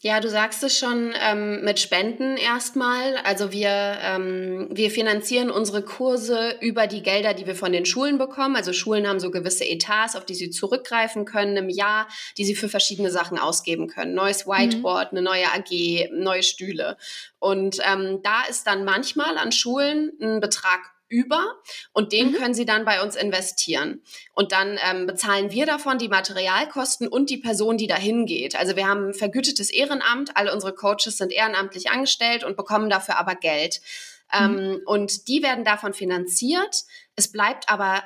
Ja, 0.01 0.21
du 0.21 0.31
sagst 0.31 0.63
es 0.63 0.79
schon 0.79 1.13
ähm, 1.21 1.65
mit 1.65 1.81
Spenden 1.81 2.37
erstmal. 2.37 3.17
Also 3.25 3.51
wir, 3.51 3.99
ähm, 4.01 4.69
wir 4.71 4.93
finanzieren 4.93 5.51
unsere 5.51 5.83
Kurse 5.83 6.55
über 6.61 6.87
die 6.87 7.03
Gelder, 7.03 7.35
die 7.35 7.49
wir 7.49 7.57
von 7.57 7.73
den 7.73 7.85
Schulen 7.85 8.17
bekommen. 8.17 8.55
Also 8.55 8.73
Schulen 8.73 9.09
haben 9.09 9.19
so 9.19 9.33
gewisse 9.33 9.65
Etats, 9.69 10.15
auf 10.15 10.25
die 10.25 10.37
sie 10.37 10.51
zurückgreifen 10.51 11.25
können 11.25 11.57
im 11.57 11.69
Jahr, 11.69 12.07
die 12.37 12.45
sie 12.45 12.55
für 12.55 12.69
verschiedene 12.69 13.11
Sachen 13.11 13.41
ausgeben 13.41 13.89
können. 13.89 14.15
Neues 14.15 14.47
mhm. 14.47 14.53
Whiteboard, 14.53 15.13
mhm. 15.13 15.19
eine 15.19 15.25
neue 15.25 15.47
AG, 15.47 16.11
neue 16.13 16.45
Stühle. 16.45 16.97
Und 17.41 17.79
ähm, 17.85 18.21
da 18.23 18.43
ist 18.49 18.69
dann 18.69 18.85
manchmal 18.85 19.37
an 19.37 19.51
Schulen 19.51 20.13
ein 20.21 20.39
Betrag 20.39 20.79
über 21.09 21.55
und 21.93 22.13
den 22.13 22.33
mhm. 22.33 22.35
können 22.35 22.55
Sie 22.55 22.67
dann 22.67 22.85
bei 22.85 23.03
uns 23.03 23.17
investieren. 23.17 24.03
Und 24.35 24.53
dann 24.53 24.79
ähm, 24.89 25.07
bezahlen 25.07 25.51
wir 25.51 25.67
davon 25.67 25.99
die 25.99 26.09
Materialkosten 26.09 27.09
und 27.09 27.31
die 27.31 27.39
Person, 27.39 27.79
die 27.79 27.87
dahin 27.87 28.27
geht. 28.27 28.57
Also 28.57 28.77
wir 28.77 28.87
haben 28.87 29.09
ein 29.09 29.15
vergütetes 29.15 29.71
Ehrenamt, 29.71 30.37
alle 30.37 30.53
unsere 30.53 30.75
Coaches 30.75 31.17
sind 31.17 31.33
ehrenamtlich 31.33 31.91
angestellt 31.91 32.45
und 32.45 32.57
bekommen 32.57 32.91
dafür 32.91 33.19
aber 33.19 33.35
Geld. 33.35 33.81
Mhm. 34.33 34.59
Ähm, 34.59 34.81
und 34.85 35.29
die 35.29 35.43
werden 35.43 35.65
davon 35.65 35.95
finanziert. 35.95 36.85
Es 37.17 37.33
bleibt 37.33 37.69
aber 37.69 38.03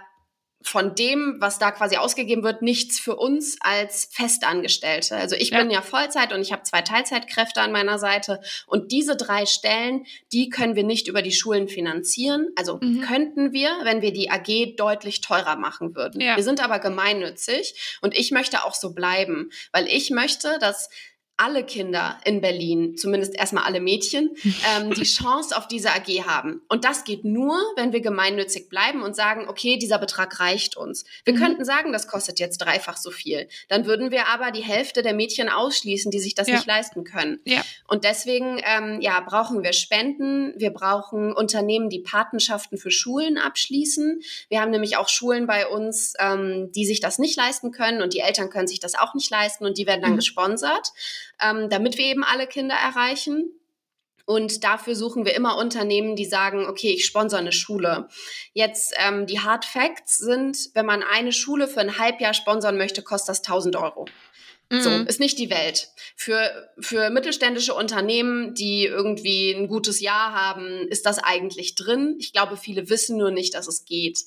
von 0.64 0.94
dem, 0.94 1.36
was 1.38 1.58
da 1.58 1.70
quasi 1.70 1.96
ausgegeben 1.96 2.42
wird, 2.42 2.62
nichts 2.62 2.98
für 2.98 3.16
uns 3.16 3.56
als 3.60 4.08
Festangestellte. 4.10 5.16
Also 5.16 5.36
ich 5.36 5.50
ja. 5.50 5.58
bin 5.58 5.70
ja 5.70 5.82
Vollzeit 5.82 6.32
und 6.32 6.40
ich 6.40 6.52
habe 6.52 6.62
zwei 6.62 6.82
Teilzeitkräfte 6.82 7.60
an 7.60 7.72
meiner 7.72 7.98
Seite. 7.98 8.40
Und 8.66 8.92
diese 8.92 9.16
drei 9.16 9.46
Stellen, 9.46 10.06
die 10.32 10.48
können 10.48 10.76
wir 10.76 10.84
nicht 10.84 11.08
über 11.08 11.22
die 11.22 11.32
Schulen 11.32 11.68
finanzieren. 11.68 12.48
Also 12.56 12.78
mhm. 12.80 13.00
könnten 13.02 13.52
wir, 13.52 13.70
wenn 13.82 14.02
wir 14.02 14.12
die 14.12 14.30
AG 14.30 14.76
deutlich 14.76 15.20
teurer 15.20 15.56
machen 15.56 15.94
würden. 15.94 16.20
Ja. 16.20 16.36
Wir 16.36 16.44
sind 16.44 16.62
aber 16.62 16.78
gemeinnützig 16.78 17.98
und 18.00 18.16
ich 18.16 18.30
möchte 18.30 18.64
auch 18.64 18.74
so 18.74 18.92
bleiben, 18.92 19.50
weil 19.72 19.86
ich 19.86 20.10
möchte, 20.10 20.58
dass 20.60 20.88
alle 21.36 21.64
Kinder 21.64 22.18
in 22.24 22.40
Berlin, 22.40 22.96
zumindest 22.96 23.34
erstmal 23.34 23.64
alle 23.64 23.80
Mädchen, 23.80 24.30
ähm, 24.44 24.92
die 24.92 25.04
Chance 25.04 25.56
auf 25.56 25.66
diese 25.66 25.90
AG 25.90 26.08
haben. 26.26 26.62
Und 26.68 26.84
das 26.84 27.04
geht 27.04 27.24
nur, 27.24 27.58
wenn 27.76 27.92
wir 27.92 28.00
gemeinnützig 28.00 28.68
bleiben 28.68 29.02
und 29.02 29.16
sagen, 29.16 29.48
okay, 29.48 29.76
dieser 29.76 29.98
Betrag 29.98 30.38
reicht 30.40 30.76
uns. 30.76 31.04
Wir 31.24 31.34
mhm. 31.34 31.38
könnten 31.38 31.64
sagen, 31.64 31.92
das 31.92 32.06
kostet 32.06 32.38
jetzt 32.38 32.58
dreifach 32.58 32.96
so 32.96 33.10
viel. 33.10 33.48
Dann 33.68 33.86
würden 33.86 34.10
wir 34.10 34.28
aber 34.28 34.50
die 34.50 34.62
Hälfte 34.62 35.02
der 35.02 35.14
Mädchen 35.14 35.48
ausschließen, 35.48 36.10
die 36.10 36.20
sich 36.20 36.34
das 36.34 36.48
ja. 36.48 36.54
nicht 36.54 36.66
leisten 36.66 37.04
können. 37.04 37.40
Ja. 37.44 37.62
Und 37.88 38.04
deswegen 38.04 38.60
ähm, 38.64 39.00
ja, 39.00 39.20
brauchen 39.20 39.62
wir 39.62 39.72
Spenden, 39.72 40.54
wir 40.56 40.70
brauchen 40.70 41.32
Unternehmen, 41.32 41.88
die 41.88 42.00
Patenschaften 42.00 42.78
für 42.78 42.90
Schulen 42.90 43.38
abschließen. 43.38 44.22
Wir 44.48 44.60
haben 44.60 44.70
nämlich 44.70 44.96
auch 44.96 45.08
Schulen 45.08 45.46
bei 45.46 45.66
uns, 45.66 46.14
ähm, 46.20 46.70
die 46.72 46.86
sich 46.86 47.00
das 47.00 47.18
nicht 47.18 47.36
leisten 47.36 47.72
können 47.72 48.02
und 48.02 48.14
die 48.14 48.20
Eltern 48.20 48.50
können 48.50 48.68
sich 48.68 48.80
das 48.80 48.94
auch 48.94 49.14
nicht 49.14 49.30
leisten 49.30 49.64
und 49.64 49.78
die 49.78 49.86
werden 49.86 50.02
dann 50.02 50.12
mhm. 50.12 50.16
gesponsert 50.16 50.92
ähm, 51.42 51.68
damit 51.68 51.98
wir 51.98 52.06
eben 52.06 52.24
alle 52.24 52.46
Kinder 52.46 52.74
erreichen. 52.74 53.50
Und 54.24 54.62
dafür 54.62 54.94
suchen 54.94 55.24
wir 55.24 55.34
immer 55.34 55.56
Unternehmen, 55.58 56.14
die 56.14 56.24
sagen, 56.24 56.66
okay, 56.66 56.92
ich 56.92 57.04
sponsere 57.04 57.40
eine 57.40 57.52
Schule. 57.52 58.08
Jetzt 58.52 58.94
ähm, 58.96 59.26
die 59.26 59.40
Hard 59.40 59.64
Facts 59.64 60.18
sind, 60.18 60.70
wenn 60.74 60.86
man 60.86 61.02
eine 61.02 61.32
Schule 61.32 61.66
für 61.66 61.80
ein 61.80 61.98
Halbjahr 61.98 62.32
sponsern 62.32 62.78
möchte, 62.78 63.02
kostet 63.02 63.30
das 63.30 63.38
1000 63.40 63.76
Euro. 63.76 64.06
So, 64.80 64.88
mhm. 64.88 65.06
ist 65.06 65.20
nicht 65.20 65.38
die 65.38 65.50
Welt. 65.50 65.88
Für, 66.16 66.70
für 66.78 67.10
mittelständische 67.10 67.74
Unternehmen, 67.74 68.54
die 68.54 68.86
irgendwie 68.86 69.50
ein 69.50 69.68
gutes 69.68 70.00
Jahr 70.00 70.32
haben, 70.32 70.88
ist 70.88 71.04
das 71.04 71.18
eigentlich 71.18 71.74
drin. 71.74 72.16
Ich 72.18 72.32
glaube, 72.32 72.56
viele 72.56 72.88
wissen 72.88 73.18
nur 73.18 73.30
nicht, 73.30 73.52
dass 73.52 73.68
es 73.68 73.84
geht. 73.84 74.20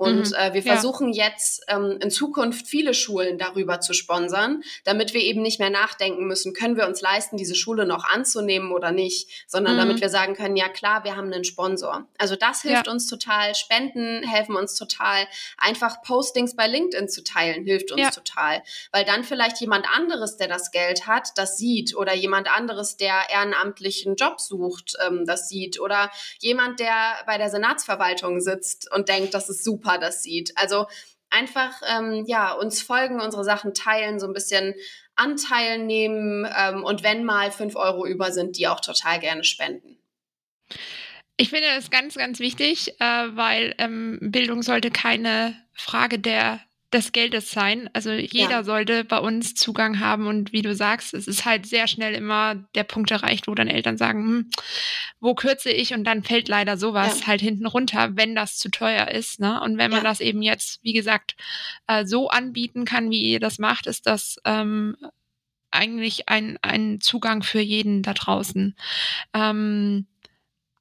Und 0.00 0.30
mhm. 0.30 0.34
äh, 0.34 0.54
wir 0.54 0.62
versuchen 0.62 1.12
ja. 1.12 1.26
jetzt 1.26 1.62
ähm, 1.68 1.98
in 2.00 2.10
Zukunft 2.10 2.66
viele 2.66 2.94
Schulen 2.94 3.36
darüber 3.36 3.80
zu 3.80 3.92
sponsern, 3.92 4.62
damit 4.84 5.12
wir 5.12 5.20
eben 5.20 5.42
nicht 5.42 5.60
mehr 5.60 5.68
nachdenken 5.68 6.26
müssen, 6.26 6.54
können 6.54 6.78
wir 6.78 6.86
uns 6.86 7.02
leisten, 7.02 7.36
diese 7.36 7.54
Schule 7.54 7.84
noch 7.84 8.04
anzunehmen 8.04 8.72
oder 8.72 8.92
nicht, 8.92 9.28
sondern 9.46 9.74
mhm. 9.74 9.80
damit 9.80 10.00
wir 10.00 10.08
sagen 10.08 10.32
können, 10.32 10.56
ja 10.56 10.70
klar, 10.70 11.04
wir 11.04 11.16
haben 11.16 11.30
einen 11.30 11.44
Sponsor. 11.44 12.06
Also 12.16 12.34
das 12.34 12.62
hilft 12.62 12.86
ja. 12.86 12.92
uns 12.94 13.08
total, 13.08 13.54
Spenden 13.54 14.22
helfen 14.22 14.56
uns 14.56 14.74
total, 14.74 15.26
einfach 15.58 16.00
Postings 16.00 16.56
bei 16.56 16.66
LinkedIn 16.66 17.10
zu 17.10 17.22
teilen 17.22 17.66
hilft 17.66 17.92
uns 17.92 18.00
ja. 18.00 18.10
total, 18.10 18.62
weil 18.92 19.04
dann 19.04 19.22
vielleicht 19.22 19.60
jemand 19.60 19.86
anderes, 19.94 20.38
der 20.38 20.48
das 20.48 20.70
Geld 20.70 21.06
hat, 21.08 21.32
das 21.36 21.58
sieht 21.58 21.94
oder 21.94 22.14
jemand 22.14 22.50
anderes, 22.50 22.96
der 22.96 23.28
ehrenamtlichen 23.30 24.16
Job 24.16 24.40
sucht, 24.40 24.96
ähm, 25.06 25.26
das 25.26 25.50
sieht 25.50 25.78
oder 25.78 26.10
jemand, 26.38 26.80
der 26.80 27.16
bei 27.26 27.36
der 27.36 27.50
Senatsverwaltung 27.50 28.40
sitzt 28.40 28.90
und 28.94 29.10
denkt, 29.10 29.34
das 29.34 29.50
ist 29.50 29.62
super 29.62 29.89
Opa 29.90 29.98
das 29.98 30.22
sieht. 30.22 30.52
Also 30.56 30.86
einfach 31.30 31.80
ähm, 31.88 32.24
ja 32.26 32.52
uns 32.52 32.82
folgen, 32.82 33.20
unsere 33.20 33.44
Sachen 33.44 33.74
teilen, 33.74 34.18
so 34.20 34.26
ein 34.26 34.32
bisschen 34.32 34.74
Anteil 35.16 35.78
nehmen 35.78 36.48
ähm, 36.56 36.82
und 36.82 37.02
wenn 37.02 37.24
mal 37.24 37.50
fünf 37.50 37.76
Euro 37.76 38.06
über 38.06 38.32
sind, 38.32 38.56
die 38.56 38.68
auch 38.68 38.80
total 38.80 39.20
gerne 39.20 39.44
spenden. 39.44 39.98
Ich 41.36 41.50
finde 41.50 41.68
das 41.74 41.90
ganz, 41.90 42.14
ganz 42.16 42.38
wichtig, 42.38 43.00
äh, 43.00 43.04
weil 43.04 43.74
ähm, 43.78 44.18
Bildung 44.20 44.62
sollte 44.62 44.90
keine 44.90 45.56
Frage 45.72 46.18
der 46.18 46.60
des 46.92 47.12
Geldes 47.12 47.50
sein. 47.50 47.88
Also 47.92 48.10
jeder 48.10 48.50
ja. 48.50 48.64
sollte 48.64 49.04
bei 49.04 49.18
uns 49.18 49.54
Zugang 49.54 50.00
haben 50.00 50.26
und 50.26 50.52
wie 50.52 50.62
du 50.62 50.74
sagst, 50.74 51.14
es 51.14 51.28
ist 51.28 51.44
halt 51.44 51.66
sehr 51.66 51.86
schnell 51.86 52.14
immer 52.14 52.56
der 52.74 52.84
Punkt 52.84 53.10
erreicht, 53.10 53.46
wo 53.46 53.54
dann 53.54 53.68
Eltern 53.68 53.96
sagen, 53.96 54.24
hm, 54.24 54.50
wo 55.20 55.34
kürze 55.34 55.70
ich 55.70 55.94
und 55.94 56.04
dann 56.04 56.24
fällt 56.24 56.48
leider 56.48 56.76
sowas 56.76 57.20
ja. 57.20 57.26
halt 57.28 57.40
hinten 57.40 57.66
runter, 57.66 58.16
wenn 58.16 58.34
das 58.34 58.58
zu 58.58 58.70
teuer 58.70 59.08
ist. 59.08 59.38
Ne? 59.38 59.60
Und 59.60 59.78
wenn 59.78 59.90
man 59.90 60.02
ja. 60.02 60.08
das 60.08 60.20
eben 60.20 60.42
jetzt, 60.42 60.82
wie 60.82 60.92
gesagt, 60.92 61.36
äh, 61.86 62.04
so 62.04 62.28
anbieten 62.28 62.84
kann, 62.84 63.10
wie 63.10 63.22
ihr 63.22 63.40
das 63.40 63.58
macht, 63.58 63.86
ist 63.86 64.06
das 64.06 64.36
ähm, 64.44 64.96
eigentlich 65.70 66.28
ein, 66.28 66.58
ein 66.62 67.00
Zugang 67.00 67.44
für 67.44 67.60
jeden 67.60 68.02
da 68.02 68.14
draußen. 68.14 68.74
Ähm, 69.32 70.06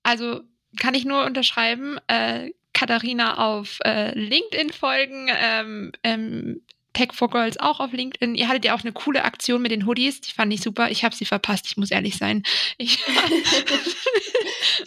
also 0.01 0.41
kann 0.79 0.95
ich 0.95 1.05
nur 1.05 1.25
unterschreiben, 1.25 1.99
äh, 2.07 2.51
Katharina 2.79 3.37
auf 3.37 3.79
äh, 3.83 4.17
LinkedIn 4.17 4.71
folgen. 4.71 5.27
Ähm, 5.29 5.91
ähm, 6.03 6.61
Tech 6.93 7.13
for 7.13 7.29
Girls 7.29 7.59
auch 7.59 7.79
auf 7.79 7.93
LinkedIn. 7.93 8.35
Ihr 8.35 8.47
hattet 8.47 8.65
ja 8.65 8.75
auch 8.75 8.81
eine 8.81 8.91
coole 8.91 9.23
Aktion 9.23 9.61
mit 9.61 9.71
den 9.71 9.85
Hoodies. 9.85 10.21
Die 10.21 10.31
fand 10.31 10.53
ich 10.53 10.61
super. 10.61 10.89
Ich 10.89 11.03
habe 11.03 11.15
sie 11.15 11.25
verpasst. 11.25 11.65
Ich 11.67 11.77
muss 11.77 11.91
ehrlich 11.91 12.17
sein. 12.17 12.43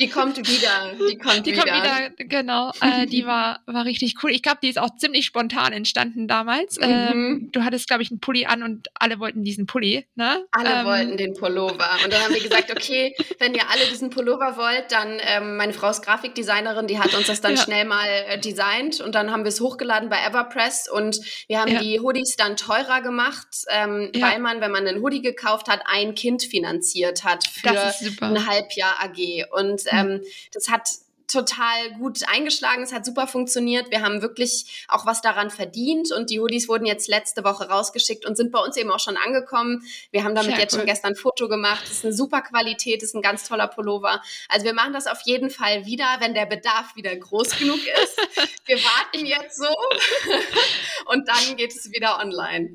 Die 0.00 0.08
kommt 0.08 0.36
wieder. 0.38 1.08
Die 1.08 1.18
kommt 1.18 1.46
die 1.46 1.52
wieder. 1.52 1.62
kommt 1.62 1.84
wieder, 1.84 2.10
genau. 2.18 2.72
Äh, 2.80 3.06
die 3.06 3.26
war, 3.26 3.60
war 3.66 3.84
richtig 3.84 4.16
cool. 4.22 4.30
Ich 4.30 4.42
glaube, 4.42 4.58
die 4.62 4.68
ist 4.68 4.78
auch 4.78 4.96
ziemlich 4.96 5.26
spontan 5.26 5.72
entstanden 5.72 6.28
damals. 6.28 6.78
Mhm. 6.78 6.84
Ähm, 6.86 7.48
du 7.52 7.62
hattest, 7.64 7.88
glaube 7.88 8.02
ich, 8.02 8.10
einen 8.10 8.20
Pulli 8.20 8.46
an 8.46 8.62
und 8.62 8.88
alle 8.94 9.18
wollten 9.18 9.44
diesen 9.44 9.66
Pulli. 9.66 10.06
Ne? 10.14 10.44
Alle 10.52 10.80
ähm, 10.80 10.86
wollten 10.86 11.16
den 11.16 11.34
Pullover. 11.34 11.88
Und 12.04 12.12
dann 12.12 12.22
haben 12.22 12.34
wir 12.34 12.42
gesagt, 12.42 12.70
okay, 12.70 13.14
wenn 13.38 13.54
ihr 13.54 13.68
alle 13.70 13.84
diesen 13.90 14.10
Pullover 14.10 14.56
wollt, 14.56 14.90
dann 14.90 15.18
ähm, 15.20 15.56
meine 15.56 15.72
Frau 15.72 15.90
ist 15.90 16.02
Grafikdesignerin, 16.02 16.86
die 16.86 16.98
hat 16.98 17.14
uns 17.14 17.26
das 17.26 17.40
dann 17.40 17.56
ja. 17.56 17.62
schnell 17.62 17.84
mal 17.84 18.06
äh, 18.28 18.38
designt 18.38 19.00
und 19.00 19.14
dann 19.14 19.30
haben 19.30 19.44
wir 19.44 19.48
es 19.48 19.60
hochgeladen 19.60 20.08
bei 20.08 20.24
Everpress 20.24 20.88
und 20.90 21.18
wir 21.48 21.60
haben 21.60 21.72
ja. 21.72 21.80
die 21.80 21.91
Hoodies 22.00 22.36
dann 22.36 22.56
teurer 22.56 23.00
gemacht, 23.00 23.64
ähm, 23.68 24.10
ja. 24.14 24.30
weil 24.30 24.38
man, 24.38 24.60
wenn 24.60 24.70
man 24.70 24.86
einen 24.86 25.02
Hoodie 25.02 25.22
gekauft 25.22 25.68
hat, 25.68 25.82
ein 25.86 26.14
Kind 26.14 26.42
finanziert 26.42 27.24
hat 27.24 27.46
für 27.46 27.70
ein 27.70 28.46
Halbjahr 28.46 29.02
AG. 29.02 29.46
Und 29.52 29.82
hm. 29.82 30.10
ähm, 30.10 30.20
das 30.52 30.68
hat 30.68 30.88
total 31.26 31.92
gut 31.98 32.20
eingeschlagen. 32.28 32.82
Es 32.82 32.92
hat 32.92 33.04
super 33.04 33.26
funktioniert. 33.26 33.90
Wir 33.90 34.02
haben 34.02 34.22
wirklich 34.22 34.84
auch 34.88 35.06
was 35.06 35.20
daran 35.22 35.50
verdient 35.50 36.12
und 36.12 36.30
die 36.30 36.40
Hoodies 36.40 36.68
wurden 36.68 36.86
jetzt 36.86 37.08
letzte 37.08 37.44
Woche 37.44 37.68
rausgeschickt 37.68 38.26
und 38.26 38.36
sind 38.36 38.52
bei 38.52 38.58
uns 38.58 38.76
eben 38.76 38.90
auch 38.90 39.00
schon 39.00 39.16
angekommen. 39.16 39.82
Wir 40.10 40.24
haben 40.24 40.34
damit 40.34 40.52
Sehr 40.52 40.60
jetzt 40.60 40.72
cool. 40.74 40.80
schon 40.80 40.86
gestern 40.86 41.12
ein 41.12 41.16
Foto 41.16 41.48
gemacht. 41.48 41.82
Das 41.82 41.92
ist 41.92 42.04
eine 42.04 42.14
super 42.14 42.42
Qualität, 42.42 43.02
das 43.02 43.10
ist 43.10 43.14
ein 43.14 43.22
ganz 43.22 43.48
toller 43.48 43.68
Pullover. 43.68 44.22
Also 44.48 44.66
wir 44.66 44.74
machen 44.74 44.92
das 44.92 45.06
auf 45.06 45.20
jeden 45.24 45.50
Fall 45.50 45.86
wieder, 45.86 46.06
wenn 46.20 46.34
der 46.34 46.46
Bedarf 46.46 46.96
wieder 46.96 47.14
groß 47.14 47.58
genug 47.58 47.80
ist. 48.02 48.18
Wir 48.66 48.76
warten 48.76 49.26
jetzt 49.26 49.56
so 49.56 49.66
und 51.06 51.28
dann 51.28 51.56
geht 51.56 51.74
es 51.74 51.90
wieder 51.90 52.18
online. 52.20 52.74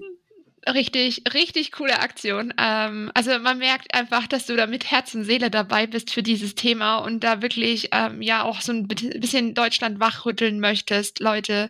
Richtig, 0.73 1.21
richtig 1.34 1.71
coole 1.71 1.99
Aktion. 1.99 2.53
Ähm, 2.58 3.10
also 3.13 3.39
man 3.39 3.58
merkt 3.58 3.93
einfach, 3.93 4.27
dass 4.27 4.47
du 4.47 4.56
da 4.58 4.67
mit 4.67 4.91
Herz 4.91 5.15
und 5.15 5.23
Seele 5.23 5.49
dabei 5.49 5.88
bist 5.88 6.12
für 6.12 6.23
dieses 6.23 6.56
Thema 6.56 6.97
und 6.97 7.23
da 7.23 7.41
wirklich 7.41 7.89
ähm, 7.93 8.21
ja 8.21 8.43
auch 8.43 8.60
so 8.60 8.73
ein 8.73 8.88
bisschen 8.88 9.53
Deutschland 9.53 10.01
wachrütteln 10.01 10.60
möchtest. 10.60 11.21
Leute, 11.21 11.69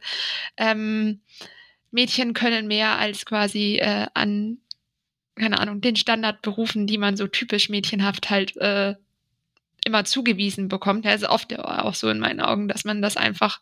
ähm, 0.57 1.21
Mädchen 1.91 2.33
können 2.33 2.67
mehr 2.67 2.97
als 2.97 3.25
quasi 3.25 3.77
äh, 3.77 4.07
an, 4.15 4.57
keine 5.35 5.59
Ahnung, 5.59 5.79
den 5.79 5.95
Standardberufen, 5.95 6.87
die 6.87 6.97
man 6.97 7.17
so 7.17 7.27
typisch 7.27 7.69
mädchenhaft 7.69 8.31
halt 8.31 8.57
äh, 8.57 8.95
immer 9.85 10.05
zugewiesen 10.05 10.69
bekommt. 10.69 11.05
Ist 11.05 11.23
oft 11.23 11.57
auch 11.59 11.93
so 11.93 12.09
in 12.09 12.19
meinen 12.19 12.41
Augen, 12.41 12.67
dass 12.67 12.83
man 12.83 13.03
das 13.03 13.15
einfach 13.15 13.61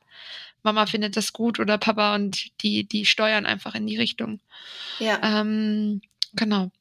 Mama 0.66 0.86
findet 0.86 1.16
das 1.16 1.32
gut 1.32 1.60
oder 1.60 1.78
Papa 1.78 2.16
und 2.16 2.62
die, 2.62 2.86
die 2.86 3.06
steuern 3.06 3.46
einfach 3.46 3.76
in 3.76 3.88
die 3.88 3.98
Richtung. 3.98 4.42
Ja. 5.00 5.20
Ähm, 5.24 6.02
genau. 6.34 6.72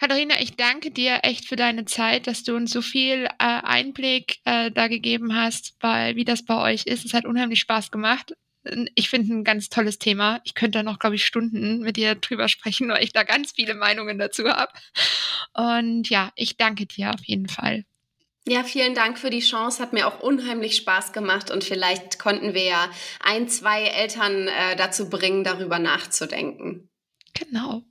Katharina, 0.00 0.40
ich 0.40 0.56
danke 0.56 0.90
dir 0.90 1.20
echt 1.22 1.46
für 1.46 1.56
deine 1.56 1.84
Zeit, 1.84 2.26
dass 2.26 2.42
du 2.42 2.56
uns 2.56 2.72
so 2.72 2.82
viel 2.82 3.26
äh, 3.26 3.28
Einblick 3.38 4.38
äh, 4.44 4.70
da 4.70 4.88
gegeben 4.88 5.34
hast, 5.36 5.78
bei, 5.78 6.16
wie 6.16 6.24
das 6.24 6.44
bei 6.44 6.60
euch 6.60 6.86
ist. 6.86 7.04
Es 7.04 7.14
hat 7.14 7.24
unheimlich 7.24 7.60
Spaß 7.60 7.90
gemacht. 7.90 8.34
Ich 8.94 9.08
finde 9.08 9.32
ein 9.32 9.44
ganz 9.44 9.68
tolles 9.68 9.98
Thema. 9.98 10.40
Ich 10.44 10.54
könnte 10.54 10.78
da 10.78 10.82
noch, 10.82 10.98
glaube 10.98 11.16
ich, 11.16 11.24
Stunden 11.24 11.80
mit 11.80 11.96
dir 11.96 12.14
drüber 12.16 12.48
sprechen, 12.48 12.88
weil 12.88 13.04
ich 13.04 13.12
da 13.12 13.22
ganz 13.22 13.52
viele 13.52 13.74
Meinungen 13.74 14.18
dazu 14.18 14.48
habe. 14.48 14.72
Und 15.52 16.08
ja, 16.10 16.32
ich 16.34 16.56
danke 16.56 16.86
dir 16.86 17.10
auf 17.14 17.24
jeden 17.24 17.48
Fall. 17.48 17.84
Ja, 18.46 18.62
vielen 18.62 18.94
Dank 18.94 19.18
für 19.18 19.30
die 19.30 19.40
Chance. 19.40 19.82
Hat 19.82 19.94
mir 19.94 20.06
auch 20.06 20.20
unheimlich 20.20 20.76
Spaß 20.76 21.12
gemacht 21.12 21.50
und 21.50 21.64
vielleicht 21.64 22.18
konnten 22.18 22.52
wir 22.52 22.64
ja 22.64 22.90
ein, 23.20 23.48
zwei 23.48 23.84
Eltern 23.84 24.48
äh, 24.48 24.76
dazu 24.76 25.08
bringen, 25.08 25.44
darüber 25.44 25.78
nachzudenken. 25.78 26.90
Genau. 27.32 27.82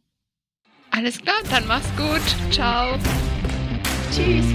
Alles 0.91 1.19
klar, 1.19 1.41
dann 1.49 1.65
mach's 1.65 1.89
gut. 1.97 2.53
Ciao. 2.53 2.99
Tschüss. 4.11 4.45